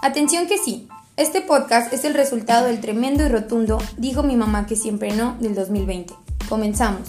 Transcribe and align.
Atención 0.00 0.46
que 0.46 0.58
sí, 0.58 0.86
este 1.16 1.40
podcast 1.40 1.92
es 1.92 2.04
el 2.04 2.14
resultado 2.14 2.66
del 2.66 2.80
tremendo 2.80 3.24
y 3.24 3.28
rotundo 3.28 3.82
Dijo 3.96 4.22
mi 4.22 4.36
mamá 4.36 4.64
que 4.64 4.76
siempre 4.76 5.10
no 5.10 5.36
del 5.40 5.56
2020. 5.56 6.14
Comenzamos. 6.48 7.08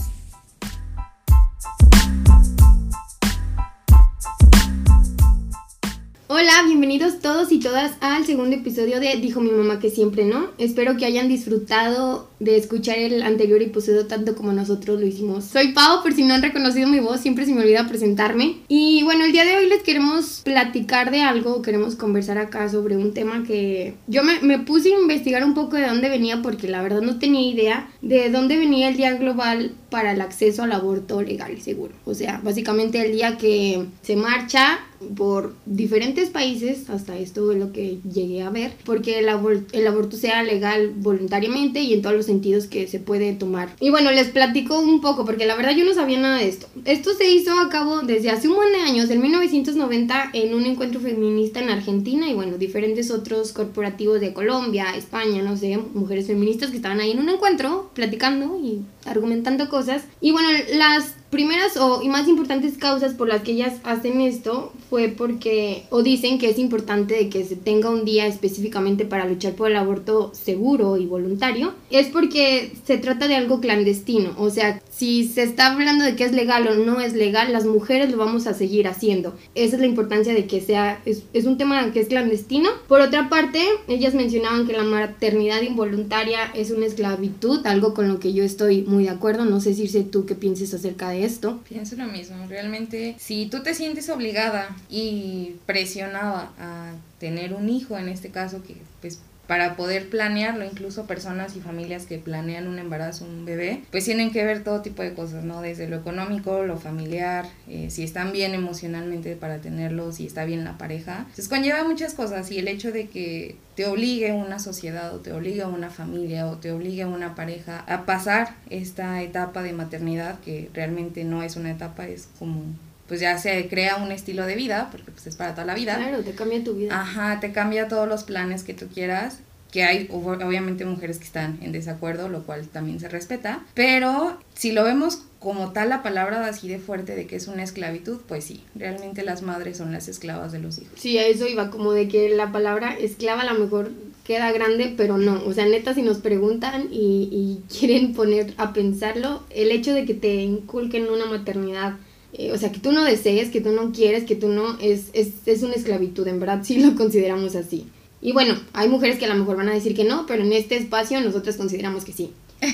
Hola, 6.28 6.64
bienvenidos 6.66 7.20
todos 7.20 7.52
y 7.52 7.60
todas 7.60 7.92
al 8.02 8.26
segundo 8.26 8.56
episodio 8.56 9.00
de 9.00 9.16
Dijo 9.18 9.40
mi 9.40 9.52
mamá 9.52 9.78
que 9.78 9.92
siempre 9.92 10.26
no. 10.26 10.48
Espero 10.58 10.98
que 10.98 11.06
hayan 11.06 11.28
disfrutado 11.28 12.29
de 12.40 12.58
escuchar 12.58 12.98
el 12.98 13.22
anterior 13.22 13.62
episodio 13.62 14.08
tanto 14.08 14.36
como 14.36 14.54
nosotros 14.54 15.00
lo 15.00 15.06
hicimos. 15.06 15.46
Soy 15.46 15.74
Pau, 15.74 16.02
por 16.02 16.14
si 16.14 16.24
no 16.24 16.34
han 16.34 16.42
reconocido 16.42 16.88
mi 16.88 17.00
voz, 17.00 17.20
siempre 17.22 17.46
se 17.46 17.54
me 17.54 17.62
olvida 17.62 17.88
presentarme. 17.88 18.58
Y 18.68 19.04
bueno, 19.04 19.26
el 19.26 19.32
día 19.32 19.46
de 19.46 19.58
hoy 19.58 19.68
les 19.68 19.84
queremos 19.84 20.42
platicar 20.44 21.12
de 21.12 21.22
algo, 21.22 21.62
queremos 21.62 21.96
conversar 21.96 22.38
acá 22.38 22.70
sobre 22.70 22.98
un 22.98 23.14
tema 23.14 23.44
que 23.46 23.96
yo 24.08 24.24
me, 24.24 24.40
me 24.42 24.60
puse 24.60 24.94
a 24.94 25.00
investigar 25.00 25.44
un 25.44 25.54
poco 25.54 25.76
de 25.76 25.88
dónde 25.88 26.10
venía 26.10 26.42
porque 26.42 26.68
la 26.68 26.82
verdad 26.82 27.02
no 27.02 27.20
tenía 27.20 27.42
idea 27.42 27.90
de 28.02 28.30
dónde 28.30 28.58
venía 28.58 28.90
el 28.90 28.98
Día 28.98 29.14
Global 29.14 29.72
para 29.90 30.12
el 30.12 30.22
acceso 30.22 30.64
al 30.64 30.72
aborto 30.72 31.22
legal 31.22 31.54
y 31.58 31.62
seguro. 31.62 31.94
O 32.06 32.14
sea, 32.14 32.40
básicamente 32.44 33.04
el 33.06 33.12
día 33.12 33.38
que 33.38 33.86
se 34.02 34.16
marcha 34.16 34.80
por 35.16 35.56
diferentes 35.66 36.30
países, 36.30 36.90
hasta 36.90 37.18
esto 37.18 37.52
es 37.52 37.58
lo 37.58 37.72
que 37.72 38.00
llegué 38.12 38.42
a 38.42 38.50
ver, 38.50 38.74
porque 38.86 39.20
el, 39.20 39.28
el 39.72 39.88
aborto 39.88 40.18
sea 40.18 40.44
legal 40.44 40.94
voluntariamente 40.96 41.82
y 41.82 41.94
en 41.94 42.02
todos 42.02 42.16
los 42.16 42.29
sentidos 42.30 42.68
que 42.68 42.88
se 42.88 43.00
puede 43.00 43.34
tomar. 43.34 43.76
Y 43.80 43.90
bueno, 43.90 44.12
les 44.12 44.28
platico 44.28 44.80
un 44.80 45.02
poco, 45.02 45.26
porque 45.26 45.46
la 45.48 45.56
verdad 45.56 45.76
yo 45.76 45.84
no 45.84 45.94
sabía 45.94 46.20
nada 46.20 46.38
de 46.38 46.48
esto. 46.48 46.68
Esto 46.86 47.14
se 47.16 47.30
hizo 47.30 47.60
a 47.60 47.70
cabo 47.70 48.02
desde 48.02 48.30
hace 48.30 48.48
un 48.48 48.56
buen 48.56 48.72
de 48.72 48.82
años, 48.82 49.10
en 49.10 49.22
1990, 49.22 50.30
en 50.34 50.54
un 50.54 50.66
encuentro 50.66 51.00
feminista 51.02 51.60
en 51.60 51.70
Argentina 51.70 52.30
y 52.30 52.36
bueno, 52.36 52.58
diferentes 52.58 53.10
otros 53.10 53.52
corporativos 53.52 54.22
de 54.22 54.34
Colombia, 54.34 54.96
España, 54.96 55.42
no 55.42 55.58
sé, 55.58 55.78
mujeres 55.94 56.28
feministas 56.28 56.70
que 56.70 56.78
estaban 56.78 57.00
ahí 57.00 57.12
en 57.12 57.20
un 57.20 57.30
encuentro 57.30 57.90
platicando 57.94 58.60
y 58.64 58.82
argumentando 59.06 59.70
cosas. 59.70 60.04
Y 60.22 60.32
bueno, 60.32 60.50
las 60.74 61.16
primeras 61.30 61.78
o 61.78 62.02
y 62.02 62.10
más 62.10 62.28
importantes 62.28 62.78
causas 62.78 63.14
por 63.14 63.28
las 63.28 63.42
que 63.42 63.52
ellas 63.52 63.76
hacen 63.84 64.22
esto 64.22 64.74
fue 64.90 65.10
porque 65.10 65.84
o 65.90 66.02
dicen 66.02 66.40
que 66.40 66.50
es 66.50 66.58
importante 66.58 67.16
de 67.16 67.30
que 67.30 67.44
se 67.46 67.56
tenga 67.56 67.90
un 67.90 68.06
día 68.06 68.26
específicamente 68.26 69.06
para 69.06 69.26
luchar 69.26 69.54
por 69.54 69.70
el 69.70 69.78
aborto 69.78 70.32
seguro 70.34 70.98
y 70.98 71.06
voluntario 71.06 71.74
es 71.92 72.08
porque 72.08 72.72
se 72.86 72.98
trata 72.98 73.28
de 73.28 73.36
algo 73.36 73.60
clandestino. 73.60 74.32
O 74.38 74.50
sea 74.50 74.82
si 74.90 75.28
se 75.28 75.44
está 75.44 75.72
hablando 75.72 76.04
de 76.04 76.16
que 76.16 76.24
es 76.24 76.32
legal 76.32 76.68
o 76.68 76.76
no 76.76 77.00
es 77.00 77.14
legal 77.14 77.54
las 77.54 77.66
mujeres 77.66 78.12
lo 78.12 78.18
vamos 78.18 78.48
a 78.48 78.54
seguir 78.54 78.88
haciendo. 78.88 79.36
Esa 79.56 79.76
es 79.76 79.82
la 79.82 79.88
importancia 79.88 80.34
de 80.34 80.46
que 80.46 80.62
sea 80.62 81.02
es, 81.06 81.24
es 81.34 81.46
un 81.46 81.58
tema 81.58 81.92
que 81.92 82.00
es 82.00 82.08
clandestino. 82.08 82.70
Por 82.88 83.02
otra 83.02 83.30
parte 83.30 83.62
ellas 83.88 84.16
mencionaban 84.16 84.66
que 84.66 84.74
la 84.74 84.84
maternidad 84.84 85.62
involuntaria 85.62 86.52
es 86.56 86.72
una 86.72 86.88
esclavitud 86.88 87.66
algo 87.66 87.94
con 87.94 88.08
lo 88.08 88.20
que 88.20 88.34
yo 88.34 88.44
estoy 88.44 88.82
muy 88.82 89.04
de 89.04 89.12
acuerdo. 89.12 89.46
No 89.46 89.62
sé 89.62 89.74
si 89.74 89.90
tú 90.04 90.26
qué 90.26 90.36
pienses 90.36 90.74
acerca 90.74 91.10
de 91.10 91.19
esto. 91.24 91.62
Pienso 91.68 91.96
lo 91.96 92.06
mismo, 92.06 92.48
realmente 92.48 93.16
si 93.20 93.48
tú 93.48 93.64
te 93.64 93.74
sientes 93.74 94.10
obligada 94.10 94.76
y 94.90 95.56
presionada 95.66 96.52
a 96.60 96.94
tener 97.20 97.54
un 97.54 97.70
hijo, 97.70 97.98
en 97.98 98.10
este 98.10 98.30
caso 98.30 98.64
que 98.64 98.76
pues 99.02 99.20
para 99.50 99.76
poder 99.76 100.10
planearlo, 100.10 100.64
incluso 100.64 101.08
personas 101.08 101.56
y 101.56 101.60
familias 101.60 102.06
que 102.06 102.20
planean 102.20 102.68
un 102.68 102.78
embarazo, 102.78 103.26
un 103.26 103.46
bebé, 103.46 103.82
pues 103.90 104.06
tienen 104.06 104.32
que 104.32 104.46
ver 104.46 104.64
todo 104.64 104.84
tipo 104.84 105.02
de 105.02 105.16
cosas, 105.16 105.44
¿no? 105.44 105.64
Desde 105.64 105.88
lo 105.88 105.96
económico, 105.96 106.62
lo 106.66 106.78
familiar, 106.78 107.48
eh, 107.68 107.88
si 107.90 108.04
están 108.04 108.32
bien 108.32 108.54
emocionalmente 108.54 109.36
para 109.36 109.58
tenerlo, 109.58 110.12
si 110.12 110.28
está 110.28 110.46
bien 110.46 110.64
la 110.66 110.78
pareja. 110.78 111.22
Entonces 111.22 111.50
conlleva 111.50 111.84
muchas 111.84 112.14
cosas 112.14 112.52
y 112.52 112.60
el 112.60 112.68
hecho 112.68 112.92
de 112.92 113.08
que 113.08 113.56
te 113.74 113.88
obligue 113.88 114.34
una 114.34 114.60
sociedad 114.60 115.16
o 115.16 115.18
te 115.18 115.34
obligue 115.34 115.66
una 115.66 115.90
familia 115.90 116.46
o 116.46 116.58
te 116.58 116.72
obligue 116.72 117.06
una 117.06 117.34
pareja 117.34 117.84
a 117.88 118.06
pasar 118.06 118.56
esta 118.70 119.24
etapa 119.24 119.64
de 119.64 119.74
maternidad 119.74 120.40
que 120.42 120.70
realmente 120.76 121.24
no 121.24 121.42
es 121.42 121.56
una 121.56 121.72
etapa, 121.72 122.08
es 122.08 122.30
como 122.38 122.66
pues 123.08 123.20
ya 123.20 123.40
se 123.40 123.68
crea 123.68 123.96
un 123.96 124.12
estilo 124.12 124.46
de 124.46 124.56
vida, 124.56 124.90
porque 124.92 125.10
pues 125.10 125.26
es 125.26 125.36
para 125.36 125.54
toda 125.54 125.66
la 125.66 125.74
vida. 125.74 125.96
Claro, 125.96 126.22
te 126.22 126.34
cambia 126.34 126.64
tu 126.64 126.76
vida. 126.76 127.02
Ajá, 127.02 127.40
te 127.40 127.52
cambia 127.52 127.88
todos 127.88 128.08
los 128.08 128.24
planes 128.24 128.64
que 128.64 128.76
tú 128.76 128.88
quieras, 128.88 129.40
que 129.72 129.84
hay 129.84 130.08
obviamente 130.12 130.86
mujeres 130.86 131.20
que 131.20 131.26
están 131.26 131.60
en 131.62 131.72
desacuerdo, 131.72 132.30
lo 132.30 132.44
cual 132.44 132.68
también 132.68 133.00
se 133.00 133.08
respeta, 133.08 133.64
pero 133.74 134.40
si 134.56 134.72
lo 134.72 134.84
vemos 134.84 135.24
como 135.40 135.72
tal 135.72 135.90
la 135.90 136.04
palabra 136.04 136.46
así 136.46 136.68
de 136.68 136.80
fuerte 136.80 137.16
de 137.16 137.26
que 137.26 137.36
es 137.36 137.48
una 137.48 137.64
esclavitud, 137.64 138.18
pues 138.28 138.44
sí, 138.44 138.64
realmente 138.76 139.24
las 139.24 139.42
madres 139.42 139.78
son 139.78 139.92
las 139.92 140.08
esclavas 140.08 140.52
de 140.52 140.60
los 140.60 140.80
hijos. 140.80 140.94
Sí, 141.00 141.18
a 141.18 141.26
eso 141.26 141.48
iba, 141.48 141.70
como 141.70 141.94
de 141.94 142.08
que 142.08 142.30
la 142.30 142.52
palabra 142.52 142.96
esclava 142.98 143.42
a 143.42 143.54
lo 143.54 143.60
mejor 143.60 143.92
queda 144.26 144.52
grande, 144.52 144.94
pero 144.98 145.18
no, 145.18 145.42
o 145.46 145.54
sea, 145.54 145.66
neta, 145.66 145.94
si 145.94 146.02
nos 146.02 146.18
preguntan 146.18 146.88
y, 146.92 147.62
quieren 147.80 148.14
poner 148.14 148.54
a 148.58 148.74
pensarlo, 148.74 149.44
el 149.50 149.72
hecho 149.72 149.94
de 149.94 150.06
que 150.06 150.14
te 150.14 150.36
inculquen 150.36 151.10
una 151.10 151.26
maternidad 151.26 151.96
eh, 152.32 152.52
o 152.52 152.58
sea, 152.60 152.72
que 152.72 152.80
tú 152.80 152.92
no 152.92 153.04
desees, 153.04 153.50
que 153.50 153.60
tú 153.60 153.72
no 153.72 153.92
quieres, 153.92 154.24
que 154.24 154.36
tú 154.36 154.50
no, 154.50 154.78
es, 154.80 155.10
es, 155.14 155.48
es 155.48 155.64
una 155.64 155.74
esclavitud, 155.74 156.28
en 156.28 156.40
verdad, 156.40 156.62
sí 156.64 156.80
lo 156.80 156.96
consideramos 156.96 157.56
así. 157.56 157.88
Y 158.22 158.32
bueno, 158.34 158.56
hay 158.74 158.90
mujeres 158.90 159.18
que 159.18 159.26
a 159.26 159.30
lo 159.30 159.36
mejor 159.36 159.58
van 159.58 159.70
a 159.70 159.74
decir 159.74 159.96
que 159.96 160.04
no, 160.04 160.26
pero 160.26 160.44
en 160.44 160.54
este 160.54 160.78
espacio 160.78 161.22
nosotros 161.22 161.56
consideramos 161.56 162.04
que 162.04 162.14
sí. 162.14 162.32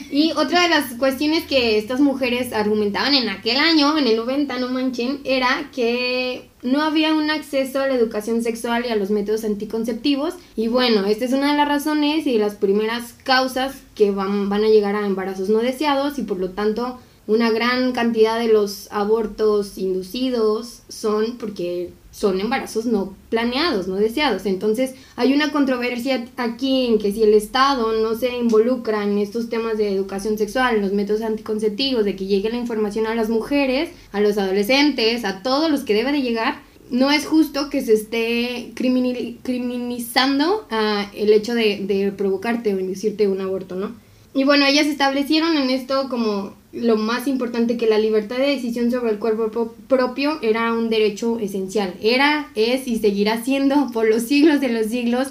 Y 0.09 0.31
otra 0.35 0.63
de 0.63 0.69
las 0.69 0.94
cuestiones 0.94 1.44
que 1.45 1.78
estas 1.78 2.00
mujeres 2.00 2.53
argumentaban 2.53 3.13
en 3.13 3.29
aquel 3.29 3.57
año, 3.57 3.97
en 3.97 4.07
el 4.07 4.17
90, 4.17 4.57
no 4.59 4.69
manchen, 4.69 5.19
era 5.23 5.69
que 5.73 6.50
no 6.63 6.81
había 6.81 7.13
un 7.13 7.29
acceso 7.29 7.81
a 7.81 7.88
la 7.88 7.95
educación 7.95 8.41
sexual 8.41 8.85
y 8.85 8.89
a 8.89 8.95
los 8.95 9.11
métodos 9.11 9.44
anticonceptivos. 9.44 10.34
Y 10.55 10.67
bueno, 10.67 11.05
esta 11.05 11.25
es 11.25 11.34
una 11.34 11.51
de 11.51 11.57
las 11.57 11.67
razones 11.67 12.25
y 12.25 12.38
las 12.38 12.55
primeras 12.55 13.13
causas 13.23 13.75
que 13.94 14.11
van, 14.11 14.50
van 14.50 14.63
a 14.63 14.69
llegar 14.69 14.95
a 14.95 15.05
embarazos 15.05 15.50
no 15.50 15.59
deseados 15.59 16.17
y 16.17 16.23
por 16.23 16.39
lo 16.39 16.50
tanto 16.50 17.00
una 17.28 17.50
gran 17.50 17.91
cantidad 17.91 18.38
de 18.38 18.50
los 18.50 18.88
abortos 18.91 19.78
inducidos 19.78 20.81
son 20.89 21.38
porque 21.38 21.91
son 22.15 22.39
embarazos 22.39 22.85
no 22.85 23.13
planeados, 23.29 23.89
no 23.89 23.95
deseados. 23.95 24.45
Entonces 24.45 24.95
hay 25.17 25.33
una 25.33 25.51
controversia 25.51 26.25
aquí 26.37 26.85
en 26.85 26.97
que 26.97 27.11
si 27.11 27.23
el 27.23 27.33
Estado 27.33 27.91
no 28.01 28.15
se 28.15 28.37
involucra 28.37 29.03
en 29.03 29.17
estos 29.17 29.49
temas 29.49 29.77
de 29.77 29.93
educación 29.93 30.37
sexual, 30.37 30.75
en 30.75 30.81
los 30.81 30.93
métodos 30.93 31.21
anticonceptivos, 31.21 32.05
de 32.05 32.15
que 32.15 32.25
llegue 32.25 32.49
la 32.49 32.57
información 32.57 33.05
a 33.05 33.15
las 33.15 33.29
mujeres, 33.29 33.89
a 34.13 34.21
los 34.21 34.37
adolescentes, 34.37 35.25
a 35.25 35.43
todos 35.43 35.69
los 35.69 35.81
que 35.81 35.93
debe 35.93 36.13
de 36.13 36.21
llegar, 36.21 36.61
no 36.89 37.11
es 37.11 37.25
justo 37.25 37.69
que 37.69 37.81
se 37.81 37.93
esté 37.93 38.71
criminalizando 38.75 40.67
ah, 40.69 41.11
el 41.15 41.33
hecho 41.33 41.53
de, 41.53 41.83
de 41.85 42.13
provocarte 42.13 42.73
o 42.73 42.79
inducirte 42.79 43.27
un 43.27 43.41
aborto, 43.41 43.75
¿no? 43.75 44.04
Y 44.35 44.44
bueno, 44.44 44.66
ellas 44.66 44.85
establecieron 44.88 45.56
en 45.56 45.69
esto 45.69 46.09
como 46.09 46.53
lo 46.73 46.97
más 46.97 47.25
importante 47.25 47.78
que 47.78 47.88
la 47.88 47.97
libertad 47.97 48.35
de 48.35 48.47
decisión 48.47 48.91
sobre 48.91 49.12
el 49.12 49.18
cuerpo 49.18 49.73
propio 49.88 50.40
era 50.41 50.73
un 50.73 50.90
derecho 50.90 51.40
esencial. 51.40 51.94
Era, 52.01 52.50
es 52.53 52.85
y 52.85 53.00
seguirá 53.00 53.46
siendo 53.46 53.90
por 53.94 54.09
los 54.09 54.23
siglos 54.23 54.59
de 54.59 54.68
los 54.68 54.88
siglos 54.88 55.29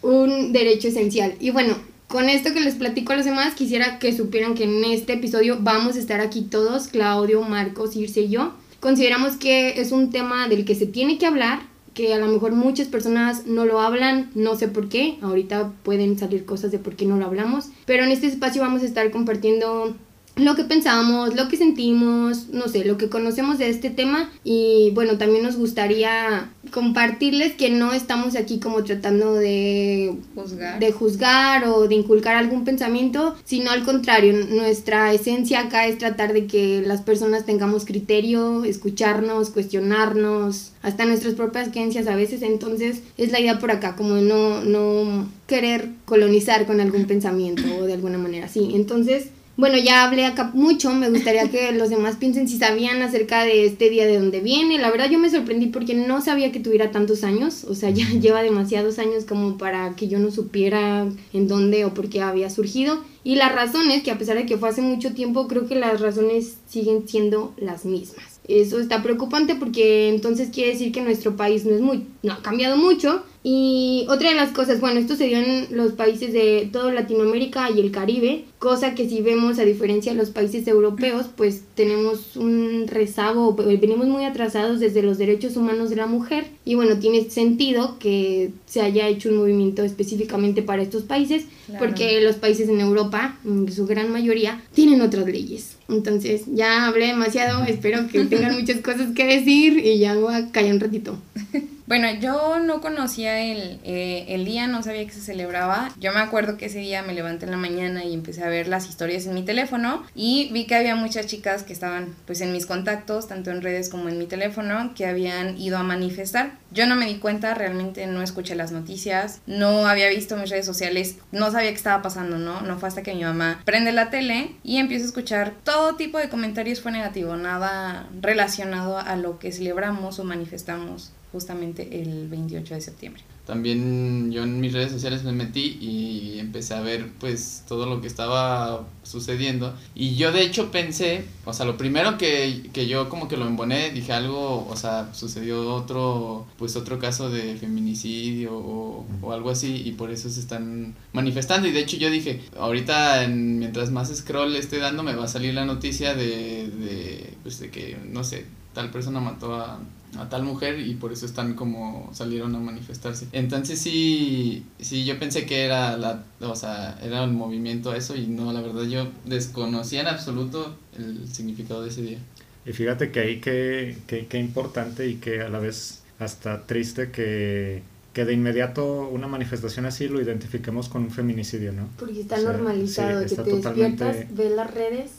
un 0.00 0.52
derecho 0.52 0.86
esencial. 0.86 1.34
Y 1.40 1.50
bueno, 1.50 1.76
con 2.06 2.28
esto 2.28 2.54
que 2.54 2.60
les 2.60 2.76
platico 2.76 3.12
a 3.12 3.16
los 3.16 3.24
demás, 3.24 3.54
quisiera 3.54 3.98
que 3.98 4.16
supieran 4.16 4.54
que 4.54 4.62
en 4.62 4.84
este 4.84 5.14
episodio 5.14 5.58
vamos 5.60 5.96
a 5.96 5.98
estar 5.98 6.20
aquí 6.20 6.42
todos, 6.42 6.86
Claudio, 6.86 7.42
Marcos, 7.42 7.96
Irse 7.96 8.20
y 8.20 8.28
yo. 8.28 8.54
Consideramos 8.78 9.34
que 9.34 9.80
es 9.80 9.90
un 9.90 10.10
tema 10.10 10.46
del 10.46 10.64
que 10.64 10.76
se 10.76 10.86
tiene 10.86 11.18
que 11.18 11.26
hablar, 11.26 11.62
que 11.94 12.12
a 12.12 12.18
lo 12.18 12.26
mejor 12.26 12.52
muchas 12.52 12.88
personas 12.88 13.46
no 13.46 13.64
lo 13.64 13.80
hablan, 13.80 14.30
no 14.34 14.56
sé 14.56 14.68
por 14.68 14.88
qué, 14.88 15.16
ahorita 15.22 15.72
pueden 15.82 16.18
salir 16.18 16.44
cosas 16.44 16.72
de 16.72 16.78
por 16.78 16.96
qué 16.96 17.06
no 17.06 17.16
lo 17.16 17.24
hablamos, 17.24 17.68
pero 17.86 18.04
en 18.04 18.10
este 18.10 18.26
espacio 18.26 18.60
vamos 18.60 18.82
a 18.82 18.86
estar 18.86 19.10
compartiendo 19.10 19.94
lo 20.36 20.56
que 20.56 20.64
pensamos, 20.64 21.34
lo 21.36 21.48
que 21.48 21.56
sentimos, 21.56 22.48
no 22.48 22.68
sé, 22.68 22.84
lo 22.84 22.98
que 22.98 23.08
conocemos 23.08 23.58
de 23.58 23.68
este 23.68 23.90
tema 23.90 24.30
y 24.42 24.90
bueno, 24.92 25.16
también 25.16 25.44
nos 25.44 25.56
gustaría 25.56 26.50
compartirles 26.74 27.52
que 27.52 27.70
no 27.70 27.92
estamos 27.92 28.34
aquí 28.34 28.58
como 28.58 28.82
tratando 28.82 29.34
de 29.34 30.12
juzgar. 30.34 30.80
de 30.80 30.90
juzgar 30.90 31.68
o 31.68 31.86
de 31.86 31.94
inculcar 31.94 32.34
algún 32.34 32.64
pensamiento, 32.64 33.36
sino 33.44 33.70
al 33.70 33.84
contrario, 33.84 34.32
nuestra 34.50 35.12
esencia 35.12 35.60
acá 35.60 35.86
es 35.86 35.98
tratar 35.98 36.32
de 36.32 36.48
que 36.48 36.82
las 36.84 37.00
personas 37.00 37.46
tengamos 37.46 37.84
criterio, 37.84 38.64
escucharnos, 38.64 39.50
cuestionarnos, 39.50 40.72
hasta 40.82 41.04
nuestras 41.04 41.34
propias 41.34 41.68
creencias 41.68 42.08
a 42.08 42.16
veces, 42.16 42.42
entonces 42.42 43.02
es 43.16 43.30
la 43.30 43.38
idea 43.38 43.60
por 43.60 43.70
acá, 43.70 43.94
como 43.94 44.16
no, 44.16 44.64
no 44.64 45.28
querer 45.46 45.90
colonizar 46.06 46.66
con 46.66 46.80
algún 46.80 47.04
pensamiento 47.04 47.62
o 47.78 47.84
de 47.84 47.92
alguna 47.92 48.18
manera 48.18 48.46
así. 48.46 48.72
Entonces, 48.74 49.28
bueno, 49.56 49.78
ya 49.78 50.04
hablé 50.04 50.26
acá 50.26 50.50
mucho, 50.52 50.92
me 50.92 51.10
gustaría 51.10 51.48
que 51.48 51.72
los 51.78 51.90
demás 51.90 52.16
piensen 52.16 52.48
si 52.48 52.58
sabían 52.58 53.00
acerca 53.02 53.44
de 53.44 53.66
este 53.66 53.88
día 53.88 54.06
de 54.06 54.18
dónde 54.18 54.40
viene. 54.40 54.78
La 54.78 54.90
verdad 54.90 55.08
yo 55.08 55.18
me 55.18 55.30
sorprendí 55.30 55.66
porque 55.66 55.94
no 55.94 56.20
sabía 56.20 56.50
que 56.50 56.60
tuviera 56.60 56.90
tantos 56.90 57.22
años, 57.22 57.64
o 57.64 57.74
sea, 57.74 57.90
ya 57.90 58.08
lleva 58.20 58.42
demasiados 58.42 58.98
años 58.98 59.24
como 59.24 59.56
para 59.56 59.94
que 59.94 60.08
yo 60.08 60.18
no 60.18 60.30
supiera 60.30 61.06
en 61.32 61.48
dónde 61.48 61.84
o 61.84 61.94
por 61.94 62.08
qué 62.08 62.20
había 62.20 62.50
surgido. 62.50 62.98
Y 63.22 63.36
las 63.36 63.54
razones, 63.54 64.02
que 64.02 64.10
a 64.10 64.18
pesar 64.18 64.36
de 64.36 64.44
que 64.44 64.58
fue 64.58 64.68
hace 64.68 64.82
mucho 64.82 65.14
tiempo, 65.14 65.48
creo 65.48 65.66
que 65.66 65.76
las 65.76 66.00
razones 66.00 66.56
siguen 66.68 67.08
siendo 67.08 67.54
las 67.56 67.86
mismas. 67.86 68.40
Eso 68.46 68.78
está 68.78 69.02
preocupante 69.02 69.54
porque 69.54 70.10
entonces 70.10 70.50
quiere 70.50 70.72
decir 70.72 70.92
que 70.92 71.00
nuestro 71.00 71.34
país 71.34 71.64
no 71.64 71.74
es 71.74 71.80
muy, 71.80 72.06
no 72.22 72.34
ha 72.34 72.42
cambiado 72.42 72.76
mucho, 72.76 73.22
Y 73.46 74.06
otra 74.08 74.30
de 74.30 74.36
las 74.36 74.52
cosas, 74.52 74.80
bueno, 74.80 74.98
esto 74.98 75.16
se 75.16 75.26
dio 75.26 75.36
en 75.36 75.76
los 75.76 75.92
países 75.92 76.32
de 76.32 76.66
toda 76.72 76.90
Latinoamérica 76.94 77.68
y 77.70 77.78
el 77.78 77.90
Caribe, 77.90 78.46
cosa 78.58 78.94
que 78.94 79.06
si 79.06 79.20
vemos 79.20 79.58
a 79.58 79.66
diferencia 79.66 80.12
de 80.12 80.18
los 80.18 80.30
países 80.30 80.66
europeos, 80.66 81.26
pues 81.36 81.60
tenemos 81.74 82.36
un 82.36 82.86
rezago, 82.88 83.54
venimos 83.54 84.06
muy 84.06 84.24
atrasados 84.24 84.80
desde 84.80 85.02
los 85.02 85.18
derechos 85.18 85.58
humanos 85.58 85.90
de 85.90 85.96
la 85.96 86.06
mujer 86.06 86.46
y 86.64 86.74
bueno, 86.74 86.98
tiene 86.98 87.28
sentido 87.28 87.98
que 87.98 88.52
se 88.64 88.80
haya 88.80 89.08
hecho 89.08 89.28
un 89.28 89.36
movimiento 89.36 89.84
específicamente 89.84 90.62
para 90.62 90.80
estos 90.80 91.02
países, 91.02 91.44
porque 91.78 92.22
los 92.22 92.36
países 92.36 92.70
en 92.70 92.80
Europa, 92.80 93.38
en 93.44 93.70
su 93.70 93.84
gran 93.86 94.10
mayoría, 94.10 94.62
tienen 94.72 95.02
otras 95.02 95.26
leyes. 95.26 95.76
Entonces, 95.90 96.44
ya 96.46 96.86
hablé 96.86 97.08
demasiado, 97.08 97.62
espero 97.64 98.08
que 98.08 98.24
tengan 98.24 98.54
muchas 98.58 98.80
cosas 98.80 99.12
que 99.14 99.26
decir 99.26 99.84
y 99.84 99.98
ya 99.98 100.14
voy 100.14 100.32
a 100.32 100.50
callar 100.50 100.76
un 100.76 100.80
ratito. 100.80 101.18
Bueno, 101.86 102.10
yo 102.18 102.60
no 102.60 102.80
conocía 102.80 103.42
el, 103.42 103.78
eh, 103.84 104.24
el 104.28 104.46
día, 104.46 104.66
no 104.66 104.82
sabía 104.82 105.04
que 105.04 105.12
se 105.12 105.20
celebraba. 105.20 105.92
Yo 106.00 106.14
me 106.14 106.20
acuerdo 106.20 106.56
que 106.56 106.66
ese 106.66 106.78
día 106.78 107.02
me 107.02 107.12
levanté 107.12 107.44
en 107.44 107.50
la 107.50 107.58
mañana 107.58 108.04
y 108.04 108.14
empecé 108.14 108.42
a 108.42 108.48
ver 108.48 108.68
las 108.68 108.88
historias 108.88 109.26
en 109.26 109.34
mi 109.34 109.42
teléfono 109.42 110.02
y 110.14 110.48
vi 110.50 110.66
que 110.66 110.76
había 110.76 110.96
muchas 110.96 111.26
chicas 111.26 111.62
que 111.62 111.74
estaban 111.74 112.14
pues 112.24 112.40
en 112.40 112.52
mis 112.52 112.64
contactos, 112.64 113.28
tanto 113.28 113.50
en 113.50 113.60
redes 113.60 113.90
como 113.90 114.08
en 114.08 114.16
mi 114.16 114.24
teléfono, 114.24 114.94
que 114.94 115.04
habían 115.04 115.58
ido 115.58 115.76
a 115.76 115.82
manifestar. 115.82 116.52
Yo 116.70 116.86
no 116.86 116.96
me 116.96 117.04
di 117.04 117.16
cuenta, 117.16 117.52
realmente 117.52 118.06
no 118.06 118.22
escuché 118.22 118.54
las 118.54 118.72
noticias, 118.72 119.42
no 119.46 119.86
había 119.86 120.08
visto 120.08 120.38
mis 120.38 120.48
redes 120.48 120.64
sociales, 120.64 121.18
no 121.32 121.50
sabía 121.50 121.68
qué 121.68 121.76
estaba 121.76 122.00
pasando, 122.00 122.38
¿no? 122.38 122.62
No 122.62 122.78
fue 122.78 122.88
hasta 122.88 123.02
que 123.02 123.14
mi 123.14 123.24
mamá 123.24 123.60
prende 123.66 123.92
la 123.92 124.08
tele 124.08 124.52
y 124.62 124.78
empiezo 124.78 125.04
a 125.04 125.08
escuchar 125.08 125.52
todo 125.64 125.96
tipo 125.96 126.16
de 126.16 126.30
comentarios 126.30 126.80
fue 126.80 126.92
negativo, 126.92 127.36
nada 127.36 128.08
relacionado 128.22 128.96
a 128.98 129.16
lo 129.16 129.38
que 129.38 129.52
celebramos 129.52 130.18
o 130.18 130.24
manifestamos 130.24 131.12
justamente 131.34 132.00
el 132.00 132.28
28 132.28 132.74
de 132.76 132.80
septiembre. 132.80 133.24
También 133.44 134.30
yo 134.30 134.44
en 134.44 134.60
mis 134.60 134.72
redes 134.72 134.92
sociales 134.92 135.24
me 135.24 135.32
metí 135.32 135.76
y 135.80 136.38
empecé 136.38 136.74
a 136.74 136.80
ver 136.80 137.08
pues 137.18 137.64
todo 137.66 137.86
lo 137.86 138.00
que 138.00 138.06
estaba 138.06 138.86
sucediendo 139.02 139.74
y 139.96 140.14
yo 140.14 140.30
de 140.30 140.42
hecho 140.42 140.70
pensé, 140.70 141.24
o 141.44 141.52
sea, 141.52 141.66
lo 141.66 141.76
primero 141.76 142.16
que, 142.18 142.70
que 142.72 142.86
yo 142.86 143.08
como 143.08 143.26
que 143.26 143.36
lo 143.36 143.46
emboné, 143.46 143.90
dije 143.90 144.12
algo, 144.12 144.66
o 144.66 144.76
sea, 144.76 145.12
sucedió 145.12 145.74
otro 145.74 146.46
pues 146.56 146.76
otro 146.76 147.00
caso 147.00 147.28
de 147.28 147.56
feminicidio 147.56 148.56
o, 148.56 149.04
algo 149.32 149.50
así 149.50 149.82
y 149.84 149.92
por 149.92 150.12
eso 150.12 150.30
se 150.30 150.38
están 150.38 150.94
manifestando 151.12 151.66
y 151.66 151.72
de 151.72 151.80
hecho 151.80 151.96
yo 151.96 152.10
dije, 152.10 152.40
ahorita 152.56 153.24
en, 153.24 153.58
mientras 153.58 153.90
más 153.90 154.14
scroll 154.14 154.54
esté 154.54 154.78
dando 154.78 155.02
me 155.02 155.16
va 155.16 155.24
a 155.24 155.28
salir 155.28 155.52
la 155.52 155.64
noticia 155.64 156.14
de, 156.14 156.68
de 156.68 157.34
pues 157.42 157.58
de 157.58 157.70
que 157.70 157.98
no 158.08 158.22
sé, 158.22 158.46
tal 158.74 158.90
persona 158.90 159.20
mató 159.20 159.54
a 159.54 159.78
a 160.18 160.28
tal 160.28 160.44
mujer 160.44 160.78
y 160.78 160.94
por 160.94 161.12
eso 161.12 161.26
están 161.26 161.54
como 161.54 162.10
salieron 162.12 162.54
a 162.54 162.58
manifestarse. 162.58 163.26
Entonces 163.32 163.78
sí, 163.78 164.64
sí, 164.78 165.04
yo 165.04 165.18
pensé 165.18 165.46
que 165.46 165.64
era 165.64 165.96
la, 165.96 166.24
o 166.40 166.56
sea, 166.56 166.98
era 167.02 167.24
un 167.24 167.34
movimiento 167.34 167.90
a 167.90 167.96
eso 167.96 168.16
y 168.16 168.26
no, 168.26 168.52
la 168.52 168.60
verdad 168.60 168.84
yo 168.84 169.08
desconocía 169.24 170.02
en 170.02 170.08
absoluto 170.08 170.76
el 170.96 171.28
significado 171.28 171.82
de 171.82 171.90
ese 171.90 172.02
día. 172.02 172.18
Y 172.66 172.72
fíjate 172.72 173.10
que 173.10 173.20
ahí 173.20 173.40
qué 173.40 173.98
que, 174.06 174.38
importante 174.38 175.08
y 175.08 175.16
que 175.16 175.42
a 175.42 175.48
la 175.48 175.58
vez 175.58 176.02
hasta 176.18 176.64
triste 176.64 177.10
que, 177.10 177.82
que 178.12 178.24
de 178.24 178.32
inmediato 178.32 179.08
una 179.08 179.26
manifestación 179.26 179.84
así 179.84 180.08
lo 180.08 180.20
identifiquemos 180.20 180.88
con 180.88 181.02
un 181.02 181.10
feminicidio, 181.10 181.72
¿no? 181.72 181.88
Porque 181.98 182.20
está 182.20 182.40
normalizado, 182.40 183.26
que 183.26 183.34
te 183.34 183.42
despiertas, 183.42 184.16
ves 184.30 184.52
las 184.52 184.72
redes 184.72 185.10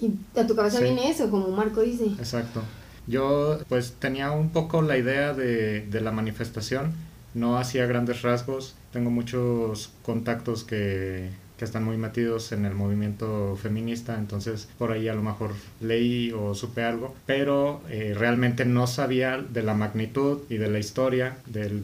y 0.00 0.38
a 0.38 0.46
tu 0.46 0.54
cabeza 0.54 0.80
viene 0.80 1.10
eso, 1.10 1.30
como 1.30 1.48
Marco 1.48 1.82
dice. 1.82 2.06
Exacto. 2.18 2.62
Yo 3.06 3.58
pues 3.68 3.94
tenía 3.98 4.30
un 4.30 4.50
poco 4.50 4.82
la 4.82 4.96
idea 4.96 5.34
de, 5.34 5.82
de 5.82 6.00
la 6.00 6.12
manifestación, 6.12 6.92
no 7.34 7.58
hacía 7.58 7.86
grandes 7.86 8.22
rasgos, 8.22 8.74
tengo 8.92 9.10
muchos 9.10 9.90
contactos 10.02 10.64
que, 10.64 11.30
que 11.60 11.66
están 11.66 11.84
muy 11.84 11.98
metidos 11.98 12.52
en 12.52 12.64
el 12.64 12.74
movimiento 12.74 13.54
feminista, 13.60 14.18
entonces 14.18 14.66
por 14.78 14.92
ahí 14.92 15.08
a 15.08 15.14
lo 15.14 15.22
mejor 15.22 15.50
leí 15.82 16.32
o 16.32 16.54
supe 16.54 16.82
algo, 16.82 17.14
pero 17.26 17.82
eh, 17.90 18.14
realmente 18.16 18.64
no 18.64 18.86
sabía 18.86 19.36
de 19.36 19.62
la 19.62 19.74
magnitud 19.74 20.38
y 20.48 20.56
de 20.56 20.70
la 20.70 20.78
historia 20.78 21.36
del 21.44 21.82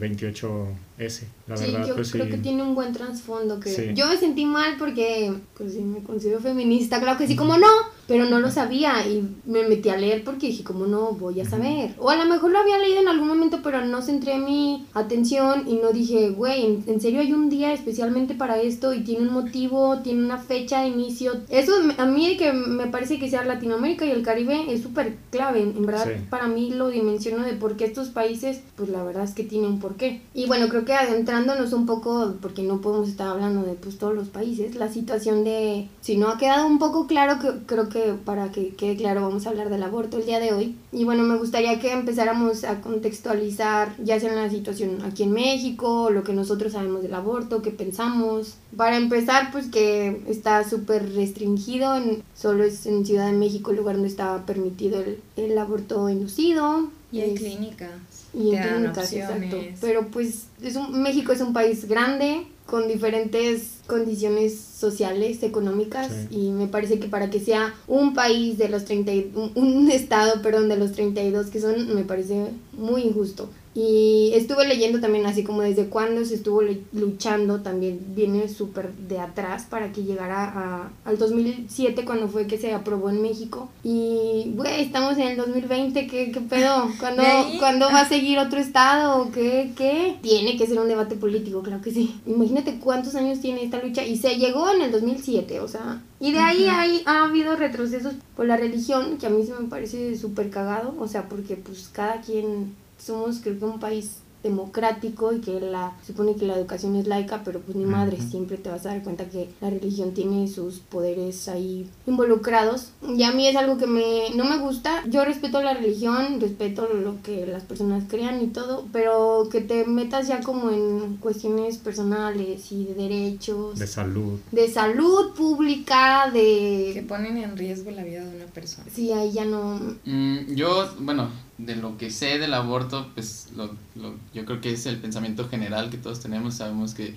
28S. 0.97 1.21
La 1.47 1.57
sí, 1.57 1.71
verdad, 1.71 1.87
yo 1.87 1.95
pues 1.95 2.11
creo 2.11 2.27
que 2.27 2.37
tiene 2.37 2.63
un 2.63 2.75
buen 2.75 2.91
trasfondo. 2.91 3.59
que 3.59 3.93
Yo 3.93 4.07
me 4.07 4.17
sentí 4.17 4.45
mal 4.45 4.75
porque, 4.77 5.33
pues 5.55 5.73
sí, 5.73 5.79
me 5.81 6.03
considero 6.03 6.39
feminista, 6.39 6.99
claro 6.99 7.17
que 7.17 7.27
sí, 7.27 7.35
como 7.35 7.57
no, 7.57 7.67
pero 8.07 8.25
no 8.25 8.39
lo 8.39 8.49
sabía 8.49 9.07
y 9.07 9.27
me 9.45 9.67
metí 9.67 9.89
a 9.89 9.97
leer 9.97 10.23
porque 10.23 10.47
dije, 10.47 10.63
¿cómo 10.63 10.87
no 10.87 11.11
voy 11.11 11.41
a 11.41 11.49
saber? 11.49 11.93
O 11.99 12.09
a 12.09 12.15
lo 12.15 12.25
mejor 12.25 12.51
lo 12.51 12.59
había 12.59 12.77
leído 12.77 13.01
en 13.01 13.07
algún 13.07 13.27
momento, 13.27 13.59
pero 13.63 13.85
no 13.85 14.01
centré 14.01 14.37
mi 14.37 14.85
atención 14.93 15.65
y 15.67 15.75
no 15.75 15.91
dije, 15.91 16.29
güey, 16.29 16.83
¿en 16.87 17.01
serio 17.01 17.19
hay 17.19 17.33
un 17.33 17.49
día 17.49 17.73
especialmente 17.73 18.33
para 18.33 18.59
esto 18.59 18.93
y 18.93 19.01
tiene 19.01 19.27
un 19.27 19.33
motivo, 19.33 19.99
tiene 19.99 20.23
una 20.23 20.37
fecha 20.37 20.81
de 20.81 20.87
inicio? 20.87 21.33
Eso 21.49 21.73
a 21.97 22.05
mí 22.05 22.37
que 22.37 22.53
me 22.53 22.87
parece 22.87 23.19
que 23.19 23.29
sea 23.29 23.43
Latinoamérica 23.43 24.05
y 24.05 24.11
el 24.11 24.23
Caribe 24.23 24.73
es 24.73 24.81
súper 24.81 25.15
clave, 25.29 25.61
en 25.61 25.85
verdad 25.85 26.07
para 26.29 26.47
mí 26.47 26.71
lo 26.71 26.89
dimensiono 26.89 27.45
de 27.45 27.53
por 27.53 27.77
qué 27.77 27.85
estos 27.85 28.09
países, 28.09 28.61
pues 28.75 28.89
la 28.89 29.03
verdad 29.03 29.23
es 29.23 29.31
que 29.31 29.43
tienen 29.43 29.71
un 29.71 29.79
porqué. 29.79 30.21
Y 30.33 30.45
bueno, 30.45 30.69
creo 30.69 30.85
que 30.87 30.93
adentrándonos 30.93 31.73
un 31.73 31.85
poco, 31.85 32.35
porque 32.41 32.63
no 32.63 32.79
podemos 32.79 33.09
estar 33.09 33.27
hablando 33.27 33.63
de 33.63 33.73
pues 33.73 33.97
todos 33.97 34.15
los 34.15 34.29
países, 34.29 34.75
la 34.75 34.87
situación 34.87 35.43
de, 35.43 35.89
si 35.99 36.15
no 36.15 36.29
ha 36.29 36.37
quedado 36.37 36.65
un 36.65 36.79
poco 36.79 37.07
claro, 37.07 37.39
que 37.39 37.65
creo 37.65 37.89
que 37.89 38.13
para 38.13 38.53
que 38.53 38.69
quede 38.69 38.95
claro 38.95 39.21
vamos 39.21 39.45
a 39.45 39.49
hablar 39.49 39.69
del 39.69 39.83
aborto 39.83 40.17
el 40.17 40.25
día 40.25 40.39
de 40.39 40.53
hoy. 40.53 40.77
Y 40.93 41.03
bueno, 41.03 41.23
me 41.23 41.35
gustaría 41.35 41.77
que 41.81 41.91
empezáramos 41.91 42.63
a 42.63 42.79
contextualizar 42.79 43.97
ya 44.01 44.17
sea 44.17 44.29
en 44.29 44.37
la 44.37 44.49
situación 44.49 45.01
aquí 45.03 45.23
en 45.23 45.33
México, 45.33 46.09
lo 46.09 46.23
que 46.23 46.31
nosotros 46.31 46.71
sabemos 46.71 47.03
del 47.03 47.13
aborto, 47.13 47.61
qué 47.61 47.71
pensamos. 47.71 48.55
Para 48.77 48.95
empezar, 48.95 49.51
pues 49.51 49.67
que 49.67 50.23
está 50.27 50.67
súper 50.67 51.13
restringido, 51.15 51.97
en, 51.97 52.23
solo 52.33 52.63
es 52.63 52.85
en 52.85 53.05
Ciudad 53.05 53.25
de 53.25 53.37
México 53.37 53.71
el 53.71 53.77
lugar 53.77 53.95
donde 53.95 54.09
está 54.09 54.45
permitido 54.45 55.01
el, 55.01 55.19
el 55.35 55.57
aborto 55.57 56.07
inducido. 56.07 56.87
Y 57.11 57.19
en 57.21 57.35
clínicas. 57.35 57.91
Y 58.37 58.55
en 58.55 58.63
clínicas, 58.63 59.13
exacto. 59.13 59.59
Pero 59.81 60.07
pues 60.07 60.47
es 60.61 60.75
un, 60.75 61.01
México 61.01 61.31
es 61.31 61.41
un 61.41 61.53
país 61.53 61.87
grande, 61.87 62.45
con 62.65 62.87
diferentes 62.87 63.76
condiciones 63.87 64.57
sociales, 64.57 65.41
económicas, 65.43 66.11
y 66.29 66.51
me 66.51 66.67
parece 66.67 66.99
que 66.99 67.07
para 67.07 67.29
que 67.29 67.39
sea 67.39 67.73
un 67.87 68.13
país 68.13 68.57
de 68.57 68.69
los 68.69 68.85
30, 68.85 69.11
un, 69.35 69.51
un 69.55 69.91
estado, 69.91 70.41
perdón, 70.41 70.69
de 70.69 70.77
los 70.77 70.91
32 70.91 71.47
que 71.47 71.61
son, 71.61 71.95
me 71.95 72.03
parece 72.03 72.47
muy 72.73 73.03
injusto. 73.03 73.49
Y 73.79 74.31
estuve 74.33 74.67
leyendo 74.67 74.99
también 74.99 75.27
así 75.27 75.43
como 75.43 75.61
desde 75.61 75.85
cuándo 75.85 76.25
se 76.25 76.33
estuvo 76.33 76.63
luchando, 76.93 77.61
también 77.61 77.99
viene 78.15 78.49
súper 78.49 78.91
de 78.93 79.19
atrás 79.19 79.67
para 79.69 79.91
que 79.91 80.03
llegara 80.03 80.45
a, 80.45 80.89
al 81.05 81.19
2007 81.19 82.03
cuando 82.03 82.27
fue 82.27 82.47
que 82.47 82.57
se 82.57 82.73
aprobó 82.73 83.11
en 83.11 83.21
México. 83.21 83.69
Y, 83.83 84.51
güey, 84.55 84.81
estamos 84.81 85.15
en 85.19 85.27
el 85.27 85.37
2020, 85.37 86.07
¿qué, 86.07 86.31
qué 86.31 86.41
pedo? 86.41 86.89
¿Cuándo, 86.99 87.21
¿Cuándo 87.59 87.85
va 87.85 88.01
a 88.01 88.09
seguir 88.09 88.39
otro 88.39 88.59
estado? 88.59 89.29
¿Qué, 89.31 89.71
¿Qué? 89.77 90.17
Tiene 90.23 90.57
que 90.57 90.65
ser 90.65 90.79
un 90.79 90.87
debate 90.87 91.13
político, 91.13 91.61
claro 91.61 91.83
que 91.83 91.91
sí. 91.91 92.19
Imagínate 92.25 92.79
cuántos 92.79 93.13
años 93.13 93.41
tiene 93.41 93.63
esta 93.63 93.76
lucha 93.81 94.05
y 94.05 94.17
se 94.17 94.37
llegó 94.37 94.69
en 94.69 94.81
el 94.81 94.91
2007, 94.91 95.59
o 95.59 95.67
sea... 95.67 96.01
Y 96.19 96.31
de 96.31 96.39
ahí 96.39 96.65
hay, 96.67 97.03
ha 97.05 97.25
habido 97.25 97.55
retrocesos 97.55 98.15
por 98.35 98.45
la 98.45 98.57
religión, 98.57 99.17
que 99.17 99.27
a 99.27 99.29
mí 99.29 99.45
se 99.45 99.53
me 99.53 99.67
parece 99.67 100.17
súper 100.17 100.49
cagado, 100.49 100.95
o 100.99 101.07
sea, 101.07 101.29
porque 101.29 101.55
pues 101.55 101.89
cada 101.91 102.21
quien 102.21 102.75
somos 102.97 103.39
creo 103.41 103.59
que 103.59 103.65
un 103.65 103.79
país 103.79 104.17
democrático 104.47 105.33
y 105.33 105.39
que 105.39 105.59
la 105.59 105.93
supone 106.05 106.35
que 106.35 106.45
la 106.45 106.55
educación 106.55 106.95
es 106.95 107.07
laica, 107.07 107.41
pero 107.43 107.59
pues 107.59 107.75
ni 107.77 107.85
madre, 107.85 108.17
siempre 108.19 108.57
te 108.57 108.69
vas 108.69 108.85
a 108.85 108.89
dar 108.89 109.03
cuenta 109.03 109.29
que 109.29 109.49
la 109.61 109.69
religión 109.69 110.13
tiene 110.13 110.47
sus 110.47 110.79
poderes 110.79 111.47
ahí 111.47 111.89
involucrados. 112.05 112.91
Y 113.07 113.23
a 113.23 113.31
mí 113.31 113.47
es 113.47 113.55
algo 113.55 113.77
que 113.77 113.87
me 113.87 114.29
no 114.35 114.45
me 114.45 114.57
gusta. 114.57 115.03
Yo 115.07 115.25
respeto 115.25 115.61
la 115.61 115.73
religión, 115.73 116.39
respeto 116.39 116.87
lo 116.93 117.21
que 117.21 117.45
las 117.45 117.63
personas 117.63 118.03
crean 118.07 118.41
y 118.41 118.47
todo, 118.47 118.85
pero 118.91 119.47
que 119.51 119.61
te 119.61 119.85
metas 119.85 120.27
ya 120.27 120.41
como 120.41 120.69
en 120.71 121.17
cuestiones 121.17 121.77
personales 121.77 122.71
y 122.71 122.85
de 122.85 122.93
derechos, 122.95 123.79
de 123.79 123.87
salud, 123.87 124.39
de 124.51 124.67
salud 124.69 125.33
pública, 125.35 126.29
de 126.31 126.91
que 126.93 127.05
ponen 127.07 127.37
en 127.37 127.57
riesgo 127.57 127.91
la 127.91 128.03
vida 128.03 128.23
de 128.23 128.35
una 128.35 128.45
persona. 128.45 128.87
Sí, 128.93 129.11
ahí 129.11 129.31
ya 129.31 129.45
no. 129.45 129.79
Mm, 130.05 130.53
yo, 130.55 130.93
bueno, 130.99 131.29
de 131.57 131.75
lo 131.75 131.97
que 131.97 132.11
sé 132.11 132.39
del 132.39 132.53
aborto, 132.53 133.09
pues 133.13 133.49
lo, 133.55 133.75
lo, 133.95 134.15
yo 134.33 134.45
creo 134.45 134.61
que 134.61 134.71
es 134.71 134.85
el 134.85 134.97
pensamiento 134.97 135.49
general 135.49 135.89
que 135.89 135.97
todos 135.97 136.19
tenemos. 136.19 136.55
Sabemos 136.55 136.93
que 136.93 137.15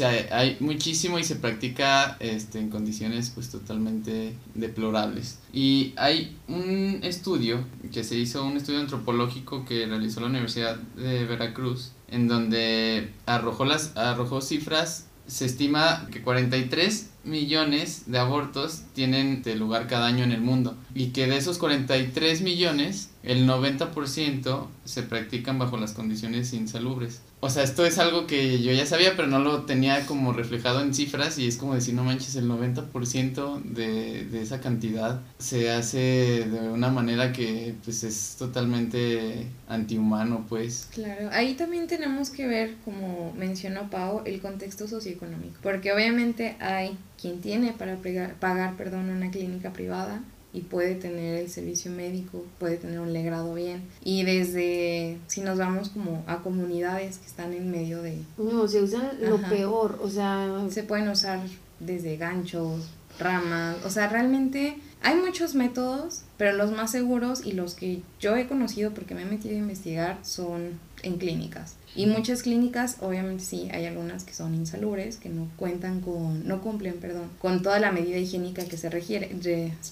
o 0.00 0.06
hay 0.06 0.56
muchísimo 0.60 1.18
y 1.18 1.24
se 1.24 1.36
practica 1.36 2.16
este, 2.20 2.60
en 2.60 2.70
condiciones 2.70 3.30
pues 3.30 3.50
totalmente 3.50 4.34
deplorables. 4.54 5.40
Y 5.52 5.92
hay 5.96 6.36
un 6.48 7.00
estudio 7.02 7.64
que 7.92 8.04
se 8.04 8.16
hizo, 8.16 8.44
un 8.44 8.56
estudio 8.56 8.80
antropológico 8.80 9.64
que 9.64 9.86
realizó 9.86 10.20
la 10.20 10.28
Universidad 10.28 10.76
de 10.76 11.24
Veracruz, 11.24 11.92
en 12.08 12.28
donde 12.28 13.10
arrojó, 13.26 13.64
las, 13.64 13.96
arrojó 13.96 14.40
cifras, 14.40 15.08
se 15.26 15.46
estima 15.46 16.08
que 16.10 16.22
43 16.22 17.10
millones 17.24 18.04
de 18.06 18.18
abortos 18.18 18.82
tienen 18.94 19.42
lugar 19.58 19.86
cada 19.86 20.06
año 20.06 20.24
en 20.24 20.32
el 20.32 20.40
mundo 20.40 20.76
y 20.94 21.08
que 21.08 21.26
de 21.26 21.36
esos 21.36 21.58
43 21.58 22.42
millones 22.42 23.10
el 23.22 23.46
90% 23.48 24.66
se 24.84 25.02
practican 25.04 25.58
bajo 25.58 25.76
las 25.76 25.92
condiciones 25.92 26.52
insalubres. 26.52 27.20
O 27.40 27.50
sea, 27.50 27.64
esto 27.64 27.84
es 27.84 27.98
algo 27.98 28.26
que 28.26 28.62
yo 28.62 28.72
ya 28.72 28.86
sabía, 28.86 29.16
pero 29.16 29.26
no 29.26 29.40
lo 29.40 29.62
tenía 29.62 30.06
como 30.06 30.32
reflejado 30.32 30.80
en 30.80 30.94
cifras 30.94 31.38
y 31.38 31.48
es 31.48 31.56
como 31.56 31.74
decir, 31.74 31.94
no 31.94 32.04
manches, 32.04 32.36
el 32.36 32.48
90% 32.48 33.62
de, 33.62 34.24
de 34.24 34.42
esa 34.42 34.60
cantidad 34.60 35.20
se 35.38 35.70
hace 35.70 36.46
de 36.48 36.68
una 36.68 36.88
manera 36.88 37.32
que 37.32 37.74
pues 37.84 38.04
es 38.04 38.36
totalmente 38.38 39.48
antihumano, 39.68 40.46
pues. 40.48 40.88
Claro, 40.92 41.30
ahí 41.32 41.54
también 41.54 41.88
tenemos 41.88 42.30
que 42.30 42.46
ver, 42.46 42.76
como 42.84 43.32
mencionó 43.36 43.90
Pau, 43.90 44.22
el 44.24 44.40
contexto 44.40 44.86
socioeconómico, 44.86 45.58
porque 45.62 45.92
obviamente 45.92 46.56
hay 46.60 46.96
quien 47.22 47.40
tiene 47.40 47.72
para 47.72 47.96
pagar, 47.96 48.34
pagar 48.34 48.76
perdón, 48.76 49.08
una 49.08 49.30
clínica 49.30 49.72
privada 49.72 50.20
y 50.52 50.60
puede 50.62 50.96
tener 50.96 51.36
el 51.40 51.48
servicio 51.48 51.90
médico, 51.90 52.44
puede 52.58 52.76
tener 52.76 53.00
un 53.00 53.12
legrado 53.12 53.54
bien. 53.54 53.82
Y 54.04 54.24
desde, 54.24 55.16
si 55.28 55.40
nos 55.40 55.56
vamos 55.56 55.88
como 55.88 56.24
a 56.26 56.38
comunidades 56.38 57.18
que 57.18 57.26
están 57.26 57.54
en 57.54 57.70
medio 57.70 58.02
de... 58.02 58.18
No, 58.36 58.68
se 58.68 58.82
usan 58.82 59.12
lo 59.20 59.38
peor, 59.38 59.98
o 60.02 60.10
sea... 60.10 60.66
Se 60.68 60.82
pueden 60.82 61.08
usar 61.08 61.40
desde 61.80 62.16
ganchos, 62.16 62.90
ramas, 63.18 63.76
o 63.84 63.90
sea, 63.90 64.08
realmente 64.08 64.76
hay 65.02 65.16
muchos 65.16 65.54
métodos, 65.54 66.22
pero 66.36 66.56
los 66.56 66.70
más 66.70 66.90
seguros 66.90 67.44
y 67.46 67.52
los 67.52 67.74
que 67.74 68.02
yo 68.20 68.36
he 68.36 68.46
conocido 68.46 68.92
porque 68.92 69.14
me 69.14 69.22
he 69.22 69.26
metido 69.26 69.54
a 69.54 69.58
investigar 69.58 70.18
son 70.22 70.78
en 71.02 71.16
clínicas. 71.16 71.76
Y 71.94 72.06
muchas 72.06 72.42
clínicas, 72.42 72.96
obviamente 73.00 73.44
sí, 73.44 73.68
hay 73.70 73.84
algunas 73.84 74.24
que 74.24 74.32
son 74.32 74.54
insalubres, 74.54 75.18
que 75.18 75.28
no 75.28 75.50
cuentan 75.56 76.00
con, 76.00 76.46
no 76.48 76.62
cumplen, 76.62 76.94
perdón, 76.94 77.28
con 77.38 77.62
toda 77.62 77.78
la 77.80 77.92
medida 77.92 78.16
higiénica 78.16 78.64
que 78.64 78.78
se 78.78 78.88
requiere, 78.88 79.30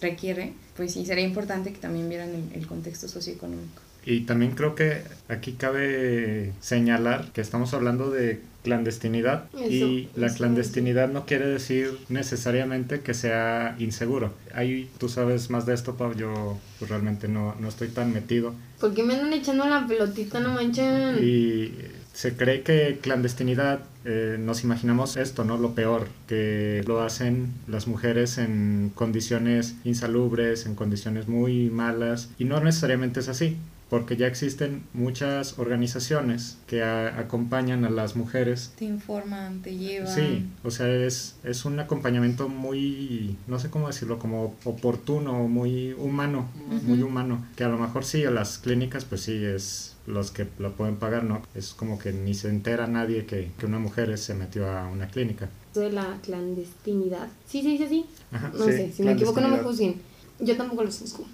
requiere 0.00 0.54
pues 0.76 0.94
sí, 0.94 1.04
sería 1.04 1.26
importante 1.26 1.72
que 1.72 1.78
también 1.78 2.08
vieran 2.08 2.30
el, 2.30 2.44
el 2.54 2.66
contexto 2.66 3.06
socioeconómico. 3.06 3.82
Y 4.04 4.20
también 4.22 4.52
creo 4.52 4.74
que 4.74 5.02
aquí 5.28 5.52
cabe 5.52 6.52
señalar 6.60 7.30
que 7.32 7.40
estamos 7.40 7.74
hablando 7.74 8.10
de 8.10 8.40
clandestinidad 8.62 9.44
y 9.54 10.08
la 10.16 10.32
clandestinidad 10.32 11.08
no 11.08 11.24
quiere 11.24 11.46
decir 11.46 11.98
necesariamente 12.08 13.00
que 13.00 13.14
sea 13.14 13.74
inseguro. 13.78 14.34
Ahí 14.54 14.90
tú 14.98 15.08
sabes 15.08 15.50
más 15.50 15.66
de 15.66 15.74
esto, 15.74 15.96
Pau, 15.96 16.14
yo 16.14 16.58
pues 16.78 16.90
realmente 16.90 17.28
no, 17.28 17.54
no 17.58 17.68
estoy 17.68 17.88
tan 17.88 18.12
metido. 18.12 18.54
¿Por 18.78 18.94
qué 18.94 19.02
me 19.02 19.14
andan 19.14 19.32
echando 19.32 19.66
la 19.66 19.86
pelotita, 19.86 20.40
no 20.40 20.54
manchen? 20.54 21.16
Y 21.22 21.72
se 22.12 22.36
cree 22.36 22.62
que 22.62 22.98
clandestinidad, 23.00 23.80
eh, 24.04 24.36
nos 24.38 24.62
imaginamos 24.64 25.16
esto, 25.16 25.44
¿no? 25.44 25.56
Lo 25.56 25.74
peor, 25.74 26.08
que 26.26 26.82
lo 26.86 27.00
hacen 27.00 27.52
las 27.66 27.86
mujeres 27.86 28.36
en 28.36 28.90
condiciones 28.94 29.76
insalubres, 29.84 30.66
en 30.66 30.74
condiciones 30.74 31.28
muy 31.28 31.70
malas, 31.70 32.30
y 32.38 32.44
no 32.44 32.60
necesariamente 32.60 33.20
es 33.20 33.28
así 33.28 33.56
porque 33.90 34.16
ya 34.16 34.28
existen 34.28 34.84
muchas 34.94 35.58
organizaciones 35.58 36.58
que 36.68 36.84
acompañan 36.84 37.84
a 37.84 37.90
las 37.90 38.14
mujeres. 38.14 38.72
Te 38.78 38.84
informan, 38.84 39.60
te 39.62 39.76
llevan. 39.76 40.14
Sí, 40.14 40.46
o 40.62 40.70
sea, 40.70 40.88
es, 40.88 41.34
es 41.42 41.64
un 41.64 41.80
acompañamiento 41.80 42.48
muy, 42.48 43.36
no 43.48 43.58
sé 43.58 43.68
cómo 43.68 43.88
decirlo, 43.88 44.20
como 44.20 44.54
oportuno, 44.64 45.48
muy 45.48 45.92
humano, 45.94 46.48
muy 46.86 47.02
humano, 47.02 47.44
que 47.56 47.64
a 47.64 47.68
lo 47.68 47.78
mejor 47.78 48.04
sí, 48.04 48.24
a 48.24 48.30
las 48.30 48.58
clínicas 48.58 49.04
pues 49.04 49.22
sí 49.22 49.44
es 49.44 49.96
los 50.06 50.30
que 50.30 50.46
lo 50.58 50.72
pueden 50.72 50.96
pagar, 50.96 51.24
¿no? 51.24 51.42
Es 51.54 51.74
como 51.74 51.98
que 51.98 52.12
ni 52.12 52.34
se 52.34 52.48
entera 52.48 52.86
nadie 52.86 53.26
que, 53.26 53.50
que 53.58 53.66
una 53.66 53.80
mujer 53.80 54.16
se 54.18 54.34
metió 54.34 54.70
a 54.70 54.88
una 54.88 55.08
clínica. 55.08 55.48
De 55.74 55.90
la 55.90 56.18
clandestinidad. 56.22 57.28
Sí, 57.46 57.60
sí, 57.62 57.76
sí, 57.76 57.86
sí. 57.88 58.06
no 58.30 58.64
sé, 58.64 58.92
si 58.92 59.02
me 59.02 59.12
equivoco 59.12 59.40
no 59.40 59.48
me 59.48 59.58
juzguen. 59.58 60.00
Yo 60.38 60.56
tampoco 60.56 60.84
los 60.84 60.98
juzgo. 60.98 61.26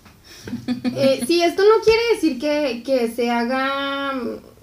Eh, 0.85 1.25
sí, 1.27 1.43
esto 1.43 1.63
no 1.63 1.85
quiere 1.85 2.01
decir 2.15 2.39
que, 2.39 2.83
que, 2.85 3.11
se 3.11 3.31
haga 3.31 4.13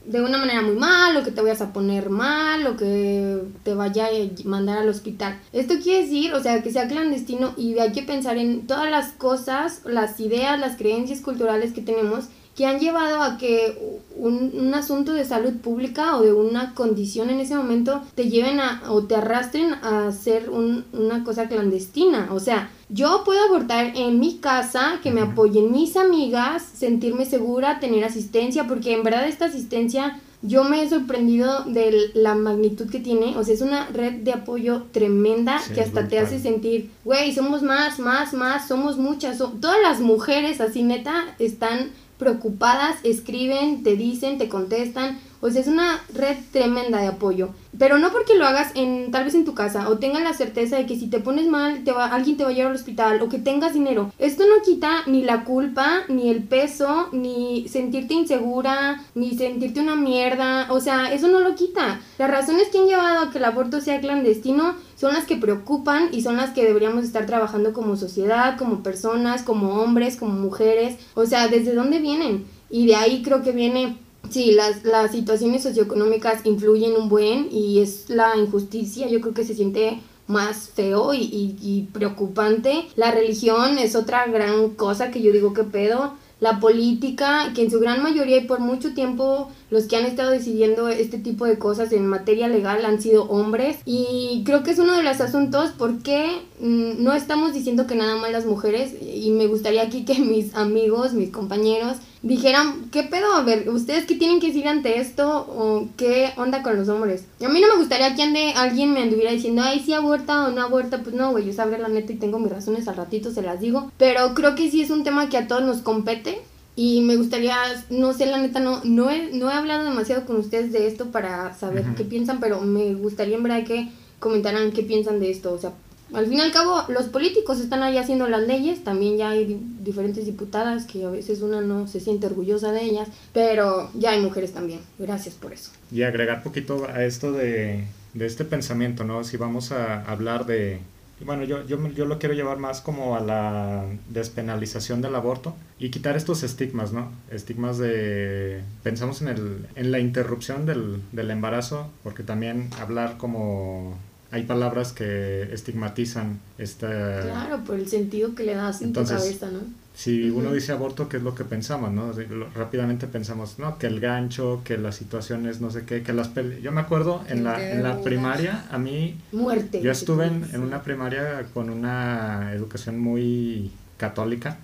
de 0.05 0.21
una 0.21 0.37
manera 0.37 0.61
muy 0.61 0.75
mal 0.75 1.15
o 1.15 1.23
que 1.23 1.31
te 1.31 1.41
vayas 1.41 1.61
a 1.61 1.71
poner 1.73 2.09
mal 2.09 2.65
o 2.67 2.75
que 2.75 3.39
te 3.63 3.73
vaya 3.73 4.07
a 4.07 4.47
mandar 4.47 4.79
al 4.79 4.89
hospital. 4.89 5.39
Esto 5.51 5.75
quiere 5.81 6.03
decir, 6.03 6.33
o 6.33 6.41
sea, 6.41 6.61
que 6.63 6.71
sea 6.71 6.87
clandestino 6.87 7.53
y 7.57 7.77
hay 7.79 7.91
que 7.91 8.01
pensar 8.01 8.37
en 8.37 8.67
todas 8.67 8.89
las 8.89 9.11
cosas, 9.11 9.81
las 9.85 10.19
ideas, 10.19 10.59
las 10.59 10.77
creencias 10.77 11.21
culturales 11.21 11.73
que 11.73 11.81
tenemos 11.81 12.25
que 12.55 12.65
han 12.65 12.79
llevado 12.79 13.21
a 13.23 13.37
que 13.37 13.99
un, 14.15 14.51
un, 14.53 14.73
asunto 14.75 15.13
de 15.13 15.25
salud 15.25 15.53
pública 15.53 16.17
o 16.17 16.21
de 16.21 16.33
una 16.33 16.75
condición 16.75 17.29
en 17.29 17.39
ese 17.39 17.55
momento 17.55 18.01
te 18.15 18.29
lleven 18.29 18.59
a 18.59 18.83
o 18.89 19.03
te 19.03 19.15
arrastren 19.15 19.73
a 19.73 20.07
hacer 20.07 20.49
un, 20.49 20.85
una 20.93 21.23
cosa 21.23 21.47
clandestina. 21.47 22.29
O 22.31 22.39
sea, 22.39 22.69
yo 22.89 23.23
puedo 23.25 23.43
abortar 23.43 23.93
en 23.95 24.19
mi 24.19 24.37
casa, 24.37 24.99
que 25.01 25.11
me 25.11 25.21
apoyen 25.21 25.71
mis 25.71 25.97
amigas, 25.97 26.63
sentirme 26.75 27.25
segura, 27.25 27.79
tener 27.79 28.03
asistencia, 28.03 28.67
porque 28.67 28.93
en 28.93 29.03
verdad 29.03 29.27
esta 29.27 29.45
asistencia 29.45 30.19
yo 30.43 30.65
me 30.65 30.83
he 30.83 30.89
sorprendido 30.89 31.63
de 31.63 32.11
la 32.13 32.35
magnitud 32.35 32.89
que 32.89 32.99
tiene. 32.99 33.37
O 33.37 33.43
sea, 33.43 33.53
es 33.53 33.61
una 33.61 33.87
red 33.87 34.15
de 34.21 34.33
apoyo 34.33 34.83
tremenda 34.91 35.59
que 35.73 35.81
hasta 35.81 36.07
te 36.07 36.19
hace 36.19 36.37
sentir, 36.39 36.91
güey, 37.03 37.33
somos 37.33 37.63
más, 37.63 37.97
más, 37.97 38.33
más, 38.33 38.67
somos 38.67 38.97
muchas. 38.97 39.37
todas 39.37 39.81
las 39.81 40.01
mujeres 40.01 40.61
así 40.61 40.83
neta 40.83 41.33
están 41.39 41.91
preocupadas, 42.23 42.95
escriben, 43.03 43.83
te 43.83 43.95
dicen, 43.95 44.37
te 44.37 44.49
contestan. 44.49 45.19
O 45.43 45.49
sea, 45.49 45.59
es 45.59 45.67
una 45.67 46.01
red 46.13 46.37
tremenda 46.53 47.01
de 47.01 47.07
apoyo. 47.07 47.49
Pero 47.77 47.97
no 47.97 48.13
porque 48.13 48.35
lo 48.35 48.45
hagas 48.45 48.71
en 48.75 49.11
tal 49.11 49.25
vez 49.25 49.35
en 49.35 49.43
tu 49.43 49.53
casa 49.53 49.89
o 49.89 49.97
tengas 49.97 50.23
la 50.23 50.33
certeza 50.33 50.77
de 50.77 50.85
que 50.85 50.97
si 50.97 51.07
te 51.07 51.19
pones 51.19 51.47
mal 51.47 51.83
te 51.83 51.91
va, 51.91 52.05
alguien 52.05 52.37
te 52.37 52.45
va 52.45 52.51
a 52.51 52.53
llevar 52.53 52.71
al 52.71 52.77
hospital 52.77 53.21
o 53.21 53.27
que 53.27 53.39
tengas 53.39 53.73
dinero. 53.73 54.13
Esto 54.19 54.45
no 54.45 54.63
quita 54.63 55.01
ni 55.05 55.21
la 55.21 55.43
culpa, 55.43 56.03
ni 56.07 56.29
el 56.29 56.43
peso, 56.43 57.09
ni 57.11 57.67
sentirte 57.67 58.13
insegura, 58.13 59.03
ni 59.15 59.37
sentirte 59.37 59.81
una 59.81 59.97
mierda. 59.97 60.71
O 60.71 60.79
sea, 60.79 61.11
eso 61.13 61.27
no 61.27 61.41
lo 61.41 61.55
quita. 61.55 61.99
Las 62.17 62.31
razones 62.31 62.69
que 62.69 62.77
han 62.77 62.87
llevado 62.87 63.19
a 63.25 63.29
que 63.29 63.39
el 63.39 63.43
aborto 63.43 63.81
sea 63.81 63.99
clandestino 63.99 64.75
son 64.95 65.11
las 65.11 65.25
que 65.25 65.35
preocupan 65.35 66.07
y 66.13 66.21
son 66.21 66.37
las 66.37 66.51
que 66.51 66.63
deberíamos 66.63 67.03
estar 67.03 67.25
trabajando 67.25 67.73
como 67.73 67.97
sociedad, 67.97 68.57
como 68.57 68.81
personas, 68.81 69.43
como 69.43 69.81
hombres, 69.81 70.15
como 70.15 70.35
mujeres. 70.35 70.95
O 71.15 71.25
sea, 71.25 71.49
¿desde 71.49 71.75
dónde 71.75 71.99
vienen? 71.99 72.45
Y 72.69 72.87
de 72.87 72.95
ahí 72.95 73.21
creo 73.23 73.43
que 73.43 73.51
viene 73.51 73.97
Sí, 74.29 74.51
las, 74.51 74.83
las 74.83 75.11
situaciones 75.11 75.63
socioeconómicas 75.63 76.45
influyen 76.45 76.93
un 76.93 77.09
buen 77.09 77.49
y 77.51 77.79
es 77.79 78.09
la 78.09 78.35
injusticia, 78.37 79.07
yo 79.07 79.21
creo 79.21 79.33
que 79.33 79.43
se 79.43 79.53
siente 79.53 79.99
más 80.27 80.69
feo 80.69 81.13
y, 81.13 81.19
y, 81.19 81.57
y, 81.61 81.81
preocupante. 81.91 82.85
La 82.95 83.11
religión 83.11 83.77
es 83.77 83.95
otra 83.95 84.25
gran 84.27 84.69
cosa 84.71 85.11
que 85.11 85.21
yo 85.21 85.31
digo 85.31 85.53
que 85.53 85.63
pedo 85.63 86.13
la 86.43 86.59
política, 86.59 87.53
que 87.55 87.63
en 87.63 87.71
su 87.71 87.79
gran 87.79 88.03
mayoría 88.03 88.35
y 88.35 88.45
por 88.45 88.59
mucho 88.59 88.93
tiempo 88.93 89.49
los 89.69 89.85
que 89.85 89.95
han 89.95 90.05
estado 90.05 90.31
decidiendo 90.31 90.89
este 90.89 91.17
tipo 91.17 91.45
de 91.45 91.57
cosas 91.57 91.93
en 91.93 92.05
materia 92.05 92.49
legal 92.49 92.83
han 92.83 93.01
sido 93.01 93.23
hombres 93.29 93.77
y 93.85 94.43
creo 94.45 94.61
que 94.61 94.71
es 94.71 94.79
uno 94.79 94.93
de 94.93 95.03
los 95.03 95.21
asuntos 95.21 95.71
porque 95.77 96.41
mm, 96.59 97.01
no 97.01 97.13
estamos 97.13 97.53
diciendo 97.53 97.87
que 97.87 97.95
nada 97.95 98.17
más 98.17 98.33
las 98.33 98.45
mujeres 98.45 98.93
y 99.01 99.31
me 99.31 99.47
gustaría 99.47 99.83
aquí 99.83 100.03
que 100.03 100.19
mis 100.19 100.53
amigos, 100.53 101.13
mis 101.13 101.29
compañeros 101.29 101.95
dijeran, 102.23 102.89
¿qué 102.89 103.03
pedo? 103.03 103.33
A 103.33 103.43
ver, 103.43 103.69
¿ustedes 103.69 104.05
qué 104.05 104.15
tienen 104.15 104.39
que 104.39 104.47
decir 104.47 104.67
ante 104.67 104.99
esto? 104.99 105.27
¿O 105.29 105.87
qué 105.97 106.31
onda 106.37 106.63
con 106.63 106.77
los 106.77 106.87
hombres? 106.89 107.25
A 107.45 107.49
mí 107.49 107.61
no 107.61 107.67
me 107.67 107.77
gustaría 107.77 108.15
que 108.15 108.23
ande, 108.23 108.53
alguien 108.55 108.93
me 108.93 109.03
anduviera 109.03 109.31
diciendo, 109.31 109.61
ay, 109.61 109.81
si 109.81 109.93
aborta 109.93 110.45
o 110.45 110.51
no 110.51 110.61
aborta. 110.61 111.03
Pues 111.03 111.13
no, 111.13 111.31
güey, 111.31 111.45
yo 111.45 111.53
sabré 111.53 111.77
la 111.77 111.89
neta 111.89 112.13
y 112.13 112.15
tengo 112.15 112.39
mis 112.39 112.51
razones 112.51 112.87
al 112.87 112.95
ratito, 112.95 113.31
se 113.31 113.41
las 113.41 113.59
digo. 113.59 113.91
Pero 113.97 114.33
creo 114.33 114.55
que 114.55 114.71
sí 114.71 114.81
es 114.81 114.89
un 114.89 115.03
tema 115.03 115.29
que 115.29 115.37
a 115.37 115.47
todos 115.47 115.63
nos 115.63 115.79
compete. 115.79 116.41
Y 116.75 117.01
me 117.01 117.17
gustaría, 117.17 117.55
no 117.91 118.13
sé, 118.13 118.25
la 118.25 118.39
neta, 118.39 118.59
no, 118.59 118.81
no, 118.83 119.11
he, 119.11 119.31
no 119.33 119.51
he 119.51 119.53
hablado 119.53 119.83
demasiado 119.83 120.25
con 120.25 120.37
ustedes 120.37 120.71
de 120.71 120.87
esto 120.87 121.11
para 121.11 121.53
saber 121.53 121.85
qué 121.95 122.03
piensan, 122.03 122.39
pero 122.39 122.61
me 122.61 122.95
gustaría 122.95 123.37
en 123.37 123.43
verdad 123.43 123.63
que 123.63 123.89
comentaran 124.17 124.71
qué 124.71 124.81
piensan 124.81 125.19
de 125.19 125.29
esto. 125.29 125.53
O 125.53 125.59
sea, 125.59 125.73
al 126.13 126.27
fin 126.27 126.37
y 126.37 126.41
al 126.41 126.51
cabo, 126.51 126.83
los 126.89 127.05
políticos 127.05 127.59
están 127.59 127.83
ahí 127.83 127.97
haciendo 127.97 128.27
las 128.27 128.43
leyes, 128.43 128.83
también 128.83 129.17
ya 129.17 129.29
hay 129.29 129.59
diferentes 129.81 130.25
diputadas 130.25 130.85
que 130.85 131.03
a 131.05 131.09
veces 131.09 131.41
una 131.41 131.61
no 131.61 131.87
se 131.87 131.99
siente 131.99 132.27
orgullosa 132.27 132.71
de 132.71 132.83
ellas, 132.83 133.09
pero 133.33 133.89
ya 133.93 134.11
hay 134.11 134.21
mujeres 134.21 134.53
también. 134.53 134.79
Gracias 134.99 135.35
por 135.35 135.53
eso. 135.53 135.71
Y 135.91 136.03
agregar 136.03 136.43
poquito 136.43 136.87
a 136.87 137.03
esto 137.03 137.31
de, 137.31 137.85
de 138.13 138.25
este 138.25 138.45
pensamiento, 138.45 139.03
¿no? 139.03 139.23
Si 139.23 139.37
vamos 139.37 139.71
a 139.71 140.03
hablar 140.03 140.45
de... 140.45 140.79
Bueno, 141.25 141.43
yo, 141.45 141.65
yo, 141.65 141.87
yo 141.89 142.05
lo 142.05 142.19
quiero 142.19 142.35
llevar 142.35 142.57
más 142.57 142.81
como 142.81 143.15
a 143.15 143.21
la 143.21 143.85
despenalización 144.09 145.01
del 145.01 145.15
aborto 145.15 145.55
y 145.79 145.89
quitar 145.89 146.17
estos 146.17 146.43
estigmas, 146.43 146.91
¿no? 146.91 147.11
Estigmas 147.31 147.77
de... 147.77 148.61
Pensamos 148.81 149.21
en, 149.21 149.29
el, 149.29 149.67
en 149.75 149.91
la 149.91 149.99
interrupción 149.99 150.65
del, 150.65 151.01
del 151.11 151.31
embarazo, 151.31 151.89
porque 152.03 152.23
también 152.23 152.69
hablar 152.79 153.17
como 153.17 153.97
hay 154.33 154.43
palabras 154.43 154.93
que 154.93 155.43
estigmatizan 155.53 156.39
esta... 156.57 157.21
Claro, 157.21 157.63
por 157.63 157.75
el 157.75 157.87
sentido 157.87 158.33
que 158.33 158.43
le 158.43 158.55
das 158.55 158.81
en 158.81 158.91
tu 158.91 159.05
cabeza, 159.05 159.51
¿no? 159.51 159.59
Si 159.93 160.31
uno 160.31 160.51
dice 160.51 160.71
aborto, 160.71 161.07
¿qué 161.07 161.17
es 161.17 161.23
lo 161.23 161.35
que 161.35 161.43
pensamos, 161.43 161.91
no? 161.91 162.11
Rápidamente 162.55 163.05
pensamos, 163.05 163.59
no, 163.59 163.77
que 163.77 163.85
el 163.85 163.99
gancho, 163.99 164.61
que 164.63 164.79
las 164.79 164.95
situaciones, 164.95 165.61
no 165.61 165.69
sé 165.69 165.85
qué, 165.85 166.01
que 166.01 166.13
las 166.13 166.29
peleas. 166.29 166.63
Yo 166.63 166.71
me 166.71 166.81
acuerdo 166.81 167.23
en 167.29 167.43
la, 167.43 167.73
en 167.73 167.83
la 167.83 168.01
primaria, 168.01 168.65
a 168.71 168.79
mí... 168.79 169.19
Muerte. 169.31 169.83
Yo 169.83 169.91
estuve 169.91 170.25
en, 170.25 170.47
en 170.51 170.63
una 170.63 170.81
primaria 170.81 171.45
con 171.53 171.69
una 171.69 172.53
educación 172.53 172.97
muy 172.99 173.71
católica 173.97 174.57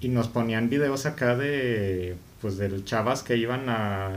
y 0.00 0.08
nos 0.08 0.28
ponían 0.28 0.68
videos 0.68 1.06
acá 1.06 1.34
de, 1.34 2.16
pues, 2.42 2.58
del 2.58 2.84
chavas 2.84 3.22
que 3.22 3.38
iban 3.38 3.70
a 3.70 4.10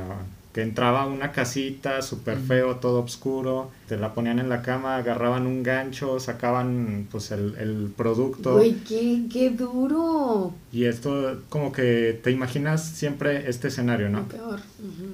que 0.53 0.61
entraba 0.61 1.03
a 1.03 1.05
una 1.07 1.31
casita 1.31 2.01
súper 2.01 2.37
feo, 2.37 2.77
todo 2.77 3.01
oscuro, 3.01 3.71
te 3.87 3.97
la 3.97 4.13
ponían 4.13 4.39
en 4.39 4.49
la 4.49 4.61
cama, 4.61 4.97
agarraban 4.97 5.47
un 5.47 5.63
gancho, 5.63 6.19
sacaban 6.19 7.07
pues 7.09 7.31
el, 7.31 7.55
el 7.57 7.93
producto. 7.95 8.55
Uy, 8.55 8.81
qué, 8.87 9.23
qué 9.31 9.49
duro. 9.49 10.53
Y 10.73 10.85
esto 10.85 11.41
como 11.49 11.71
que 11.71 12.19
te 12.21 12.31
imaginas 12.31 12.83
siempre 12.83 13.49
este 13.49 13.69
escenario, 13.69 14.09
¿no? 14.09 14.27
peor. 14.27 14.59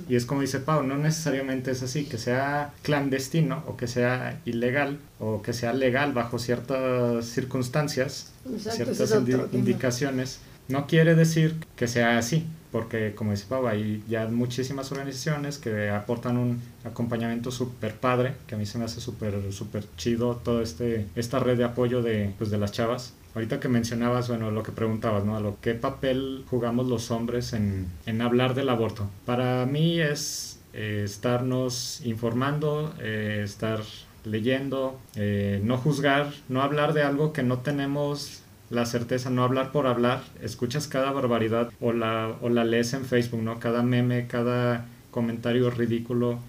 Y 0.10 0.16
es 0.16 0.26
como 0.26 0.42
dice 0.42 0.60
Pau, 0.60 0.84
no 0.84 0.98
necesariamente 0.98 1.72
es 1.72 1.84
así, 1.84 2.06
que 2.06 2.18
sea 2.18 2.74
clandestino 2.82 3.64
o 3.68 3.78
que 3.78 3.88
sea 3.88 4.40
ilegal 4.46 4.98
o 5.20 5.42
que 5.42 5.54
sea 5.54 5.74
legal 5.74 6.14
bajo 6.14 6.40
ciertas 6.40 7.26
circunstancias, 7.26 8.32
ciertas 8.58 9.14
indicaciones, 9.52 10.40
no 10.68 10.88
quiere 10.88 11.16
decir 11.16 11.56
que 11.76 11.88
sea 11.88 12.18
así 12.18 12.46
porque 12.78 13.16
como 13.16 13.32
dice 13.32 13.46
Pau, 13.50 13.66
hay 13.66 14.04
ya 14.08 14.28
muchísimas 14.28 14.92
organizaciones 14.92 15.58
que 15.58 15.90
aportan 15.90 16.38
un 16.38 16.62
acompañamiento 16.86 17.50
súper 17.50 17.96
padre, 17.96 18.36
que 18.46 18.54
a 18.54 18.58
mí 18.60 18.68
se 18.68 18.78
me 18.78 18.86
hace 18.86 19.02
súper 19.02 19.52
super 19.52 19.84
chido 19.96 20.36
todo 20.36 20.62
este 20.62 21.08
esta 21.16 21.40
red 21.40 21.58
de 21.58 21.64
apoyo 21.64 22.04
de, 22.04 22.36
pues, 22.38 22.52
de 22.52 22.60
las 22.60 22.72
chavas. 22.72 23.16
Ahorita 23.34 23.60
que 23.60 23.68
mencionabas, 23.68 24.30
bueno, 24.30 24.52
lo 24.52 24.62
que 24.62 24.72
preguntabas, 24.72 25.26
¿no? 25.26 25.40
Lo 25.40 25.58
qué 25.60 25.74
papel 25.74 26.46
jugamos 26.52 26.86
los 26.86 27.10
hombres 27.10 27.54
en, 27.54 27.88
en 28.06 28.22
hablar 28.22 28.54
del 28.54 28.70
aborto. 28.70 29.10
Para 29.26 29.66
mí 29.66 30.00
es 30.00 30.60
eh, 30.74 31.02
estarnos 31.04 32.02
informando, 32.06 32.94
eh, 33.00 33.42
estar 33.44 33.82
leyendo, 34.24 35.00
eh, 35.16 35.62
no 35.64 35.78
juzgar, 35.78 36.32
no 36.48 36.62
hablar 36.62 36.94
de 36.94 37.02
algo 37.02 37.34
que 37.34 37.42
no 37.42 37.58
tenemos 37.58 38.44
la 38.70 38.86
certeza, 38.86 39.30
no 39.30 39.44
hablar 39.44 39.72
por 39.72 39.88
hablar, 39.88 40.22
escuchas 40.42 40.88
cada 40.88 41.12
barbaridad 41.12 41.72
o 41.80 41.94
la, 41.94 42.36
o 42.42 42.50
la 42.50 42.66
lees 42.66 42.94
en 42.94 43.06
Facebook, 43.06 43.42
¿no? 43.42 43.60
Cada 43.60 43.84
meme, 43.84 44.28
cada 44.28 44.86
comentario 45.12 45.70
ridículo. 45.70 46.40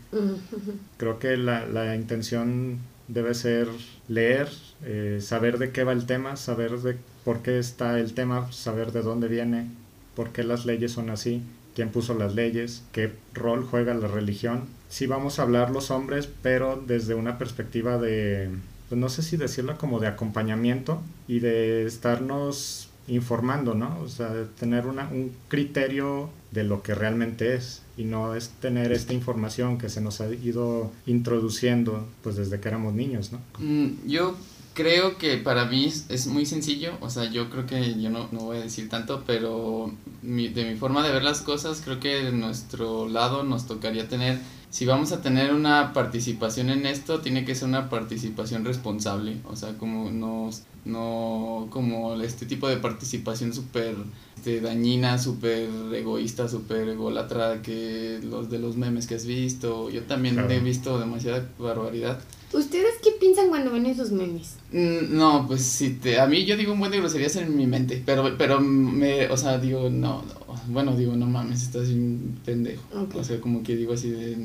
Creo 0.96 1.18
que 1.18 1.36
la, 1.36 1.66
la 1.66 1.94
intención 1.94 2.78
debe 3.08 3.34
ser 3.34 3.68
leer, 4.08 4.48
eh, 4.84 5.18
saber 5.22 5.58
de 5.58 5.70
qué 5.70 5.84
va 5.84 5.92
el 5.92 6.06
tema, 6.06 6.36
saber 6.36 6.78
de 6.78 6.96
por 7.24 7.42
qué 7.42 7.58
está 7.58 7.98
el 7.98 8.14
tema, 8.14 8.50
saber 8.52 8.92
de 8.92 9.02
dónde 9.02 9.28
viene, 9.28 9.66
por 10.14 10.30
qué 10.30 10.44
las 10.44 10.66
leyes 10.66 10.92
son 10.92 11.10
así, 11.10 11.42
quién 11.74 11.90
puso 11.90 12.14
las 12.14 12.34
leyes, 12.34 12.84
qué 12.92 13.12
rol 13.34 13.64
juega 13.64 13.94
la 13.94 14.08
religión. 14.08 14.64
Sí 14.88 15.06
vamos 15.06 15.38
a 15.38 15.42
hablar 15.42 15.70
los 15.70 15.90
hombres, 15.90 16.28
pero 16.42 16.82
desde 16.86 17.14
una 17.14 17.38
perspectiva 17.38 17.98
de 17.98 18.50
pues 18.88 19.00
no 19.00 19.08
sé 19.08 19.22
si 19.22 19.36
decirlo 19.36 19.76
como 19.78 20.00
de 20.00 20.06
acompañamiento 20.06 21.00
y 21.26 21.40
de 21.40 21.86
estarnos 21.86 22.88
informando, 23.08 23.74
¿no? 23.74 23.98
O 24.02 24.08
sea, 24.08 24.30
tener 24.58 24.86
una, 24.86 25.08
un 25.08 25.32
criterio 25.48 26.30
de 26.50 26.64
lo 26.64 26.82
que 26.82 26.94
realmente 26.94 27.54
es 27.54 27.82
y 27.96 28.04
no 28.04 28.34
es 28.34 28.50
tener 28.60 28.92
esta 28.92 29.12
información 29.12 29.78
que 29.78 29.88
se 29.88 30.00
nos 30.00 30.20
ha 30.20 30.32
ido 30.32 30.90
introduciendo 31.06 32.06
pues 32.22 32.36
desde 32.36 32.60
que 32.60 32.68
éramos 32.68 32.94
niños, 32.94 33.32
¿no? 33.32 33.40
Mm, 33.58 34.06
yo 34.06 34.36
creo 34.78 35.18
que 35.18 35.38
para 35.38 35.64
mí 35.64 35.92
es 36.08 36.26
muy 36.28 36.46
sencillo, 36.46 36.92
o 37.00 37.10
sea, 37.10 37.28
yo 37.28 37.50
creo 37.50 37.66
que 37.66 38.00
yo 38.00 38.10
no, 38.10 38.28
no 38.30 38.42
voy 38.42 38.58
a 38.58 38.60
decir 38.60 38.88
tanto, 38.88 39.24
pero 39.26 39.92
de 40.22 40.64
mi 40.64 40.76
forma 40.76 41.04
de 41.04 41.10
ver 41.12 41.24
las 41.24 41.40
cosas, 41.40 41.82
creo 41.84 41.98
que 41.98 42.22
de 42.22 42.30
nuestro 42.30 43.08
lado 43.08 43.42
nos 43.42 43.66
tocaría 43.66 44.06
tener 44.06 44.38
si 44.70 44.86
vamos 44.86 45.10
a 45.10 45.20
tener 45.20 45.52
una 45.52 45.92
participación 45.92 46.70
en 46.70 46.86
esto, 46.86 47.20
tiene 47.20 47.44
que 47.44 47.56
ser 47.56 47.68
una 47.68 47.90
participación 47.90 48.64
responsable, 48.64 49.38
o 49.46 49.56
sea, 49.56 49.76
como 49.78 50.12
no, 50.12 50.50
no 50.84 51.66
como 51.70 52.14
este 52.20 52.46
tipo 52.46 52.68
de 52.68 52.76
participación 52.76 53.52
súper 53.52 53.96
este, 54.36 54.60
dañina, 54.60 55.18
súper 55.18 55.68
egoísta, 55.92 56.48
súper 56.48 56.90
ególatra 56.90 57.62
que 57.62 58.20
los 58.22 58.48
de 58.48 58.60
los 58.60 58.76
memes 58.76 59.08
que 59.08 59.16
has 59.16 59.26
visto, 59.26 59.90
yo 59.90 60.02
también 60.02 60.38
he 60.50 60.60
visto 60.60 61.00
demasiada 61.00 61.48
barbaridad. 61.58 62.20
¿Ustedes 62.52 62.94
qué 63.02 63.10
piensan 63.20 63.48
cuando 63.48 63.70
ven 63.70 63.86
esos 63.86 64.10
memes? 64.10 64.56
Mm, 64.72 65.16
no, 65.16 65.46
pues 65.46 65.62
si 65.62 65.90
te, 65.90 66.18
a 66.18 66.26
mí 66.26 66.44
yo 66.44 66.56
digo 66.56 66.72
un 66.72 66.78
buen 66.78 66.90
de 66.90 66.98
groserías 66.98 67.36
en 67.36 67.56
mi 67.56 67.66
mente, 67.66 68.02
pero, 68.04 68.36
pero 68.38 68.60
me, 68.60 69.28
o 69.28 69.36
sea, 69.36 69.58
digo, 69.58 69.90
no, 69.90 70.24
bueno, 70.68 70.96
digo, 70.96 71.14
no 71.14 71.26
mames, 71.26 71.62
estás 71.62 71.88
un 71.88 72.38
pendejo. 72.44 72.82
O 73.14 73.24
sea, 73.24 73.40
como 73.40 73.62
que 73.62 73.76
digo 73.76 73.92
así 73.92 74.10
de... 74.10 74.36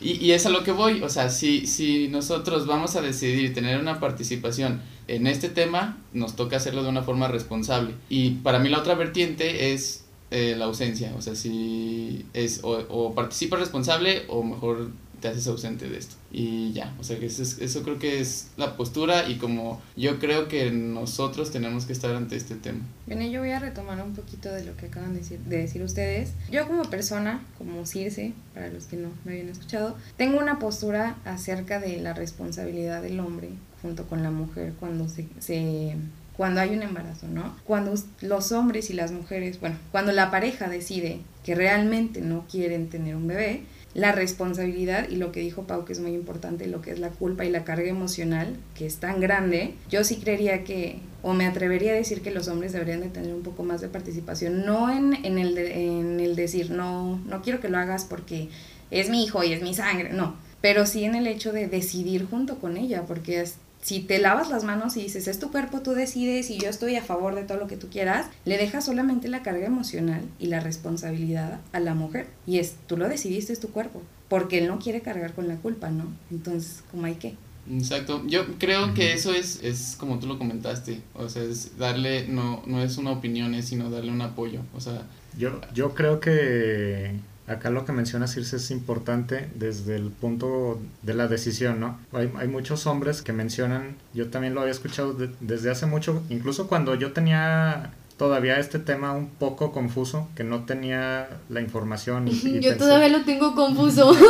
Y, 0.00 0.12
y 0.24 0.32
es 0.32 0.44
a 0.46 0.50
lo 0.50 0.64
que 0.64 0.72
voy, 0.72 1.02
o 1.02 1.08
sea, 1.08 1.30
si, 1.30 1.66
si 1.66 2.08
nosotros 2.08 2.66
vamos 2.66 2.96
a 2.96 3.02
decidir 3.02 3.54
tener 3.54 3.80
una 3.80 4.00
participación 4.00 4.80
en 5.08 5.26
este 5.26 5.48
tema, 5.48 5.98
nos 6.12 6.36
toca 6.36 6.56
hacerlo 6.56 6.82
de 6.82 6.90
una 6.90 7.02
forma 7.02 7.28
responsable. 7.28 7.94
Y 8.08 8.30
para 8.30 8.58
mí 8.58 8.68
la 8.68 8.78
otra 8.78 8.94
vertiente 8.94 9.72
es 9.72 10.04
eh, 10.30 10.54
la 10.58 10.64
ausencia, 10.64 11.14
o 11.16 11.22
sea, 11.22 11.34
si 11.34 12.26
es 12.32 12.60
o, 12.64 12.84
o 12.88 13.14
participa 13.14 13.56
responsable 13.56 14.24
o 14.28 14.42
mejor 14.42 14.90
te 15.26 15.32
haces 15.32 15.48
ausente 15.48 15.88
de 15.88 15.98
esto. 15.98 16.14
Y 16.30 16.72
ya, 16.72 16.94
o 17.00 17.04
sea 17.04 17.18
que 17.18 17.26
eso, 17.26 17.42
eso 17.42 17.82
creo 17.82 17.98
que 17.98 18.20
es 18.20 18.50
la 18.56 18.76
postura 18.76 19.28
y 19.28 19.38
como 19.38 19.82
yo 19.96 20.20
creo 20.20 20.46
que 20.46 20.70
nosotros 20.70 21.50
tenemos 21.50 21.84
que 21.84 21.92
estar 21.92 22.14
ante 22.14 22.36
este 22.36 22.54
tema. 22.54 22.80
Bueno, 23.06 23.22
yo 23.22 23.40
voy 23.40 23.50
a 23.50 23.58
retomar 23.58 24.00
un 24.02 24.14
poquito 24.14 24.52
de 24.52 24.64
lo 24.64 24.76
que 24.76 24.86
acaban 24.86 25.14
de 25.14 25.20
decir, 25.20 25.40
de 25.40 25.58
decir 25.58 25.82
ustedes. 25.82 26.30
Yo 26.50 26.66
como 26.68 26.84
persona, 26.84 27.44
como 27.58 27.86
Circe, 27.86 28.34
para 28.54 28.68
los 28.68 28.84
que 28.84 28.96
no 28.96 29.08
me 29.24 29.32
habían 29.32 29.48
escuchado, 29.48 29.96
tengo 30.16 30.38
una 30.38 30.58
postura 30.58 31.16
acerca 31.24 31.80
de 31.80 32.00
la 32.00 32.14
responsabilidad 32.14 33.02
del 33.02 33.18
hombre 33.18 33.50
junto 33.82 34.06
con 34.06 34.22
la 34.22 34.30
mujer 34.30 34.74
cuando 34.78 35.08
se, 35.08 35.26
se 35.40 35.96
cuando 36.36 36.60
hay 36.60 36.70
un 36.70 36.82
embarazo, 36.82 37.26
¿no? 37.28 37.56
Cuando 37.64 37.94
los 38.20 38.52
hombres 38.52 38.90
y 38.90 38.92
las 38.92 39.10
mujeres, 39.10 39.58
bueno, 39.58 39.76
cuando 39.90 40.12
la 40.12 40.30
pareja 40.30 40.68
decide 40.68 41.20
que 41.44 41.54
realmente 41.54 42.20
no 42.20 42.44
quieren 42.50 42.88
tener 42.90 43.16
un 43.16 43.26
bebé, 43.26 43.62
la 43.96 44.12
responsabilidad 44.12 45.08
y 45.08 45.16
lo 45.16 45.32
que 45.32 45.40
dijo 45.40 45.62
Pau 45.62 45.86
que 45.86 45.94
es 45.94 46.00
muy 46.00 46.12
importante, 46.12 46.66
lo 46.66 46.82
que 46.82 46.90
es 46.90 46.98
la 46.98 47.08
culpa 47.08 47.46
y 47.46 47.50
la 47.50 47.64
carga 47.64 47.88
emocional, 47.88 48.54
que 48.74 48.84
es 48.84 48.98
tan 48.98 49.20
grande, 49.20 49.72
yo 49.88 50.04
sí 50.04 50.16
creería 50.16 50.64
que, 50.64 50.98
o 51.22 51.32
me 51.32 51.46
atrevería 51.46 51.92
a 51.92 51.94
decir 51.94 52.20
que 52.20 52.30
los 52.30 52.46
hombres 52.48 52.74
deberían 52.74 53.00
de 53.00 53.08
tener 53.08 53.32
un 53.32 53.40
poco 53.40 53.64
más 53.64 53.80
de 53.80 53.88
participación, 53.88 54.66
no 54.66 54.90
en, 54.90 55.24
en, 55.24 55.38
el, 55.38 55.56
en 55.56 56.20
el 56.20 56.36
decir, 56.36 56.70
no, 56.70 57.18
no 57.24 57.40
quiero 57.40 57.58
que 57.58 57.70
lo 57.70 57.78
hagas 57.78 58.04
porque 58.04 58.50
es 58.90 59.08
mi 59.08 59.24
hijo 59.24 59.42
y 59.42 59.54
es 59.54 59.62
mi 59.62 59.72
sangre, 59.72 60.12
no, 60.12 60.36
pero 60.60 60.84
sí 60.84 61.04
en 61.04 61.14
el 61.14 61.26
hecho 61.26 61.54
de 61.54 61.66
decidir 61.66 62.26
junto 62.26 62.58
con 62.58 62.76
ella, 62.76 63.04
porque 63.06 63.40
es, 63.40 63.54
si 63.86 64.00
te 64.00 64.18
lavas 64.18 64.50
las 64.50 64.64
manos 64.64 64.96
y 64.96 65.02
dices, 65.02 65.28
es 65.28 65.38
tu 65.38 65.52
cuerpo, 65.52 65.80
tú 65.80 65.92
decides 65.92 66.50
y 66.50 66.58
yo 66.58 66.68
estoy 66.68 66.96
a 66.96 67.04
favor 67.04 67.36
de 67.36 67.44
todo 67.44 67.56
lo 67.56 67.68
que 67.68 67.76
tú 67.76 67.86
quieras, 67.88 68.26
le 68.44 68.58
dejas 68.58 68.84
solamente 68.84 69.28
la 69.28 69.44
carga 69.44 69.64
emocional 69.64 70.22
y 70.40 70.46
la 70.46 70.58
responsabilidad 70.58 71.60
a 71.70 71.78
la 71.78 71.94
mujer. 71.94 72.26
Y 72.48 72.58
es, 72.58 72.74
tú 72.88 72.96
lo 72.96 73.08
decidiste, 73.08 73.52
es 73.52 73.60
tu 73.60 73.68
cuerpo, 73.68 74.02
porque 74.28 74.58
él 74.58 74.66
no 74.66 74.80
quiere 74.80 75.02
cargar 75.02 75.34
con 75.34 75.46
la 75.46 75.54
culpa, 75.54 75.88
¿no? 75.90 76.06
Entonces, 76.32 76.82
¿cómo 76.90 77.06
hay 77.06 77.14
que? 77.14 77.36
Exacto, 77.70 78.24
yo 78.26 78.58
creo 78.58 78.92
que 78.92 79.12
eso 79.12 79.32
es, 79.32 79.62
es 79.62 79.94
como 79.96 80.18
tú 80.18 80.26
lo 80.26 80.36
comentaste, 80.36 81.00
o 81.14 81.28
sea, 81.28 81.44
es 81.44 81.78
darle, 81.78 82.26
no, 82.26 82.64
no 82.66 82.82
es 82.82 82.96
una 82.96 83.12
opinión, 83.12 83.54
es 83.54 83.66
sino 83.68 83.88
darle 83.88 84.10
un 84.10 84.22
apoyo, 84.22 84.62
o 84.74 84.80
sea... 84.80 85.06
Yo, 85.38 85.60
yo 85.74 85.94
creo 85.94 86.18
que 86.18 87.12
Acá 87.46 87.70
lo 87.70 87.84
que 87.84 87.92
menciona 87.92 88.26
Circe 88.26 88.56
es 88.56 88.70
importante 88.70 89.48
desde 89.54 89.96
el 89.96 90.10
punto 90.10 90.80
de 91.02 91.14
la 91.14 91.28
decisión, 91.28 91.78
¿no? 91.78 91.98
Hay, 92.12 92.32
hay 92.36 92.48
muchos 92.48 92.86
hombres 92.86 93.22
que 93.22 93.32
mencionan, 93.32 93.96
yo 94.14 94.28
también 94.30 94.54
lo 94.54 94.60
había 94.60 94.72
escuchado 94.72 95.16
desde 95.40 95.70
hace 95.70 95.86
mucho, 95.86 96.22
incluso 96.28 96.66
cuando 96.66 96.94
yo 96.94 97.12
tenía 97.12 97.92
todavía 98.16 98.58
este 98.58 98.78
tema 98.78 99.12
un 99.12 99.28
poco 99.28 99.72
confuso, 99.72 100.28
que 100.34 100.44
no 100.44 100.64
tenía 100.64 101.28
la 101.48 101.60
información. 101.60 102.28
Y, 102.28 102.60
yo 102.60 102.76
todavía 102.76 103.08
lo 103.08 103.24
tengo 103.24 103.54
confuso. 103.54 104.16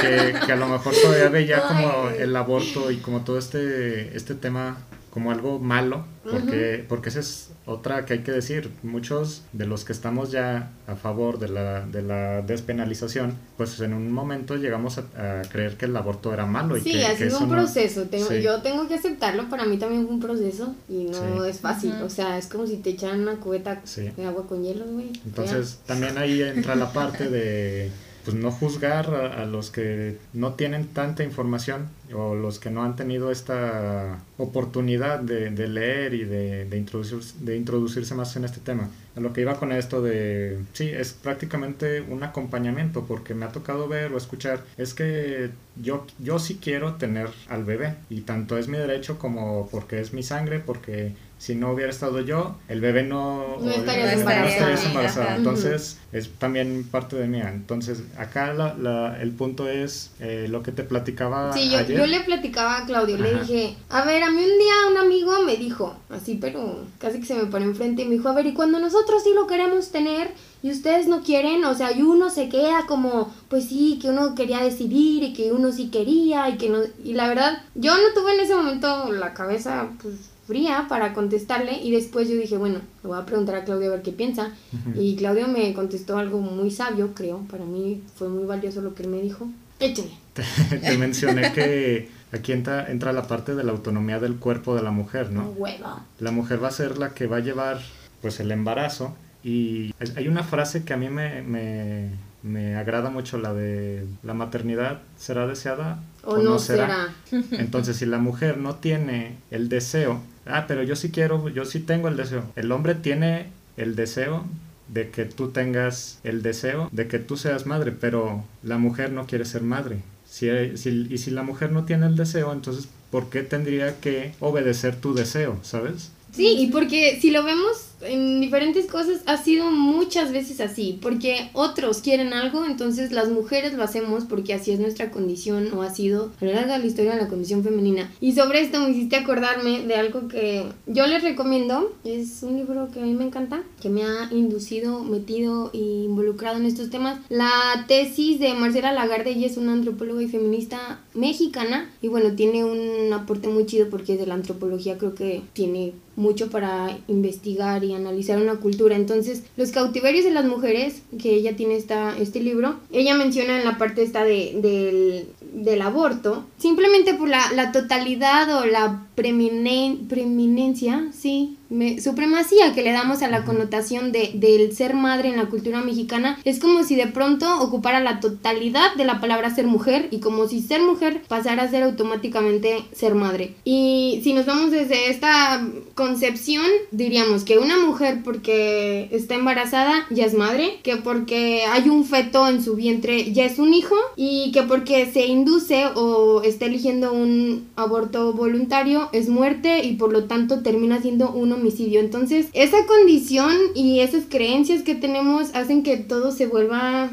Que, 0.00 0.34
que, 0.44 0.52
a 0.52 0.56
lo 0.56 0.68
mejor 0.68 0.92
todavía 0.94 1.30
veía 1.30 1.62
como 1.62 2.10
el 2.10 2.36
aborto 2.36 2.90
y 2.90 2.98
como 2.98 3.22
todo 3.22 3.38
este, 3.38 4.14
este 4.14 4.34
tema 4.34 4.76
como 5.16 5.30
algo 5.30 5.58
malo, 5.58 6.04
porque, 6.30 6.84
porque 6.86 7.08
esa 7.08 7.20
es 7.20 7.48
otra 7.64 8.04
que 8.04 8.12
hay 8.12 8.18
que 8.18 8.32
decir. 8.32 8.70
Muchos 8.82 9.44
de 9.54 9.64
los 9.64 9.86
que 9.86 9.94
estamos 9.94 10.30
ya 10.30 10.72
a 10.86 10.94
favor 10.94 11.38
de 11.38 11.48
la, 11.48 11.86
de 11.86 12.02
la 12.02 12.42
despenalización, 12.42 13.32
pues 13.56 13.80
en 13.80 13.94
un 13.94 14.12
momento 14.12 14.56
llegamos 14.56 14.98
a, 14.98 15.40
creer 15.50 15.78
que 15.78 15.86
el 15.86 15.96
aborto 15.96 16.34
era 16.34 16.44
malo. 16.44 16.76
Y 16.76 16.82
sí, 16.82 16.92
que, 16.92 17.06
ha 17.06 17.16
sido 17.16 17.38
un 17.38 17.48
proceso. 17.48 18.02
Tengo, 18.02 18.30
Yo 18.30 18.60
tengo 18.60 18.86
que 18.88 18.96
aceptarlo, 18.96 19.48
para 19.48 19.64
mí 19.64 19.78
también 19.78 20.04
fue 20.04 20.16
un 20.16 20.20
proceso 20.20 20.74
y 20.86 21.04
no 21.04 21.46
es 21.46 21.60
fácil. 21.60 21.94
O 22.02 22.10
sea, 22.10 22.36
es 22.36 22.46
como 22.46 22.66
si 22.66 22.76
te 22.76 22.90
echaran 22.90 23.22
una 23.22 23.36
cubeta 23.36 23.80
de 23.96 24.26
agua 24.26 24.46
con 24.46 24.62
hielo, 24.62 24.84
güey. 24.84 25.12
Entonces, 25.24 25.80
también 25.86 26.18
ahí 26.18 26.42
entra 26.42 26.74
la 26.74 26.92
parte 26.92 27.30
de 27.30 27.90
pues 28.26 28.36
no 28.36 28.50
juzgar 28.50 29.14
a, 29.14 29.46
los 29.46 29.70
que 29.70 30.18
no 30.32 30.54
tienen 30.54 30.88
tanta 30.88 31.22
información 31.22 31.88
o 32.12 32.34
los 32.34 32.58
que 32.58 32.70
no 32.70 32.82
han 32.82 32.96
tenido 32.96 33.30
esta 33.30 34.18
oportunidad 34.36 35.20
de, 35.20 35.50
de 35.50 35.68
leer 35.68 36.12
y 36.12 36.24
de, 36.24 36.64
de, 36.64 36.76
introducir, 36.76 37.20
de 37.38 37.56
introducirse 37.56 38.16
más 38.16 38.34
en 38.34 38.44
este 38.44 38.58
tema. 38.58 38.90
Lo 39.14 39.32
que 39.32 39.42
iba 39.42 39.54
con 39.54 39.70
esto 39.70 40.02
de, 40.02 40.58
sí, 40.72 40.88
es 40.88 41.12
prácticamente 41.12 42.00
un 42.00 42.24
acompañamiento 42.24 43.06
porque 43.06 43.32
me 43.32 43.46
ha 43.46 43.50
tocado 43.50 43.86
ver 43.86 44.12
o 44.12 44.18
escuchar, 44.18 44.64
es 44.76 44.92
que 44.92 45.50
yo, 45.80 46.04
yo 46.18 46.40
sí 46.40 46.58
quiero 46.60 46.96
tener 46.96 47.30
al 47.48 47.64
bebé 47.64 47.94
y 48.10 48.22
tanto 48.22 48.58
es 48.58 48.66
mi 48.66 48.76
derecho 48.76 49.18
como 49.18 49.68
porque 49.70 50.00
es 50.00 50.12
mi 50.12 50.24
sangre, 50.24 50.58
porque 50.58 51.14
si 51.38 51.54
no 51.54 51.72
hubiera 51.72 51.90
estado 51.90 52.20
yo, 52.20 52.56
el 52.68 52.80
bebé 52.80 53.02
no, 53.02 53.58
no 53.60 53.70
estaría 53.70 54.14
embarazada. 54.14 55.36
Entonces, 55.36 55.98
es 56.12 56.30
también 56.38 56.84
parte 56.90 57.16
de 57.16 57.26
mía. 57.26 57.50
Entonces, 57.52 58.02
acá 58.16 58.54
la, 58.54 58.74
la, 58.74 59.20
el 59.20 59.32
punto 59.32 59.68
es 59.68 60.12
eh, 60.18 60.46
lo 60.48 60.62
que 60.62 60.72
te 60.72 60.82
platicaba 60.82 61.52
sí, 61.52 61.70
yo, 61.70 61.78
ayer. 61.78 61.98
yo 61.98 62.06
le 62.06 62.20
platicaba 62.20 62.78
a 62.78 62.86
Claudio, 62.86 63.18
le 63.18 63.40
dije, 63.40 63.76
a 63.90 64.04
ver, 64.04 64.22
a 64.22 64.30
mí 64.30 64.38
un 64.38 64.58
día 64.58 64.74
un 64.90 64.96
amigo 64.96 65.32
me 65.44 65.56
dijo, 65.56 65.94
así, 66.08 66.38
pero 66.40 66.84
casi 66.98 67.20
que 67.20 67.26
se 67.26 67.34
me 67.34 67.46
paró 67.46 67.64
enfrente 67.64 68.02
y 68.02 68.06
me 68.06 68.14
dijo, 68.14 68.28
a 68.30 68.34
ver, 68.34 68.46
y 68.46 68.54
cuando 68.54 68.80
nosotros 68.80 69.22
sí 69.22 69.30
lo 69.34 69.46
queremos 69.46 69.90
tener 69.90 70.30
y 70.62 70.70
ustedes 70.70 71.06
no 71.06 71.22
quieren, 71.22 71.64
o 71.66 71.74
sea, 71.74 71.92
y 71.92 72.00
uno 72.00 72.30
se 72.30 72.48
queda 72.48 72.86
como, 72.88 73.32
pues 73.50 73.68
sí, 73.68 73.98
que 74.00 74.08
uno 74.08 74.34
quería 74.34 74.60
decidir 74.60 75.22
y 75.22 75.34
que 75.34 75.52
uno 75.52 75.70
sí 75.70 75.90
quería 75.90 76.48
y 76.48 76.56
que 76.56 76.70
no, 76.70 76.78
y 77.04 77.12
la 77.12 77.28
verdad, 77.28 77.62
yo 77.74 77.94
no 77.94 78.14
tuve 78.14 78.34
en 78.34 78.40
ese 78.40 78.54
momento 78.54 79.12
la 79.12 79.34
cabeza, 79.34 79.90
pues 80.00 80.14
fría 80.46 80.86
para 80.88 81.12
contestarle 81.12 81.80
y 81.82 81.90
después 81.90 82.28
yo 82.28 82.36
dije, 82.36 82.56
bueno, 82.56 82.80
le 83.02 83.08
voy 83.08 83.18
a 83.18 83.26
preguntar 83.26 83.56
a 83.56 83.64
Claudio 83.64 83.88
a 83.88 83.94
ver 83.96 84.02
qué 84.02 84.12
piensa 84.12 84.52
y 84.94 85.16
Claudio 85.16 85.48
me 85.48 85.74
contestó 85.74 86.18
algo 86.18 86.40
muy 86.40 86.70
sabio, 86.70 87.12
creo, 87.14 87.40
para 87.50 87.64
mí 87.64 88.02
fue 88.14 88.28
muy 88.28 88.44
valioso 88.44 88.80
lo 88.80 88.94
que 88.94 89.02
él 89.02 89.08
me 89.08 89.20
dijo. 89.20 89.48
Échale. 89.80 90.10
Te, 90.32 90.42
te 90.78 90.98
mencioné 90.98 91.52
que 91.52 92.08
aquí 92.32 92.52
entra, 92.52 92.90
entra 92.90 93.12
la 93.12 93.26
parte 93.26 93.54
de 93.54 93.64
la 93.64 93.72
autonomía 93.72 94.20
del 94.20 94.36
cuerpo 94.36 94.74
de 94.74 94.82
la 94.82 94.90
mujer, 94.90 95.30
¿no? 95.32 95.48
Hueva. 95.50 96.04
La 96.20 96.30
mujer 96.30 96.62
va 96.62 96.68
a 96.68 96.72
ser 96.72 96.98
la 96.98 97.10
que 97.10 97.26
va 97.26 97.38
a 97.38 97.40
llevar 97.40 97.80
pues 98.22 98.40
el 98.40 98.50
embarazo 98.50 99.14
y 99.42 99.94
hay 100.16 100.28
una 100.28 100.42
frase 100.42 100.84
que 100.84 100.92
a 100.92 100.96
mí 100.96 101.08
me, 101.08 101.42
me, 101.42 102.10
me 102.42 102.76
agrada 102.76 103.10
mucho, 103.10 103.38
la 103.38 103.52
de 103.52 104.06
la 104.22 104.34
maternidad 104.34 105.00
será 105.16 105.46
deseada 105.46 106.00
O, 106.24 106.38
no 106.38 106.58
será. 106.58 107.14
Entonces, 107.52 107.96
si 107.96 108.06
la 108.06 108.18
mujer 108.18 108.58
no 108.58 108.76
tiene 108.76 109.36
el 109.50 109.68
deseo, 109.68 110.20
ah, 110.46 110.66
pero 110.66 110.82
yo 110.82 110.96
sí 110.96 111.10
quiero, 111.10 111.48
yo 111.48 111.64
sí 111.64 111.80
tengo 111.80 112.08
el 112.08 112.16
deseo. 112.16 112.44
El 112.56 112.72
hombre 112.72 112.94
tiene 112.94 113.46
el 113.76 113.96
deseo 113.96 114.44
de 114.88 115.10
que 115.10 115.24
tú 115.24 115.50
tengas 115.50 116.20
el 116.24 116.42
deseo 116.42 116.88
de 116.92 117.08
que 117.08 117.18
tú 117.18 117.36
seas 117.36 117.66
madre, 117.66 117.92
pero 117.92 118.44
la 118.62 118.78
mujer 118.78 119.12
no 119.12 119.26
quiere 119.26 119.44
ser 119.44 119.62
madre. 119.62 119.98
Si, 120.28 120.48
y 120.48 121.18
si 121.18 121.30
la 121.30 121.42
mujer 121.42 121.72
no 121.72 121.84
tiene 121.84 122.06
el 122.06 122.16
deseo, 122.16 122.52
entonces, 122.52 122.88
¿por 123.10 123.30
qué 123.30 123.42
tendría 123.42 124.00
que 124.00 124.32
obedecer 124.40 124.96
tu 124.96 125.14
deseo, 125.14 125.58
sabes? 125.62 126.12
Sí, 126.32 126.56
y 126.58 126.66
porque 126.68 127.18
si 127.20 127.30
lo 127.30 127.42
vemos 127.42 127.85
en 128.06 128.40
diferentes 128.40 128.86
cosas 128.86 129.20
ha 129.26 129.36
sido 129.36 129.70
muchas 129.70 130.32
veces 130.32 130.60
así, 130.60 130.98
porque 131.00 131.50
otros 131.52 131.98
quieren 131.98 132.32
algo, 132.32 132.64
entonces 132.64 133.12
las 133.12 133.28
mujeres 133.28 133.74
lo 133.74 133.82
hacemos 133.82 134.24
porque 134.24 134.54
así 134.54 134.72
es 134.72 134.80
nuestra 134.80 135.10
condición 135.10 135.72
o 135.74 135.82
ha 135.82 135.94
sido 135.94 136.32
a 136.40 136.44
lo 136.44 136.52
largo 136.52 136.72
de 136.72 136.78
la 136.78 136.86
historia 136.86 137.14
de 137.14 137.22
la 137.22 137.28
condición 137.28 137.62
femenina. 137.62 138.10
Y 138.20 138.32
sobre 138.32 138.60
esto 138.60 138.80
me 138.80 138.90
hiciste 138.90 139.16
acordarme 139.16 139.80
de 139.86 139.94
algo 139.94 140.28
que 140.28 140.64
yo 140.86 141.06
les 141.06 141.22
recomiendo, 141.22 141.92
es 142.04 142.42
un 142.42 142.56
libro 142.56 142.88
que 142.92 143.00
a 143.00 143.02
mí 143.02 143.14
me 143.14 143.24
encanta, 143.24 143.62
que 143.80 143.88
me 143.88 144.04
ha 144.04 144.28
inducido, 144.32 145.02
metido 145.02 145.70
e 145.72 145.78
involucrado 145.78 146.58
en 146.58 146.66
estos 146.66 146.90
temas. 146.90 147.18
La 147.28 147.84
tesis 147.88 148.40
de 148.40 148.54
Marcela 148.54 148.92
Lagarde, 148.92 149.30
ella 149.30 149.46
es 149.46 149.56
una 149.56 149.72
antropóloga 149.72 150.22
y 150.22 150.28
feminista 150.28 151.00
mexicana 151.14 151.90
y 152.02 152.08
bueno, 152.08 152.32
tiene 152.32 152.64
un 152.64 153.12
aporte 153.12 153.48
muy 153.48 153.66
chido 153.66 153.88
porque 153.90 154.16
de 154.16 154.26
la 154.26 154.34
antropología 154.34 154.98
creo 154.98 155.14
que 155.14 155.42
tiene 155.52 155.92
mucho 156.16 156.50
para 156.50 156.98
investigar 157.08 157.84
y 157.84 157.92
analizar 157.96 158.40
una 158.40 158.56
cultura. 158.56 158.96
Entonces, 158.96 159.42
los 159.56 159.70
cautiverios 159.70 160.24
de 160.24 160.30
las 160.30 160.44
mujeres, 160.44 161.02
que 161.20 161.34
ella 161.34 161.56
tiene 161.56 161.76
esta, 161.76 162.16
este 162.18 162.40
libro, 162.40 162.76
ella 162.92 163.14
menciona 163.14 163.58
en 163.58 163.64
la 163.64 163.78
parte 163.78 164.02
esta 164.02 164.24
de, 164.24 164.58
del, 164.62 165.26
del 165.62 165.82
aborto, 165.82 166.44
simplemente 166.58 167.14
por 167.14 167.28
la, 167.28 167.40
la 167.54 167.72
totalidad 167.72 168.60
o 168.60 168.66
la 168.66 169.06
preminen- 169.16 170.06
preeminencia, 170.08 171.10
sí, 171.12 171.56
me- 171.68 172.00
supremacía 172.00 172.74
que 172.74 172.82
le 172.82 172.92
damos 172.92 173.22
a 173.22 173.28
la 173.28 173.44
connotación 173.44 174.12
de, 174.12 174.30
del 174.34 174.74
ser 174.74 174.94
madre 174.94 175.28
en 175.30 175.36
la 175.36 175.46
cultura 175.46 175.80
mexicana, 175.80 176.38
es 176.44 176.58
como 176.58 176.84
si 176.84 176.94
de 176.96 177.06
pronto 177.06 177.60
ocupara 177.60 178.00
la 178.00 178.20
totalidad 178.20 178.94
de 178.96 179.04
la 179.04 179.20
palabra 179.20 179.54
ser 179.54 179.66
mujer 179.66 180.08
y 180.10 180.18
como 180.20 180.46
si 180.48 180.60
ser 180.60 180.82
mujer 180.82 181.22
pasara 181.28 181.64
a 181.64 181.70
ser 181.70 181.82
automáticamente 181.82 182.84
ser 182.92 183.14
madre. 183.14 183.54
Y 183.64 184.20
si 184.24 184.32
nos 184.32 184.46
vamos 184.46 184.70
desde 184.70 185.10
esta 185.10 185.66
concepción, 185.94 186.64
diríamos 186.90 187.44
que 187.44 187.58
una 187.58 187.78
mujer 187.78 188.20
porque 188.24 189.08
está 189.10 189.34
embarazada 189.34 190.06
ya 190.10 190.24
es 190.24 190.34
madre, 190.34 190.78
que 190.82 190.96
porque 190.96 191.62
hay 191.64 191.88
un 191.88 192.04
feto 192.04 192.46
en 192.48 192.62
su 192.62 192.74
vientre 192.76 193.32
ya 193.32 193.44
es 193.44 193.58
un 193.58 193.74
hijo 193.74 193.96
y 194.16 194.52
que 194.52 194.62
porque 194.62 195.10
se 195.12 195.26
induce 195.26 195.86
o 195.94 196.42
está 196.42 196.66
eligiendo 196.66 197.12
un 197.12 197.66
aborto 197.76 198.32
voluntario 198.32 199.08
es 199.12 199.28
muerte 199.28 199.84
y 199.84 199.94
por 199.94 200.12
lo 200.12 200.24
tanto 200.24 200.62
termina 200.62 201.00
siendo 201.00 201.30
un 201.30 201.52
homicidio. 201.56 202.00
Entonces, 202.00 202.46
esa 202.52 202.86
condición 202.86 203.52
y 203.74 204.00
esas 204.00 204.24
creencias 204.28 204.82
que 204.82 204.94
tenemos 204.94 205.54
hacen 205.54 205.82
que 205.82 205.96
todo 205.96 206.32
se 206.32 206.46
vuelva... 206.46 207.10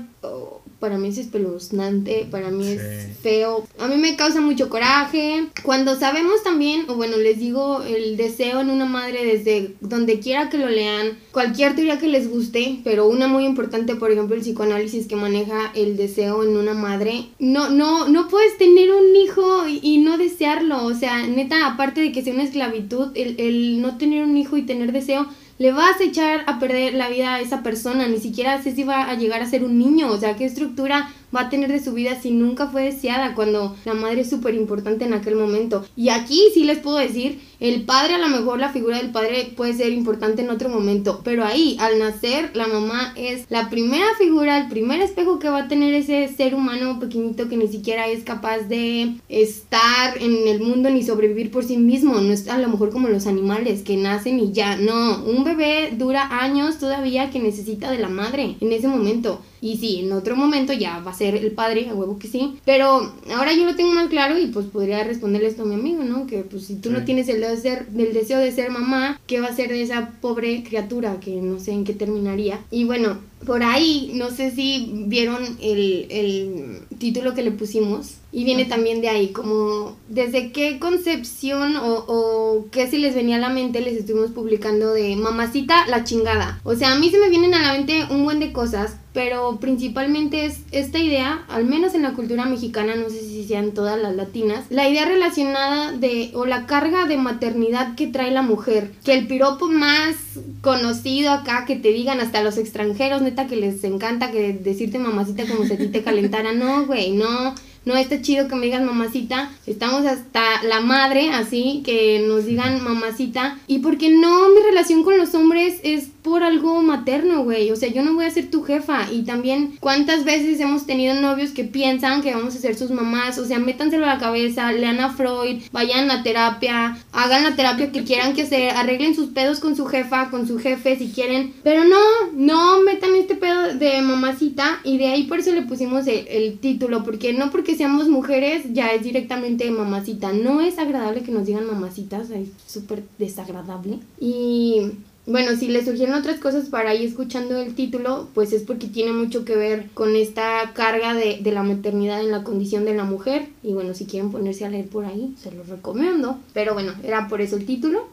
para 0.84 0.98
mí 0.98 1.08
es 1.08 1.18
espeluznante, 1.18 2.28
para 2.30 2.52
mí 2.52 2.68
es 2.68 3.18
feo. 3.22 3.66
A 3.80 3.88
mí 3.88 3.96
me 3.96 4.18
causa 4.18 4.42
mucho 4.42 4.68
coraje. 4.68 5.48
Cuando 5.64 5.98
sabemos 5.98 6.44
también, 6.44 6.84
o 6.90 6.96
bueno, 6.96 7.16
les 7.16 7.40
digo, 7.40 7.82
el 7.84 8.18
deseo 8.18 8.60
en 8.60 8.70
una 8.70 8.84
madre 8.84 9.24
desde 9.24 9.76
donde 9.80 10.20
quiera 10.20 10.50
que 10.50 10.58
lo 10.58 10.68
lean, 10.68 11.18
cualquier 11.32 11.74
teoría 11.74 12.00
que 12.00 12.10
les 12.10 12.30
guste, 12.30 12.82
pero 12.84 13.08
una 13.08 13.30
muy 13.30 13.46
importante, 13.46 13.96
por 13.96 14.12
ejemplo, 14.12 14.36
el 14.36 14.42
psicoanálisis 14.42 15.08
que 15.08 15.16
maneja 15.16 15.72
el 15.74 15.96
deseo 15.96 16.44
en 16.44 16.58
una 16.58 16.74
madre. 16.74 17.28
No, 17.40 17.70
no, 17.70 18.10
no 18.10 18.28
puedes 18.28 18.58
tener 18.58 18.92
un 18.92 19.16
hijo 19.16 19.66
y, 19.66 19.80
y 19.82 20.00
no 20.00 20.18
desearlo. 20.18 20.84
O 20.84 20.94
sea, 20.94 21.26
neta, 21.26 21.66
aparte 21.66 22.02
de 22.02 22.12
que 22.12 22.24
sea 22.24 22.34
una 22.34 22.44
esclavitud, 22.44 23.08
el, 23.16 23.40
el 23.40 23.82
no 23.82 23.98
tener 23.98 24.22
un 24.26 24.36
hijo 24.36 24.58
y 24.58 24.64
tener 24.64 24.92
deseo 24.92 25.28
le 25.64 25.72
vas 25.72 25.98
a 26.02 26.04
echar 26.04 26.44
a 26.48 26.60
perder 26.60 26.94
la 26.94 27.08
vida 27.08 27.36
a 27.36 27.40
esa 27.40 27.64
persona, 27.64 28.06
ni 28.06 28.20
siquiera 28.20 28.62
sé 28.62 28.76
si 28.76 28.84
va 28.84 29.10
a 29.10 29.16
llegar 29.16 29.42
a 29.42 29.50
ser 29.50 29.64
un 29.64 29.80
niño, 29.80 30.10
o 30.10 30.18
sea, 30.18 30.36
qué 30.36 30.44
estructura 30.44 31.10
va 31.34 31.44
a 31.44 31.50
tener 31.50 31.72
de 31.72 31.82
su 31.82 31.94
vida 31.94 32.20
si 32.20 32.32
nunca 32.32 32.68
fue 32.68 32.84
deseada 32.84 33.34
cuando 33.34 33.74
la 33.86 33.94
madre 33.94 34.22
es 34.22 34.30
súper 34.30 34.56
importante 34.56 35.06
en 35.06 35.14
aquel 35.14 35.36
momento. 35.36 35.86
Y 35.96 36.10
aquí 36.10 36.50
sí 36.54 36.66
les 36.66 36.80
puedo 36.80 36.98
decir, 36.98 37.40
el 37.64 37.84
padre 37.84 38.16
a 38.16 38.18
lo 38.18 38.28
mejor 38.28 38.60
la 38.60 38.74
figura 38.74 38.98
del 38.98 39.12
padre 39.12 39.54
puede 39.56 39.74
ser 39.74 39.94
importante 39.94 40.42
en 40.42 40.50
otro 40.50 40.68
momento, 40.68 41.22
pero 41.24 41.46
ahí 41.46 41.78
al 41.80 41.98
nacer 41.98 42.52
la 42.54 42.68
mamá 42.68 43.14
es 43.16 43.46
la 43.50 43.70
primera 43.70 44.06
figura, 44.18 44.58
el 44.58 44.68
primer 44.68 45.00
espejo 45.00 45.40
que 45.40 45.48
va 45.48 45.60
a 45.60 45.68
tener 45.70 45.94
ese 45.94 46.28
ser 46.28 46.56
humano 46.56 47.00
pequeñito 47.00 47.48
que 47.48 47.56
ni 47.56 47.70
siquiera 47.70 48.10
es 48.10 48.26
capaz 48.26 48.64
de 48.64 49.16
estar 49.30 50.22
en 50.22 50.46
el 50.46 50.60
mundo 50.60 50.90
ni 50.90 51.04
sobrevivir 51.04 51.52
por 51.52 51.64
sí 51.64 51.78
mismo, 51.78 52.20
no 52.20 52.34
es 52.34 52.50
a 52.50 52.58
lo 52.58 52.68
mejor 52.68 52.90
como 52.90 53.08
los 53.08 53.28
animales 53.28 53.82
que 53.84 53.96
nacen 53.96 54.42
y 54.42 54.52
ya, 54.52 54.76
no, 54.76 55.24
un 55.24 55.46
bebé 55.46 55.94
dura 55.98 56.42
años 56.42 56.80
todavía 56.80 57.30
que 57.30 57.40
necesita 57.40 57.90
de 57.90 58.00
la 58.00 58.10
madre 58.10 58.58
en 58.60 58.74
ese 58.74 58.90
momento. 58.90 59.40
Y 59.64 59.78
sí, 59.78 60.02
en 60.02 60.12
otro 60.12 60.36
momento 60.36 60.74
ya 60.74 61.00
va 61.00 61.12
a 61.12 61.16
ser 61.16 61.38
el 61.38 61.54
padre, 61.54 61.88
a 61.88 61.94
huevo 61.94 62.20
que 62.20 62.28
sí. 62.28 62.56
Pero 62.66 63.14
ahora 63.34 63.54
yo 63.54 63.64
lo 63.64 63.78
tengo 63.78 63.94
más 63.94 64.10
claro 64.10 64.38
y 64.38 64.48
pues 64.48 64.66
podría 64.66 65.06
responderle 65.06 65.48
esto 65.48 65.62
a 65.62 65.66
mi 65.66 65.76
amigo, 65.76 66.04
¿no? 66.04 66.28
Que 66.28 66.40
pues 66.40 66.66
si 66.66 66.76
tú 66.76 66.92
no 66.92 67.06
tienes 67.06 67.30
el 67.30 67.40
deseo, 67.40 67.53
de 67.56 67.62
ser, 67.62 67.88
el 67.98 68.14
deseo 68.14 68.40
de 68.40 68.52
ser 68.52 68.70
mamá, 68.72 69.20
¿qué 69.28 69.40
va 69.40 69.48
a 69.48 69.56
ser 69.56 69.70
de 69.70 69.82
esa 69.82 70.12
pobre 70.22 70.64
criatura 70.64 71.20
que 71.20 71.36
no 71.36 71.60
sé 71.60 71.72
en 71.72 71.84
qué 71.84 71.94
terminaría? 71.94 72.60
Y 72.72 72.86
bueno, 72.86 73.18
por 73.46 73.64
ahí, 73.64 74.12
no 74.14 74.30
sé 74.30 74.52
si 74.52 74.92
vieron 75.08 75.58
el, 75.62 76.08
el 76.10 76.80
título 76.98 77.34
que 77.34 77.44
le 77.44 77.52
pusimos. 77.52 78.18
Y 78.32 78.46
viene 78.46 78.66
también 78.66 79.00
de 79.00 79.10
ahí, 79.10 79.28
como 79.28 79.96
desde 80.10 80.52
qué 80.52 80.80
concepción 80.80 81.76
o, 81.78 82.04
o 82.08 82.66
qué 82.72 82.88
se 82.90 82.98
les 82.98 83.14
venía 83.14 83.36
a 83.36 83.40
la 83.40 83.50
mente 83.50 83.80
les 83.80 83.96
estuvimos 83.96 84.32
publicando 84.32 84.92
de 84.92 85.16
mamacita 85.16 85.86
la 85.86 86.04
chingada. 86.04 86.60
O 86.64 86.74
sea, 86.74 86.94
a 86.94 86.98
mí 86.98 87.12
se 87.12 87.20
me 87.20 87.30
vienen 87.30 87.54
a 87.54 87.62
la 87.62 87.74
mente 87.74 88.08
un 88.10 88.24
buen 88.24 88.40
de 88.40 88.52
cosas, 88.52 88.96
pero 89.14 89.60
principalmente 89.60 90.46
es 90.46 90.62
esta 90.72 90.98
idea, 90.98 91.46
al 91.48 91.66
menos 91.66 91.94
en 91.94 92.02
la 92.02 92.14
cultura 92.14 92.46
mexicana, 92.46 92.96
no 92.96 93.10
sé 93.12 93.20
si 93.20 93.46
sean 93.46 93.72
todas 93.72 94.02
las 94.02 94.16
latinas, 94.16 94.66
la 94.72 94.90
idea 94.90 95.06
relacionada 95.06 95.92
de, 95.92 96.32
o 96.34 96.48
la 96.48 96.66
carga 96.66 97.06
de 97.06 97.18
maternidad 97.18 97.94
que 97.96 98.08
trae 98.08 98.32
la 98.32 98.42
mujer, 98.42 98.92
que 99.04 99.14
el 99.14 99.28
piropo 99.28 99.68
más 99.68 100.16
conocido 100.62 101.32
acá, 101.32 101.66
que 101.66 101.76
te 101.76 101.90
digan 101.90 102.20
hasta 102.20 102.42
los 102.42 102.58
extranjeros, 102.58 103.22
que 103.36 103.56
les 103.56 103.84
encanta 103.84 104.32
que 104.32 104.54
decirte 104.54 105.00
mamacita 105.00 105.46
como 105.46 105.66
si 105.66 105.74
a 105.74 105.78
ti 105.78 105.88
te 105.88 106.04
calentara, 106.04 106.54
no, 106.54 106.86
güey, 106.86 107.12
no. 107.12 107.56
No 107.86 107.98
está 107.98 108.22
chido 108.22 108.48
que 108.48 108.56
me 108.56 108.68
digas 108.68 108.82
mamacita. 108.82 109.52
Estamos 109.68 110.06
hasta 110.06 110.64
la 110.64 110.80
madre, 110.80 111.32
así, 111.32 111.82
que 111.84 112.24
nos 112.26 112.46
digan 112.46 112.82
mamacita. 112.82 113.60
Y 113.68 113.80
porque 113.80 114.10
no, 114.10 114.50
mi 114.50 114.62
relación 114.62 115.04
con 115.04 115.18
los 115.18 115.36
hombres 115.36 115.82
es 115.84 116.08
por 116.24 116.44
algo 116.44 116.82
materno, 116.82 117.44
güey. 117.44 117.70
O 117.72 117.76
sea, 117.76 117.90
yo 117.90 118.02
no 118.02 118.14
voy 118.14 118.26
a 118.26 118.32
ser 118.32 118.50
tu 118.50 118.64
jefa. 118.64 119.12
Y 119.12 119.24
también, 119.24 119.76
¿cuántas 119.80 120.24
veces 120.24 120.60
hemos 120.60 120.86
tenido 120.86 121.14
novios 121.16 121.52
que 121.52 121.66
piensan 121.66 122.22
que 122.22 122.34
vamos 122.34 122.56
a 122.56 122.60
ser 122.60 122.76
sus 122.76 122.92
mamás? 122.92 123.38
O 123.38 123.46
sea, 123.46 123.60
métanselo 123.60 124.06
a 124.06 124.16
la 124.16 124.20
cabeza, 124.20 124.72
lean 124.72 125.00
a 125.00 125.12
Freud, 125.12 125.62
vayan 125.72 126.10
a 126.10 126.24
terapia, 126.24 126.98
hagan 127.12 127.44
la 127.44 127.56
terapia 127.56 127.92
que 127.92 128.04
quieran 128.04 128.34
que 128.34 128.44
hacer, 128.44 128.72
arreglen 128.72 129.16
sus 129.16 129.30
pedos 129.30 129.60
con 129.60 129.76
su 129.76 129.86
jefa, 129.86 130.30
con 130.30 130.48
su 130.48 130.58
jefe 130.58 130.98
si 130.98 131.10
quieren. 131.10 131.54
Pero 131.64 131.84
no, 131.84 132.00
no 132.34 132.82
metan 132.82 133.16
este 133.16 133.36
pedo 133.36 133.76
de 133.76 134.02
mamacita. 134.02 134.80
Y 134.84 134.98
de 134.98 135.08
ahí 135.08 135.24
por 135.24 135.40
eso 135.40 135.52
le 135.52 135.64
pusimos 135.64 136.08
el, 136.08 136.26
el 136.28 136.60
título. 136.60 137.04
Porque 137.04 137.34
no 137.34 137.52
porque 137.52 137.76
seamos 137.76 138.08
mujeres 138.08 138.64
ya 138.72 138.94
es 138.94 139.04
directamente 139.04 139.70
mamacita. 139.72 140.32
No 140.32 140.62
es 140.62 140.80
agradable 140.80 141.24
que 141.24 141.32
nos 141.32 141.46
digan 141.46 141.68
mamacitas, 141.68 142.30
es 142.30 142.48
súper 142.66 143.04
desagradable. 143.18 144.00
Y 144.20 144.94
bueno, 145.26 145.56
si 145.56 145.70
les 145.70 145.86
surgieron 145.86 146.16
otras 146.16 146.40
cosas 146.40 146.70
para 146.70 146.94
ir 146.94 147.08
escuchando 147.08 147.58
el 147.58 147.76
título, 147.76 148.28
pues 148.34 148.52
es 148.52 148.64
porque 148.64 148.88
tiene 148.88 149.14
mucho 149.14 149.46
que 149.46 149.56
ver 149.56 149.90
con 149.94 150.16
esta 150.16 150.72
carga 150.74 151.14
de, 151.14 151.40
de, 151.42 151.52
la 151.52 151.64
maternidad 151.64 152.20
en 152.20 152.32
la 152.32 152.44
condición 152.44 152.84
de 152.84 152.94
la 152.94 153.06
mujer. 153.06 153.48
Y 153.64 153.74
bueno, 153.74 153.94
si 153.94 154.06
quieren 154.06 154.32
ponerse 154.32 154.66
a 154.66 154.70
leer 154.70 154.88
por 154.88 155.06
ahí, 155.06 155.34
se 155.42 155.52
los 155.52 155.70
recomiendo. 155.70 156.40
Pero 156.54 156.74
bueno, 156.74 156.94
era 157.04 157.30
por 157.30 157.40
eso 157.40 157.56
el 157.56 157.66
título. 157.66 158.08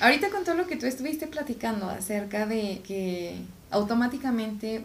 Ahorita 0.00 0.28
con 0.28 0.44
todo 0.44 0.54
lo 0.54 0.66
que 0.66 0.76
tú 0.76 0.86
estuviste 0.86 1.26
platicando 1.26 1.88
acerca 1.88 2.46
de 2.46 2.80
que 2.86 3.36
automáticamente 3.70 4.82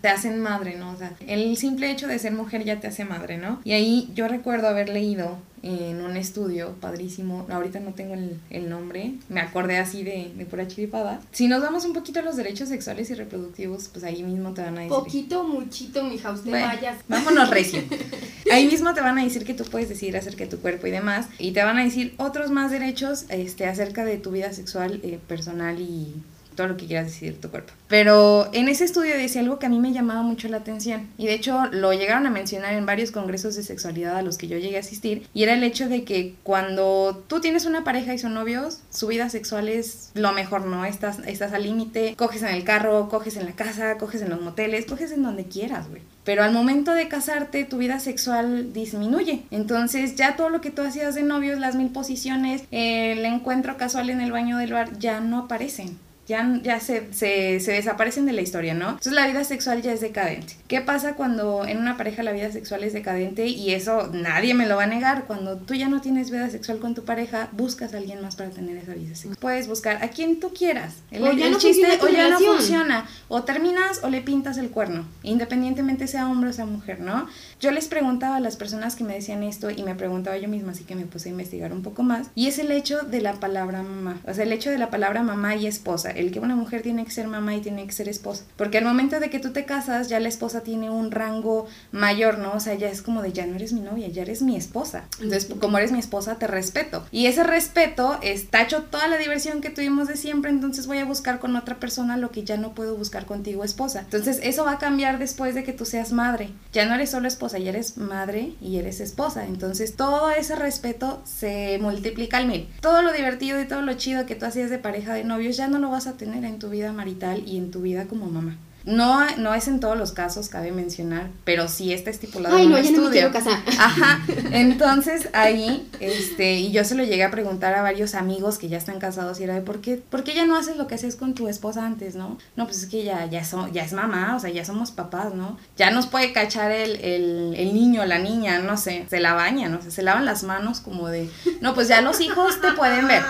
te 0.00 0.08
hacen 0.08 0.40
madre, 0.40 0.76
¿no? 0.76 0.92
O 0.92 0.96
sea, 0.96 1.12
el 1.26 1.56
simple 1.56 1.90
hecho 1.90 2.06
de 2.06 2.18
ser 2.18 2.32
mujer 2.32 2.64
ya 2.64 2.80
te 2.80 2.86
hace 2.86 3.04
madre, 3.04 3.38
¿no? 3.38 3.60
Y 3.64 3.72
ahí 3.72 4.10
yo 4.14 4.28
recuerdo 4.28 4.68
haber 4.68 4.88
leído 4.88 5.38
en 5.62 6.00
un 6.00 6.16
estudio 6.16 6.74
padrísimo, 6.80 7.46
ahorita 7.50 7.80
no 7.80 7.92
tengo 7.92 8.14
el, 8.14 8.38
el 8.50 8.70
nombre, 8.70 9.14
me 9.28 9.40
acordé 9.40 9.78
así 9.78 10.02
de, 10.04 10.32
de 10.36 10.46
pura 10.46 10.68
chiripada. 10.68 11.20
Si 11.32 11.48
nos 11.48 11.62
vamos 11.62 11.84
un 11.84 11.92
poquito 11.92 12.20
a 12.20 12.22
los 12.22 12.36
derechos 12.36 12.68
sexuales 12.68 13.10
y 13.10 13.14
reproductivos, 13.14 13.88
pues 13.88 14.04
ahí 14.04 14.22
mismo 14.22 14.54
te 14.54 14.62
van 14.62 14.78
a 14.78 14.80
decir... 14.82 14.96
Poquito, 14.96 15.44
muchito, 15.44 16.04
mija, 16.04 16.30
usted 16.30 16.50
Bueno, 16.50 16.66
vayas. 16.66 16.98
Vámonos 17.08 17.50
recio. 17.50 17.82
Ahí 18.50 18.66
mismo 18.66 18.94
te 18.94 19.02
van 19.02 19.18
a 19.18 19.24
decir 19.24 19.44
que 19.44 19.52
tú 19.52 19.64
puedes 19.64 19.90
decidir 19.90 20.16
acerca 20.16 20.44
de 20.44 20.50
tu 20.50 20.58
cuerpo 20.58 20.86
y 20.86 20.90
demás. 20.90 21.26
Y 21.38 21.52
te 21.52 21.62
van 21.62 21.78
a 21.78 21.84
decir 21.84 22.14
otros 22.16 22.50
más 22.50 22.70
derechos 22.70 23.26
este, 23.28 23.66
acerca 23.66 24.06
de 24.06 24.16
tu 24.16 24.30
vida 24.30 24.54
sexual, 24.54 25.00
eh, 25.02 25.18
personal 25.26 25.78
y 25.78 26.14
todo 26.58 26.66
lo 26.66 26.76
que 26.76 26.86
quieras 26.86 27.06
decidir 27.06 27.40
tu 27.40 27.50
cuerpo. 27.50 27.72
Pero 27.86 28.50
en 28.52 28.68
ese 28.68 28.84
estudio 28.84 29.16
decía 29.16 29.42
algo 29.42 29.60
que 29.60 29.66
a 29.66 29.68
mí 29.68 29.78
me 29.78 29.92
llamaba 29.92 30.22
mucho 30.22 30.48
la 30.48 30.56
atención. 30.56 31.06
Y 31.16 31.26
de 31.26 31.34
hecho 31.34 31.66
lo 31.70 31.92
llegaron 31.92 32.26
a 32.26 32.30
mencionar 32.30 32.74
en 32.74 32.84
varios 32.84 33.12
congresos 33.12 33.54
de 33.54 33.62
sexualidad 33.62 34.16
a 34.16 34.22
los 34.22 34.38
que 34.38 34.48
yo 34.48 34.58
llegué 34.58 34.76
a 34.76 34.80
asistir. 34.80 35.28
Y 35.32 35.44
era 35.44 35.54
el 35.54 35.62
hecho 35.62 35.88
de 35.88 36.02
que 36.02 36.34
cuando 36.42 37.22
tú 37.28 37.40
tienes 37.40 37.64
una 37.64 37.84
pareja 37.84 38.12
y 38.12 38.18
son 38.18 38.34
novios, 38.34 38.80
su 38.90 39.06
vida 39.06 39.30
sexual 39.30 39.68
es 39.68 40.10
lo 40.14 40.32
mejor, 40.32 40.66
¿no? 40.66 40.84
Estás, 40.84 41.20
estás 41.26 41.52
al 41.52 41.62
límite, 41.62 42.16
coges 42.16 42.42
en 42.42 42.48
el 42.48 42.64
carro, 42.64 43.08
coges 43.08 43.36
en 43.36 43.46
la 43.46 43.52
casa, 43.52 43.96
coges 43.96 44.20
en 44.22 44.30
los 44.30 44.40
moteles, 44.40 44.84
coges 44.86 45.12
en 45.12 45.22
donde 45.22 45.44
quieras, 45.44 45.88
güey. 45.88 46.02
Pero 46.24 46.42
al 46.42 46.52
momento 46.52 46.92
de 46.92 47.06
casarte, 47.06 47.64
tu 47.66 47.78
vida 47.78 48.00
sexual 48.00 48.72
disminuye. 48.72 49.44
Entonces 49.52 50.16
ya 50.16 50.34
todo 50.34 50.50
lo 50.50 50.60
que 50.60 50.72
tú 50.72 50.82
hacías 50.82 51.14
de 51.14 51.22
novios, 51.22 51.60
las 51.60 51.76
mil 51.76 51.90
posiciones, 51.90 52.64
el 52.72 53.24
encuentro 53.24 53.76
casual 53.76 54.10
en 54.10 54.20
el 54.20 54.32
baño 54.32 54.58
del 54.58 54.72
bar, 54.72 54.98
ya 54.98 55.20
no 55.20 55.38
aparecen 55.38 56.07
ya, 56.28 56.60
ya 56.62 56.78
se, 56.78 57.12
se, 57.14 57.58
se, 57.58 57.72
desaparecen 57.72 58.26
de 58.26 58.34
la 58.34 58.42
historia, 58.42 58.74
¿no? 58.74 58.90
Entonces 58.90 59.14
la 59.14 59.26
vida 59.26 59.44
sexual 59.44 59.80
ya 59.80 59.92
es 59.92 60.02
decadente. 60.02 60.56
¿Qué 60.68 60.82
pasa 60.82 61.14
cuando 61.14 61.64
en 61.64 61.78
una 61.78 61.96
pareja 61.96 62.22
la 62.22 62.32
vida 62.32 62.52
sexual 62.52 62.84
es 62.84 62.92
decadente? 62.92 63.46
Y 63.46 63.72
eso 63.72 64.10
nadie 64.12 64.52
me 64.52 64.66
lo 64.66 64.76
va 64.76 64.84
a 64.84 64.86
negar. 64.86 65.24
Cuando 65.26 65.56
tú 65.56 65.72
ya 65.74 65.88
no 65.88 66.02
tienes 66.02 66.30
vida 66.30 66.50
sexual 66.50 66.80
con 66.80 66.94
tu 66.94 67.04
pareja, 67.04 67.48
buscas 67.52 67.94
a 67.94 67.96
alguien 67.96 68.20
más 68.20 68.36
para 68.36 68.50
tener 68.50 68.76
esa 68.76 68.92
vida 68.92 69.14
sexual. 69.14 69.38
Puedes 69.40 69.68
buscar 69.68 70.04
a 70.04 70.08
quien 70.08 70.38
tú 70.38 70.52
quieras. 70.52 70.96
El, 71.10 71.22
O 71.22 71.32
ya 71.32 71.46
el 71.46 71.52
no 71.52 71.58
chiste 71.58 71.98
o 71.98 72.08
ya 72.08 72.28
no 72.28 72.38
funciona. 72.38 73.06
O 73.28 73.44
terminas 73.44 74.00
o 74.02 74.10
le 74.10 74.20
pintas 74.20 74.58
el 74.58 74.68
cuerno, 74.68 75.06
independientemente 75.22 76.06
sea 76.06 76.28
hombre 76.28 76.50
o 76.50 76.52
sea 76.52 76.66
mujer, 76.66 77.00
¿no? 77.00 77.26
Yo 77.60 77.72
les 77.72 77.88
preguntaba 77.88 78.36
a 78.36 78.40
las 78.40 78.56
personas 78.56 78.94
que 78.94 79.02
me 79.02 79.14
decían 79.14 79.42
esto 79.42 79.70
y 79.70 79.82
me 79.82 79.96
preguntaba 79.96 80.36
yo 80.36 80.48
misma, 80.48 80.72
así 80.72 80.84
que 80.84 80.94
me 80.94 81.06
puse 81.06 81.28
a 81.28 81.32
investigar 81.32 81.72
un 81.72 81.82
poco 81.82 82.04
más. 82.04 82.28
Y 82.36 82.46
es 82.46 82.58
el 82.58 82.70
hecho 82.70 83.00
de 83.00 83.20
la 83.20 83.34
palabra 83.34 83.82
mamá. 83.82 84.20
O 84.26 84.32
sea, 84.32 84.44
el 84.44 84.52
hecho 84.52 84.70
de 84.70 84.78
la 84.78 84.90
palabra 84.90 85.22
mamá 85.22 85.56
y 85.56 85.66
esposa. 85.66 86.10
El 86.10 86.30
que 86.30 86.38
una 86.38 86.54
mujer 86.54 86.82
tiene 86.82 87.04
que 87.04 87.10
ser 87.10 87.26
mamá 87.26 87.56
y 87.56 87.60
tiene 87.60 87.84
que 87.86 87.92
ser 87.92 88.08
esposa. 88.08 88.44
Porque 88.56 88.78
al 88.78 88.84
momento 88.84 89.18
de 89.18 89.30
que 89.30 89.40
tú 89.40 89.50
te 89.50 89.64
casas, 89.64 90.08
ya 90.08 90.20
la 90.20 90.28
esposa 90.28 90.62
tiene 90.62 90.90
un 90.90 91.10
rango 91.10 91.66
mayor, 91.90 92.38
¿no? 92.38 92.52
O 92.52 92.60
sea, 92.60 92.74
ya 92.74 92.88
es 92.88 93.02
como 93.02 93.22
de 93.22 93.32
ya 93.32 93.46
no 93.46 93.56
eres 93.56 93.72
mi 93.72 93.80
novia, 93.80 94.08
ya 94.08 94.22
eres 94.22 94.42
mi 94.42 94.56
esposa. 94.56 95.04
Entonces, 95.20 95.48
como 95.60 95.78
eres 95.78 95.90
mi 95.90 95.98
esposa, 95.98 96.36
te 96.36 96.46
respeto. 96.46 97.06
Y 97.10 97.26
ese 97.26 97.42
respeto 97.42 98.18
es 98.22 98.50
tacho 98.50 98.84
toda 98.84 99.08
la 99.08 99.16
diversión 99.16 99.60
que 99.60 99.70
tuvimos 99.70 100.06
de 100.06 100.16
siempre, 100.16 100.50
entonces 100.50 100.86
voy 100.86 100.98
a 100.98 101.04
buscar 101.04 101.38
con 101.40 101.56
otra 101.56 101.80
persona 101.80 102.16
lo 102.16 102.30
que 102.30 102.44
ya 102.44 102.56
no 102.56 102.74
puedo 102.74 102.96
buscar 102.96 103.26
contigo, 103.26 103.64
esposa. 103.64 104.00
Entonces, 104.00 104.38
eso 104.42 104.64
va 104.64 104.72
a 104.72 104.78
cambiar 104.78 105.18
después 105.18 105.54
de 105.54 105.64
que 105.64 105.72
tú 105.72 105.84
seas 105.84 106.12
madre. 106.12 106.50
Ya 106.72 106.86
no 106.86 106.94
eres 106.94 107.10
solo 107.10 107.26
esposa, 107.26 107.47
ya 107.56 107.70
eres 107.70 107.96
madre 107.96 108.52
y 108.60 108.76
eres 108.76 109.00
esposa. 109.00 109.46
Entonces, 109.46 109.96
todo 109.96 110.30
ese 110.30 110.56
respeto 110.56 111.22
se 111.24 111.78
multiplica 111.80 112.36
al 112.36 112.46
mil. 112.46 112.68
Todo 112.82 113.00
lo 113.00 113.14
divertido 113.14 113.58
y 113.60 113.66
todo 113.66 113.80
lo 113.80 113.94
chido 113.94 114.26
que 114.26 114.34
tú 114.34 114.44
hacías 114.44 114.68
de 114.68 114.78
pareja 114.78 115.14
de 115.14 115.24
novios 115.24 115.56
ya 115.56 115.68
no 115.68 115.78
lo 115.78 115.88
vas 115.88 116.06
a 116.06 116.18
tener 116.18 116.44
en 116.44 116.58
tu 116.58 116.68
vida 116.68 116.92
marital 116.92 117.42
y 117.46 117.56
en 117.56 117.70
tu 117.70 117.80
vida 117.80 118.06
como 118.06 118.26
mamá. 118.26 118.58
No, 118.88 119.24
no 119.36 119.52
es 119.54 119.68
en 119.68 119.80
todos 119.80 119.98
los 119.98 120.12
casos, 120.12 120.48
cabe 120.48 120.72
mencionar, 120.72 121.28
pero 121.44 121.68
sí 121.68 121.92
está 121.92 122.08
estipulado 122.10 122.56
Ay, 122.56 122.64
en 122.64 122.70
no, 122.70 122.76
un 122.78 122.82
ya 122.82 122.90
no 122.90 122.96
me 122.98 123.02
estudio. 123.04 123.30
quiero 123.30 123.32
casar. 123.32 123.60
Ajá, 123.78 124.20
entonces 124.52 125.28
ahí, 125.34 125.88
este, 126.00 126.54
y 126.54 126.72
yo 126.72 126.84
se 126.84 126.94
lo 126.94 127.04
llegué 127.04 127.22
a 127.24 127.30
preguntar 127.30 127.74
a 127.74 127.82
varios 127.82 128.14
amigos 128.14 128.58
que 128.58 128.68
ya 128.68 128.78
están 128.78 128.98
casados 128.98 129.40
y 129.40 129.44
era 129.44 129.54
de 129.54 129.60
por 129.60 129.80
qué, 129.80 129.96
por 129.96 130.24
qué 130.24 130.34
ya 130.34 130.46
no 130.46 130.56
haces 130.56 130.76
lo 130.76 130.86
que 130.86 130.94
hacías 130.94 131.16
con 131.16 131.34
tu 131.34 131.48
esposa 131.48 131.84
antes, 131.84 132.14
¿no? 132.14 132.38
No, 132.56 132.64
pues 132.66 132.82
es 132.82 132.86
que 132.88 133.04
ya, 133.04 133.26
ya, 133.26 133.44
so- 133.44 133.68
ya 133.72 133.84
es 133.84 133.92
mamá, 133.92 134.34
o 134.36 134.40
sea, 134.40 134.50
ya 134.50 134.64
somos 134.64 134.90
papás, 134.90 135.34
¿no? 135.34 135.58
Ya 135.76 135.90
nos 135.90 136.06
puede 136.06 136.32
cachar 136.32 136.70
el, 136.72 136.96
el, 136.96 137.54
el 137.56 137.74
niño, 137.74 138.04
la 138.06 138.18
niña, 138.18 138.58
no 138.60 138.76
sé, 138.76 139.06
se 139.10 139.20
la 139.20 139.34
bañan, 139.34 139.70
no 139.72 139.82
sé, 139.82 139.90
se 139.90 140.02
lavan 140.02 140.24
las 140.24 140.42
manos 140.44 140.80
como 140.80 141.08
de, 141.08 141.28
no, 141.60 141.74
pues 141.74 141.88
ya 141.88 142.00
los 142.00 142.20
hijos 142.20 142.60
te 142.60 142.72
pueden 142.72 143.06
ver. 143.06 143.22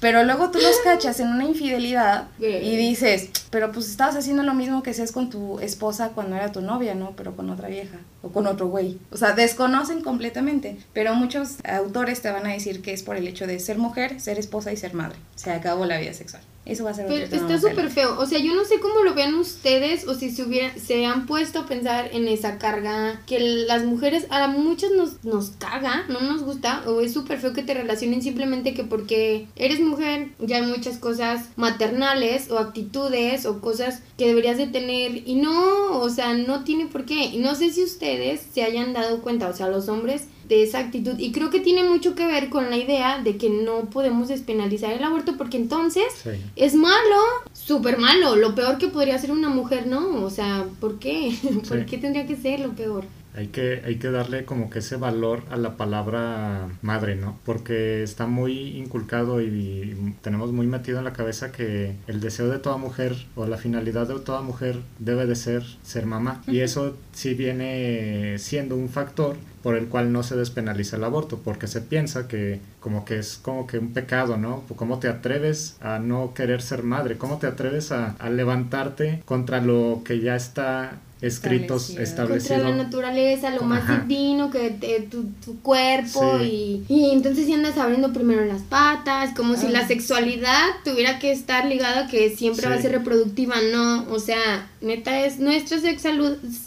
Pero 0.00 0.24
luego 0.24 0.50
tú 0.50 0.58
los 0.58 0.76
cachas 0.78 1.20
en 1.20 1.28
una 1.28 1.44
infidelidad 1.44 2.28
y 2.38 2.76
dices, 2.76 3.30
pero 3.50 3.72
pues 3.72 3.88
estabas 3.88 4.16
haciendo 4.16 4.42
lo 4.42 4.54
mismo 4.54 4.82
que 4.82 4.90
hacías 4.90 5.12
con 5.12 5.30
tu 5.30 5.58
esposa 5.60 6.10
cuando 6.14 6.36
era 6.36 6.52
tu 6.52 6.60
novia, 6.60 6.94
¿no? 6.94 7.12
Pero 7.16 7.34
con 7.34 7.50
otra 7.50 7.68
vieja 7.68 7.98
o 8.22 8.30
con 8.30 8.46
otro 8.46 8.68
güey. 8.68 8.98
O 9.10 9.16
sea, 9.16 9.32
desconocen 9.32 10.02
completamente. 10.02 10.78
Pero 10.92 11.14
muchos 11.14 11.56
autores 11.64 12.20
te 12.22 12.30
van 12.30 12.46
a 12.46 12.52
decir 12.52 12.82
que 12.82 12.92
es 12.92 13.02
por 13.02 13.16
el 13.16 13.26
hecho 13.26 13.46
de 13.46 13.58
ser 13.58 13.78
mujer, 13.78 14.20
ser 14.20 14.38
esposa 14.38 14.72
y 14.72 14.76
ser 14.76 14.94
madre. 14.94 15.16
Se 15.34 15.50
acabó 15.50 15.86
la 15.86 15.98
vida 15.98 16.12
sexual. 16.12 16.42
Eso 16.66 16.82
va 16.82 16.90
a 16.90 16.94
ser 16.94 17.06
Pero 17.06 17.24
está 17.24 17.60
súper 17.60 17.90
feo. 17.90 18.18
O 18.18 18.26
sea, 18.26 18.40
yo 18.40 18.54
no 18.54 18.64
sé 18.64 18.80
cómo 18.80 19.02
lo 19.02 19.14
vean 19.14 19.34
ustedes 19.36 20.06
o 20.08 20.14
si 20.14 20.30
se, 20.30 20.42
hubiera, 20.42 20.76
se 20.76 21.06
han 21.06 21.26
puesto 21.26 21.60
a 21.60 21.66
pensar 21.66 22.10
en 22.12 22.26
esa 22.26 22.58
carga 22.58 23.22
que 23.26 23.38
las 23.38 23.84
mujeres, 23.84 24.26
a 24.30 24.48
muchas 24.48 24.90
nos, 24.90 25.24
nos 25.24 25.50
caga, 25.50 26.04
no 26.08 26.20
nos 26.20 26.42
gusta, 26.42 26.82
o 26.86 27.00
es 27.00 27.12
súper 27.12 27.38
feo 27.38 27.52
que 27.52 27.62
te 27.62 27.74
relacionen 27.74 28.20
simplemente 28.20 28.74
que 28.74 28.82
porque 28.82 29.46
eres 29.54 29.80
mujer 29.80 30.30
ya 30.40 30.56
hay 30.56 30.66
muchas 30.66 30.98
cosas 30.98 31.50
maternales 31.54 32.50
o 32.50 32.58
actitudes 32.58 33.46
o 33.46 33.60
cosas 33.60 34.02
que 34.18 34.26
deberías 34.26 34.58
de 34.58 34.66
tener 34.66 35.28
y 35.28 35.36
no, 35.36 36.00
o 36.00 36.10
sea, 36.10 36.34
no 36.34 36.64
tiene 36.64 36.86
por 36.86 37.04
qué. 37.04 37.26
Y 37.26 37.38
no 37.38 37.54
sé 37.54 37.70
si 37.70 37.84
ustedes 37.84 38.40
se 38.52 38.64
hayan 38.64 38.92
dado 38.92 39.22
cuenta, 39.22 39.48
o 39.48 39.54
sea, 39.54 39.68
los 39.68 39.88
hombres 39.88 40.24
de 40.48 40.62
esa 40.62 40.78
actitud 40.78 41.18
y 41.18 41.32
creo 41.32 41.50
que 41.50 41.60
tiene 41.60 41.82
mucho 41.82 42.14
que 42.14 42.26
ver 42.26 42.48
con 42.48 42.70
la 42.70 42.76
idea 42.76 43.20
de 43.22 43.36
que 43.36 43.50
no 43.50 43.86
podemos 43.90 44.28
despenalizar 44.28 44.92
el 44.92 45.02
aborto 45.04 45.36
porque 45.36 45.56
entonces 45.56 46.04
Sí. 46.22 46.30
es 46.56 46.74
malo, 46.74 47.16
súper 47.52 47.98
malo, 47.98 48.36
lo 48.36 48.54
peor 48.54 48.78
que 48.78 48.88
podría 48.88 49.18
ser 49.18 49.32
una 49.32 49.48
mujer, 49.48 49.86
¿no? 49.86 50.24
O 50.24 50.30
sea, 50.30 50.64
¿por 50.80 50.98
qué? 50.98 51.34
¿Por 51.68 51.84
qué 51.86 51.98
tendría 51.98 52.26
que 52.26 52.36
ser 52.36 52.60
lo 52.60 52.70
peor? 52.74 53.04
Hay 53.36 53.48
que, 53.48 53.82
hay 53.84 53.96
que 53.96 54.10
darle 54.10 54.44
como 54.44 54.70
que 54.70 54.78
ese 54.78 54.96
valor 54.96 55.42
a 55.50 55.56
la 55.56 55.76
palabra 55.76 56.68
madre, 56.82 57.16
¿no? 57.16 57.38
Porque 57.44 58.02
está 58.02 58.26
muy 58.26 58.78
inculcado 58.78 59.40
y, 59.40 59.46
y 59.46 60.14
tenemos 60.22 60.52
muy 60.52 60.66
metido 60.66 60.98
en 60.98 61.04
la 61.04 61.12
cabeza 61.12 61.52
que 61.52 61.94
el 62.06 62.20
deseo 62.20 62.48
de 62.48 62.58
toda 62.58 62.76
mujer 62.76 63.14
o 63.34 63.46
la 63.46 63.58
finalidad 63.58 64.08
de 64.08 64.18
toda 64.20 64.40
mujer 64.40 64.80
debe 64.98 65.26
de 65.26 65.36
ser 65.36 65.64
ser 65.82 66.06
mamá. 66.06 66.42
Y 66.46 66.60
eso 66.60 66.96
sí 67.12 67.34
viene 67.34 68.38
siendo 68.38 68.76
un 68.76 68.88
factor 68.88 69.36
por 69.62 69.76
el 69.76 69.88
cual 69.88 70.12
no 70.12 70.22
se 70.22 70.36
despenaliza 70.36 70.96
el 70.96 71.02
aborto, 71.02 71.40
porque 71.42 71.66
se 71.66 71.80
piensa 71.80 72.28
que 72.28 72.60
como 72.78 73.04
que 73.04 73.18
es 73.18 73.36
como 73.36 73.66
que 73.66 73.78
un 73.78 73.92
pecado, 73.92 74.36
¿no? 74.36 74.62
¿Cómo 74.76 75.00
te 75.00 75.08
atreves 75.08 75.76
a 75.80 75.98
no 75.98 76.34
querer 76.34 76.62
ser 76.62 76.84
madre? 76.84 77.18
¿Cómo 77.18 77.38
te 77.38 77.48
atreves 77.48 77.90
a, 77.90 78.10
a 78.20 78.30
levantarte 78.30 79.22
contra 79.24 79.60
lo 79.60 80.02
que 80.04 80.20
ya 80.20 80.36
está 80.36 81.00
escrito, 81.26 81.76
Establecido. 81.76 82.02
establecido? 82.02 82.54
Contra 82.56 82.70
la 82.76 82.82
naturaleza, 82.82 83.50
lo 83.50 83.62
más 83.62 83.82
Ajá. 83.82 84.04
divino 84.06 84.50
que 84.50 84.70
te- 84.70 85.00
tu, 85.10 85.24
tu 85.44 85.60
cuerpo 85.60 86.38
Sí. 86.40 86.82
y, 86.88 86.94
y 86.94 87.10
entonces 87.10 87.46
si 87.46 87.52
andas 87.52 87.76
abriendo 87.78 88.12
primero 88.12 88.44
las 88.44 88.62
patas, 88.62 89.34
como 89.36 89.56
si 89.56 89.66
Ah. 89.66 89.70
la 89.70 89.86
sexualidad 89.86 90.64
tuviera 90.84 91.18
que 91.18 91.32
estar 91.32 91.66
ligada 91.66 92.06
a 92.06 92.08
que 92.08 92.30
siempre 92.36 92.68
va 92.68 92.74
a 92.74 92.76
Sí. 92.76 92.82
ser 92.84 92.92
reproductiva, 92.92 93.56
no, 93.72 94.06
o 94.10 94.18
sea, 94.18 94.70
neta 94.80 95.24
es 95.26 95.38
nuestra 95.38 95.78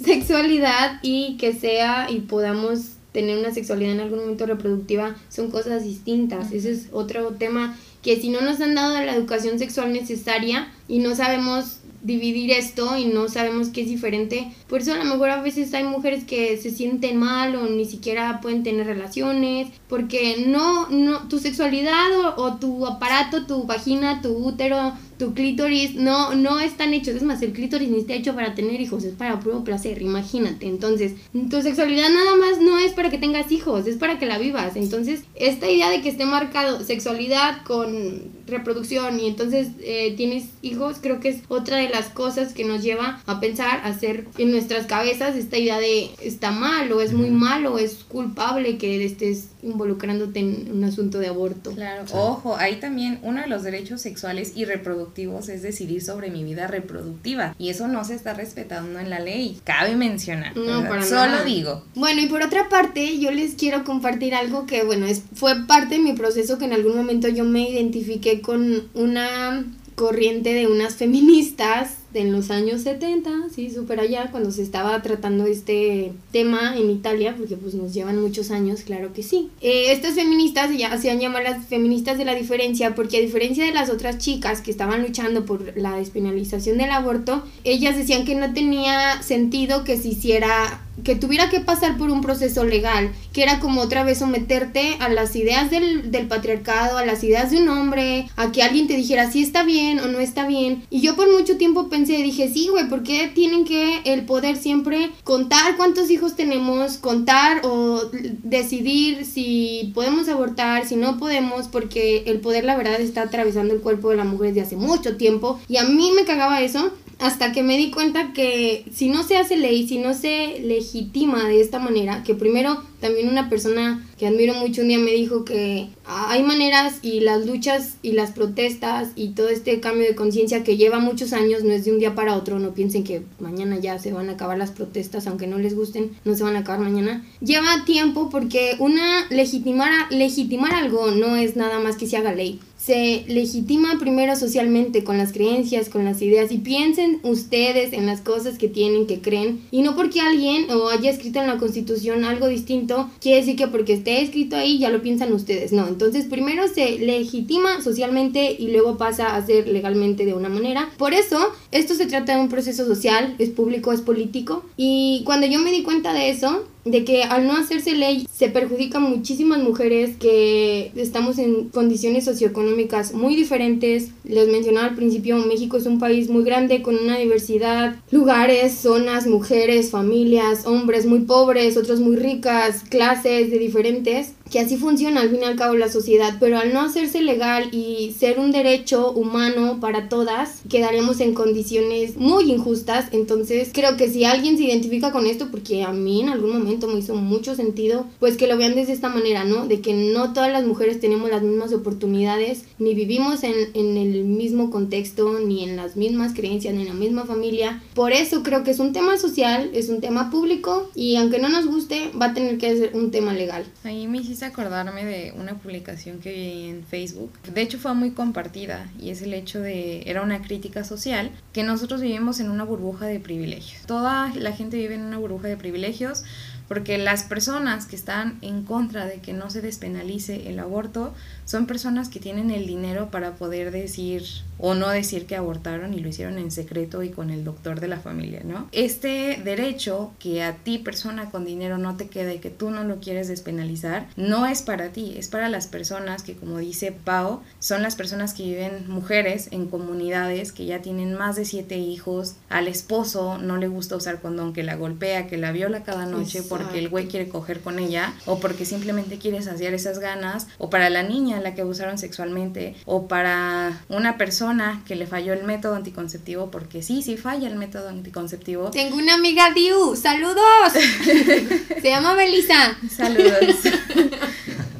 sexualidad 0.03 0.99
y 1.01 1.37
que 1.37 1.53
sea 1.53 2.07
y 2.09 2.19
podamos 2.21 2.81
tener 3.11 3.37
una 3.39 3.53
sexualidad 3.53 3.93
en 3.93 3.99
algún 4.01 4.19
momento 4.19 4.45
reproductiva 4.45 5.15
son 5.29 5.49
cosas 5.49 5.83
distintas, 5.83 6.51
ese 6.51 6.71
es 6.71 6.87
otro 6.91 7.29
tema 7.39 7.75
que 8.03 8.19
si 8.21 8.29
no 8.29 8.39
nos 8.41 8.61
han 8.61 8.75
dado 8.75 8.93
la 9.03 9.13
educación 9.15 9.59
sexual 9.59 9.91
necesaria 9.91 10.69
y 10.87 10.99
no 10.99 11.15
sabemos 11.15 11.78
dividir 12.01 12.51
esto 12.51 12.97
y 12.97 13.05
no 13.05 13.27
sabemos 13.27 13.69
qué 13.69 13.81
es 13.81 13.87
diferente. 13.87 14.51
Por 14.67 14.81
eso 14.81 14.93
a 14.93 14.97
lo 14.97 15.05
mejor 15.05 15.29
a 15.29 15.41
veces 15.41 15.73
hay 15.73 15.83
mujeres 15.83 16.23
que 16.23 16.57
se 16.57 16.71
sienten 16.71 17.17
mal 17.17 17.55
o 17.55 17.67
ni 17.67 17.85
siquiera 17.85 18.39
pueden 18.41 18.63
tener 18.63 18.87
relaciones, 18.87 19.67
porque 19.87 20.45
no, 20.47 20.89
no, 20.89 21.27
tu 21.27 21.39
sexualidad 21.39 22.11
o, 22.19 22.41
o 22.41 22.55
tu 22.55 22.85
aparato, 22.85 23.45
tu 23.45 23.63
vagina, 23.63 24.21
tu 24.21 24.29
útero, 24.29 24.93
tu 25.19 25.33
clítoris 25.33 25.95
no, 25.95 26.33
no 26.33 26.61
están 26.61 26.93
hechos. 26.93 27.15
Es 27.15 27.23
más, 27.23 27.41
el 27.41 27.51
clítoris 27.51 27.89
ni 27.89 27.99
está 27.99 28.13
hecho 28.13 28.33
para 28.33 28.55
tener 28.55 28.79
hijos, 28.79 29.03
es 29.03 29.13
para 29.13 29.41
puro 29.41 29.65
placer, 29.65 30.01
imagínate. 30.01 30.65
Entonces, 30.65 31.11
tu 31.49 31.61
sexualidad 31.61 32.09
nada 32.09 32.37
más 32.37 32.61
no 32.61 32.79
es 32.79 32.93
para 32.93 33.09
que 33.09 33.17
tengas 33.17 33.51
hijos, 33.51 33.85
es 33.85 33.97
para 33.97 34.17
que 34.17 34.25
la 34.25 34.37
vivas. 34.37 34.77
Entonces, 34.77 35.23
esta 35.35 35.69
idea 35.69 35.89
de 35.89 36.01
que 36.01 36.07
esté 36.07 36.25
marcado 36.25 36.85
sexualidad 36.85 37.63
con 37.65 38.39
reproducción 38.47 39.19
y 39.19 39.27
entonces 39.27 39.67
eh, 39.81 40.15
tienes 40.15 40.45
hijos, 40.61 40.97
creo 41.01 41.19
que 41.19 41.29
es 41.29 41.41
otra 41.49 41.77
de 41.77 41.89
las 41.89 42.07
cosas 42.07 42.53
que 42.53 42.63
nos 42.63 42.81
lleva 42.81 43.21
a 43.25 43.41
pensar, 43.41 43.81
a 43.83 43.89
hacer 43.89 44.25
en 44.37 44.51
nuestras 44.51 44.87
cabezas 44.87 45.35
esta 45.35 45.57
idea 45.57 45.79
de 45.79 46.09
está 46.21 46.51
mal 46.51 46.91
o 46.93 47.01
es 47.01 47.11
muy 47.11 47.29
malo, 47.29 47.77
es 47.77 48.05
culpable 48.05 48.77
que 48.77 49.03
estés 49.03 49.49
involucrándote 49.61 50.39
en 50.39 50.71
un 50.71 50.83
asunto 50.85 51.19
de 51.19 51.27
aborto. 51.27 51.73
Claro, 51.73 52.05
ojo, 52.13 52.55
ahí 52.55 52.77
también 52.77 53.19
uno 53.21 53.41
de 53.41 53.47
los 53.47 53.63
derechos 53.63 54.01
sexuales 54.01 54.53
y 54.55 54.63
reproductivos 54.63 55.08
es 55.49 55.61
decidir 55.61 56.01
sobre 56.01 56.29
mi 56.29 56.43
vida 56.43 56.67
reproductiva 56.67 57.55
y 57.57 57.69
eso 57.69 57.87
no 57.87 58.03
se 58.03 58.15
está 58.15 58.33
respetando 58.33 58.99
en 58.99 59.09
la 59.09 59.19
ley. 59.19 59.59
Cabe 59.63 59.95
mencionar. 59.95 60.55
No, 60.55 60.87
para 60.87 61.03
Solo 61.03 61.31
nada. 61.31 61.43
digo. 61.43 61.83
Bueno, 61.95 62.21
y 62.21 62.27
por 62.27 62.41
otra 62.41 62.69
parte, 62.69 63.19
yo 63.19 63.31
les 63.31 63.55
quiero 63.55 63.83
compartir 63.83 64.33
algo 64.33 64.65
que, 64.65 64.83
bueno, 64.83 65.05
es, 65.05 65.23
fue 65.33 65.65
parte 65.67 65.95
de 65.95 66.01
mi 66.01 66.13
proceso 66.13 66.57
que 66.57 66.65
en 66.65 66.73
algún 66.73 66.95
momento 66.95 67.27
yo 67.27 67.43
me 67.43 67.69
identifiqué 67.69 68.41
con 68.41 68.89
una 68.93 69.65
corriente 69.95 70.53
de 70.53 70.67
unas 70.67 70.95
feministas 70.97 71.98
en 72.13 72.31
los 72.31 72.49
años 72.51 72.81
70, 72.81 73.49
sí, 73.53 73.69
súper 73.69 73.99
allá, 73.99 74.29
cuando 74.31 74.51
se 74.51 74.61
estaba 74.61 75.01
tratando 75.01 75.45
este 75.45 76.11
tema 76.31 76.77
en 76.77 76.89
Italia, 76.89 77.35
porque 77.37 77.55
pues 77.55 77.75
nos 77.75 77.93
llevan 77.93 78.21
muchos 78.21 78.51
años, 78.51 78.81
claro 78.81 79.13
que 79.13 79.23
sí. 79.23 79.49
Eh, 79.61 79.91
estas 79.91 80.15
feministas 80.15 80.75
ya 80.77 80.91
hacían 80.91 81.19
llamar 81.19 81.43
las 81.43 81.65
feministas 81.67 82.17
de 82.17 82.25
la 82.25 82.35
diferencia, 82.35 82.95
porque 82.95 83.17
a 83.17 83.21
diferencia 83.21 83.65
de 83.65 83.71
las 83.71 83.89
otras 83.89 84.17
chicas 84.17 84.61
que 84.61 84.71
estaban 84.71 85.01
luchando 85.01 85.45
por 85.45 85.77
la 85.77 85.97
despenalización 85.97 86.77
del 86.77 86.91
aborto, 86.91 87.43
ellas 87.63 87.95
decían 87.95 88.25
que 88.25 88.35
no 88.35 88.53
tenía 88.53 89.21
sentido 89.21 89.83
que 89.83 89.97
se 89.97 90.09
hiciera 90.09 90.81
que 91.03 91.15
tuviera 91.15 91.49
que 91.49 91.59
pasar 91.59 91.97
por 91.97 92.09
un 92.09 92.21
proceso 92.21 92.63
legal, 92.63 93.11
que 93.33 93.43
era 93.43 93.59
como 93.59 93.81
otra 93.81 94.03
vez 94.03 94.19
someterte 94.19 94.97
a 94.99 95.09
las 95.09 95.35
ideas 95.35 95.69
del, 95.69 96.11
del, 96.11 96.27
patriarcado, 96.27 96.97
a 96.97 97.05
las 97.05 97.23
ideas 97.23 97.51
de 97.51 97.57
un 97.57 97.69
hombre, 97.69 98.27
a 98.35 98.51
que 98.51 98.63
alguien 98.63 98.87
te 98.87 98.95
dijera 98.95 99.31
si 99.31 99.41
está 99.41 99.63
bien 99.63 99.99
o 99.99 100.07
no 100.07 100.19
está 100.19 100.45
bien. 100.45 100.83
Y 100.89 101.01
yo 101.01 101.15
por 101.15 101.31
mucho 101.31 101.57
tiempo 101.57 101.89
pensé, 101.89 102.17
dije, 102.17 102.51
sí, 102.51 102.67
güey, 102.69 102.87
¿por 102.89 103.03
qué 103.03 103.31
tienen 103.33 103.65
que 103.65 104.01
el 104.05 104.25
poder 104.25 104.57
siempre 104.57 105.09
contar 105.23 105.77
cuántos 105.77 106.09
hijos 106.09 106.35
tenemos, 106.35 106.97
contar 106.97 107.61
o 107.63 108.01
decidir 108.43 109.25
si 109.25 109.91
podemos 109.93 110.27
abortar, 110.27 110.85
si 110.85 110.95
no 110.95 111.17
podemos, 111.17 111.67
porque 111.67 112.23
el 112.27 112.39
poder 112.39 112.65
la 112.65 112.77
verdad 112.77 112.99
está 112.99 113.23
atravesando 113.23 113.73
el 113.73 113.81
cuerpo 113.81 114.09
de 114.09 114.17
la 114.17 114.23
mujer 114.23 114.53
desde 114.53 114.61
hace 114.61 114.75
mucho 114.75 115.17
tiempo. 115.17 115.59
Y 115.67 115.77
a 115.77 115.83
mí 115.83 116.11
me 116.15 116.25
cagaba 116.25 116.61
eso 116.61 116.91
hasta 117.19 117.51
que 117.51 117.63
me 117.63 117.77
di 117.77 117.91
cuenta 117.91 118.31
que 118.33 118.85
si 118.93 119.09
no 119.09 119.23
se 119.23 119.37
hace 119.37 119.57
ley, 119.57 119.87
si 119.87 119.97
no 119.97 120.13
se 120.13 120.59
legitima 120.61 121.47
de 121.47 121.59
esta 121.59 121.77
manera, 121.77 122.23
que 122.23 122.33
primero 122.33 122.81
también 123.01 123.27
una 123.29 123.49
persona 123.49 124.05
que 124.17 124.27
admiro 124.27 124.53
mucho 124.53 124.81
un 124.81 124.87
día 124.87 124.99
me 124.99 125.11
dijo 125.11 125.43
que 125.45 125.89
hay 126.05 126.43
maneras 126.43 126.99
y 127.01 127.19
las 127.19 127.45
luchas 127.45 127.95
y 128.01 128.13
las 128.13 128.31
protestas 128.31 129.09
y 129.15 129.29
todo 129.29 129.49
este 129.49 129.79
cambio 129.81 130.07
de 130.07 130.15
conciencia 130.15 130.63
que 130.63 130.77
lleva 130.77 130.99
muchos 130.99 131.33
años, 131.33 131.63
no 131.63 131.71
es 131.71 131.85
de 131.85 131.91
un 131.91 131.99
día 131.99 132.15
para 132.15 132.35
otro, 132.35 132.57
no 132.59 132.73
piensen 132.73 133.03
que 133.03 133.21
mañana 133.39 133.77
ya 133.79 133.99
se 133.99 134.13
van 134.13 134.29
a 134.29 134.33
acabar 134.33 134.57
las 134.57 134.71
protestas, 134.71 135.27
aunque 135.27 135.47
no 135.47 135.57
les 135.57 135.75
gusten, 135.75 136.11
no 136.23 136.35
se 136.35 136.43
van 136.43 136.55
a 136.55 136.59
acabar 136.59 136.79
mañana. 136.79 137.25
Lleva 137.41 137.83
tiempo 137.85 138.29
porque 138.29 138.75
una 138.79 139.25
legitimar, 139.29 140.11
legitimar 140.11 140.73
algo 140.73 141.11
no 141.11 141.35
es 141.35 141.57
nada 141.57 141.79
más 141.79 141.97
que 141.97 142.07
se 142.07 142.17
haga 142.17 142.33
ley 142.33 142.59
se 142.79 143.25
legitima 143.27 143.99
primero 143.99 144.35
socialmente 144.35 145.03
con 145.03 145.17
las 145.17 145.33
creencias, 145.33 145.89
con 145.89 146.05
las 146.05 146.21
ideas 146.21 146.51
y 146.51 146.59
piensen 146.59 147.19
ustedes 147.23 147.91
en 147.91 148.05
las 148.05 148.21
cosas 148.21 148.57
que 148.57 148.69
tienen, 148.69 149.05
que 149.05 149.19
creen 149.19 149.61
y 149.69 149.81
no 149.81 149.95
porque 149.95 150.21
alguien 150.21 150.71
o 150.71 150.89
haya 150.89 151.09
escrito 151.09 151.39
en 151.39 151.47
la 151.47 151.57
constitución 151.57 152.23
algo 152.23 152.47
distinto 152.47 153.09
quiere 153.19 153.39
decir 153.39 153.57
que 153.57 153.67
porque 153.67 153.93
esté 153.93 154.21
escrito 154.21 154.55
ahí 154.55 154.79
ya 154.79 154.89
lo 154.89 155.01
piensan 155.01 155.33
ustedes, 155.33 155.73
no, 155.73 155.87
entonces 155.87 156.25
primero 156.25 156.67
se 156.67 156.99
legitima 156.99 157.81
socialmente 157.81 158.55
y 158.57 158.71
luego 158.71 158.97
pasa 158.97 159.35
a 159.35 159.45
ser 159.45 159.67
legalmente 159.67 160.25
de 160.25 160.33
una 160.33 160.49
manera, 160.49 160.89
por 160.97 161.13
eso 161.13 161.37
esto 161.71 161.95
se 161.95 162.05
trata 162.05 162.35
de 162.35 162.41
un 162.41 162.49
proceso 162.49 162.85
social, 162.85 163.35
es 163.39 163.49
público, 163.49 163.91
es 163.91 164.01
político 164.01 164.63
y 164.77 165.23
cuando 165.25 165.47
yo 165.47 165.59
me 165.59 165.71
di 165.71 165.83
cuenta 165.83 166.13
de 166.13 166.29
eso, 166.29 166.63
de 166.91 167.03
que 167.03 167.23
al 167.23 167.47
no 167.47 167.55
hacerse 167.55 167.93
ley 167.93 168.27
se 168.31 168.49
perjudican 168.49 169.03
muchísimas 169.03 169.59
mujeres 169.59 170.17
que 170.17 170.91
estamos 170.95 171.37
en 171.37 171.69
condiciones 171.69 172.25
socioeconómicas 172.25 173.13
muy 173.13 173.35
diferentes. 173.35 174.09
Les 174.23 174.47
mencionaba 174.49 174.87
al 174.87 174.95
principio, 174.95 175.37
México 175.37 175.77
es 175.77 175.85
un 175.85 175.99
país 175.99 176.29
muy 176.29 176.43
grande 176.43 176.81
con 176.81 176.97
una 176.97 177.17
diversidad, 177.17 177.95
lugares, 178.11 178.73
zonas, 178.73 179.27
mujeres, 179.27 179.91
familias, 179.91 180.65
hombres 180.65 181.05
muy 181.05 181.19
pobres, 181.21 181.77
otros 181.77 181.99
muy 181.99 182.15
ricas, 182.15 182.83
clases 182.89 183.51
de 183.51 183.59
diferentes 183.59 184.33
que 184.49 184.59
así 184.59 184.77
funciona 184.77 185.21
al 185.21 185.29
fin 185.29 185.39
y 185.41 185.45
al 185.45 185.55
cabo 185.55 185.75
la 185.75 185.89
sociedad, 185.89 186.37
pero 186.39 186.57
al 186.57 186.73
no 186.73 186.81
hacerse 186.81 187.21
legal 187.21 187.69
y 187.71 188.15
ser 188.17 188.39
un 188.39 188.51
derecho 188.51 189.11
humano 189.11 189.79
para 189.79 190.09
todas, 190.09 190.61
quedaremos 190.69 191.19
en 191.19 191.33
condiciones 191.33 192.17
muy 192.17 192.51
injustas. 192.51 193.07
Entonces, 193.11 193.69
creo 193.71 193.95
que 193.97 194.09
si 194.09 194.25
alguien 194.25 194.57
se 194.57 194.63
identifica 194.63 195.11
con 195.11 195.27
esto, 195.27 195.49
porque 195.51 195.83
a 195.83 195.91
mí 195.91 196.21
en 196.21 196.29
algún 196.29 196.51
momento 196.51 196.87
me 196.87 196.99
hizo 196.99 197.15
mucho 197.15 197.55
sentido, 197.55 198.05
pues 198.19 198.37
que 198.37 198.47
lo 198.47 198.57
vean 198.57 198.75
desde 198.75 198.93
esta 198.93 199.09
manera, 199.09 199.43
¿no? 199.43 199.67
De 199.67 199.81
que 199.81 199.93
no 199.93 200.33
todas 200.33 200.51
las 200.51 200.65
mujeres 200.65 200.99
tenemos 200.99 201.29
las 201.29 201.43
mismas 201.43 201.71
oportunidades, 201.73 202.63
ni 202.79 202.95
vivimos 202.95 203.43
en, 203.43 203.53
en 203.73 203.97
el 203.97 204.23
mismo 204.23 204.71
contexto, 204.71 205.39
ni 205.39 205.63
en 205.63 205.75
las 205.75 205.95
mismas 205.95 206.33
creencias, 206.33 206.73
ni 206.73 206.81
en 206.81 206.87
la 206.87 206.93
misma 206.93 207.25
familia. 207.25 207.83
Por 207.93 208.13
eso 208.13 208.41
creo 208.41 208.63
que 208.63 208.71
es 208.71 208.79
un 208.79 208.93
tema 208.93 209.17
social, 209.17 209.69
es 209.73 209.89
un 209.89 210.01
tema 210.01 210.31
público, 210.31 210.89
y 210.95 211.17
aunque 211.17 211.39
no 211.39 211.49
nos 211.49 211.67
guste, 211.67 212.11
va 212.19 212.27
a 212.27 212.33
tener 212.33 212.57
que 212.57 212.75
ser 212.75 212.91
un 212.95 213.11
tema 213.11 213.33
legal. 213.33 213.65
Ahí 213.83 214.07
me 214.07 214.19
hiciste 214.19 214.38
acordarme 214.45 215.05
de 215.05 215.33
una 215.35 215.55
publicación 215.55 216.19
que 216.19 216.31
vi 216.31 216.69
en 216.69 216.83
Facebook. 216.83 217.31
De 217.53 217.61
hecho 217.61 217.77
fue 217.79 217.93
muy 217.93 218.11
compartida 218.11 218.89
y 218.99 219.09
es 219.09 219.21
el 219.21 219.33
hecho 219.33 219.59
de, 219.59 220.03
era 220.05 220.21
una 220.21 220.41
crítica 220.41 220.83
social, 220.83 221.31
que 221.53 221.63
nosotros 221.63 222.01
vivimos 222.01 222.39
en 222.39 222.49
una 222.49 222.63
burbuja 222.63 223.05
de 223.05 223.19
privilegios. 223.19 223.85
Toda 223.85 224.33
la 224.35 224.51
gente 224.53 224.77
vive 224.77 224.95
en 224.95 225.01
una 225.01 225.17
burbuja 225.17 225.47
de 225.47 225.57
privilegios 225.57 226.23
porque 226.69 226.99
las 226.99 227.23
personas 227.23 227.87
que 227.87 227.97
están 227.97 228.37
en 228.41 228.63
contra 228.63 229.05
de 229.05 229.19
que 229.19 229.33
no 229.33 229.49
se 229.49 229.61
despenalice 229.61 230.49
el 230.49 230.59
aborto 230.59 231.13
son 231.43 231.65
personas 231.65 232.09
que 232.09 232.19
tienen 232.19 232.51
el 232.51 232.67
dinero 232.67 233.09
para 233.09 233.33
poder 233.33 233.71
decir 233.71 234.23
o 234.59 234.75
no 234.75 234.89
decir 234.89 235.25
que 235.25 235.35
abortaron 235.35 235.93
y 235.93 235.99
lo 235.99 236.09
hicieron 236.09 236.37
en 236.37 236.51
secreto 236.51 237.01
y 237.01 237.09
con 237.09 237.31
el 237.31 237.43
doctor 237.43 237.79
de 237.79 237.87
la 237.87 237.99
familia, 237.99 238.41
¿no? 238.43 238.67
Este 238.71 239.41
derecho 239.43 240.11
que 240.19 240.43
a 240.43 240.57
ti 240.57 240.77
persona 240.77 241.31
con 241.31 241.43
dinero 241.43 241.77
no 241.77 241.97
te 241.97 242.07
queda 242.07 242.33
y 242.33 242.39
que 242.39 242.51
tú 242.51 242.69
no 242.69 242.83
lo 242.83 242.99
quieres 242.99 243.27
despenalizar, 243.29 244.07
no 244.15 244.45
es 244.45 244.61
para 244.61 244.89
ti, 244.89 245.15
es 245.17 245.27
para 245.27 245.49
las 245.49 245.67
personas 245.67 246.21
que 246.21 246.35
como 246.35 246.59
dice 246.59 246.91
Pau, 246.91 247.41
son 247.59 247.81
las 247.81 247.95
personas 247.95 248.33
que 248.33 248.43
viven 248.43 248.87
mujeres 248.87 249.47
en 249.51 249.67
comunidades 249.67 250.51
que 250.51 250.65
ya 250.65 250.81
tienen 250.81 251.15
más 251.15 251.35
de 251.35 251.45
siete 251.45 251.77
hijos, 251.77 252.35
al 252.49 252.67
esposo 252.67 253.39
no 253.39 253.57
le 253.57 253.69
gusta 253.69 253.95
usar 253.95 254.21
condón, 254.21 254.53
que 254.53 254.61
la 254.61 254.75
golpea, 254.75 255.25
que 255.27 255.37
la 255.37 255.51
viola 255.51 255.83
cada 255.83 256.05
noche 256.05 256.39
Exacto. 256.39 256.58
Porque 256.59 256.79
el 256.79 256.89
güey 256.89 257.07
quiere 257.07 257.29
coger 257.29 257.61
con 257.61 257.79
ella 257.79 258.13
o 258.25 258.39
porque 258.39 258.65
simplemente 258.65 259.17
quiere 259.17 259.41
saciar 259.41 259.73
esas 259.73 259.99
ganas 259.99 260.47
o 260.57 260.69
para 260.69 260.89
la 260.89 261.03
niña 261.03 261.37
a 261.37 261.41
la 261.41 261.55
que 261.55 261.61
abusaron 261.61 261.97
sexualmente 261.97 262.75
o 262.85 263.07
para 263.07 263.81
una 263.89 264.17
persona 264.17 264.83
que 264.85 264.95
le 264.95 265.07
falló 265.07 265.33
el 265.33 265.43
método 265.43 265.75
anticonceptivo, 265.75 266.51
porque 266.51 266.83
sí, 266.83 267.01
sí 267.01 267.17
falla 267.17 267.47
el 267.47 267.55
método 267.55 267.89
anticonceptivo. 267.89 268.71
Tengo 268.71 268.97
una 268.97 269.15
amiga 269.15 269.51
Diu, 269.53 269.95
saludos. 269.95 270.73
Se 271.81 271.89
llama 271.89 272.13
Belisa. 272.15 272.77
Saludos. 272.89 273.55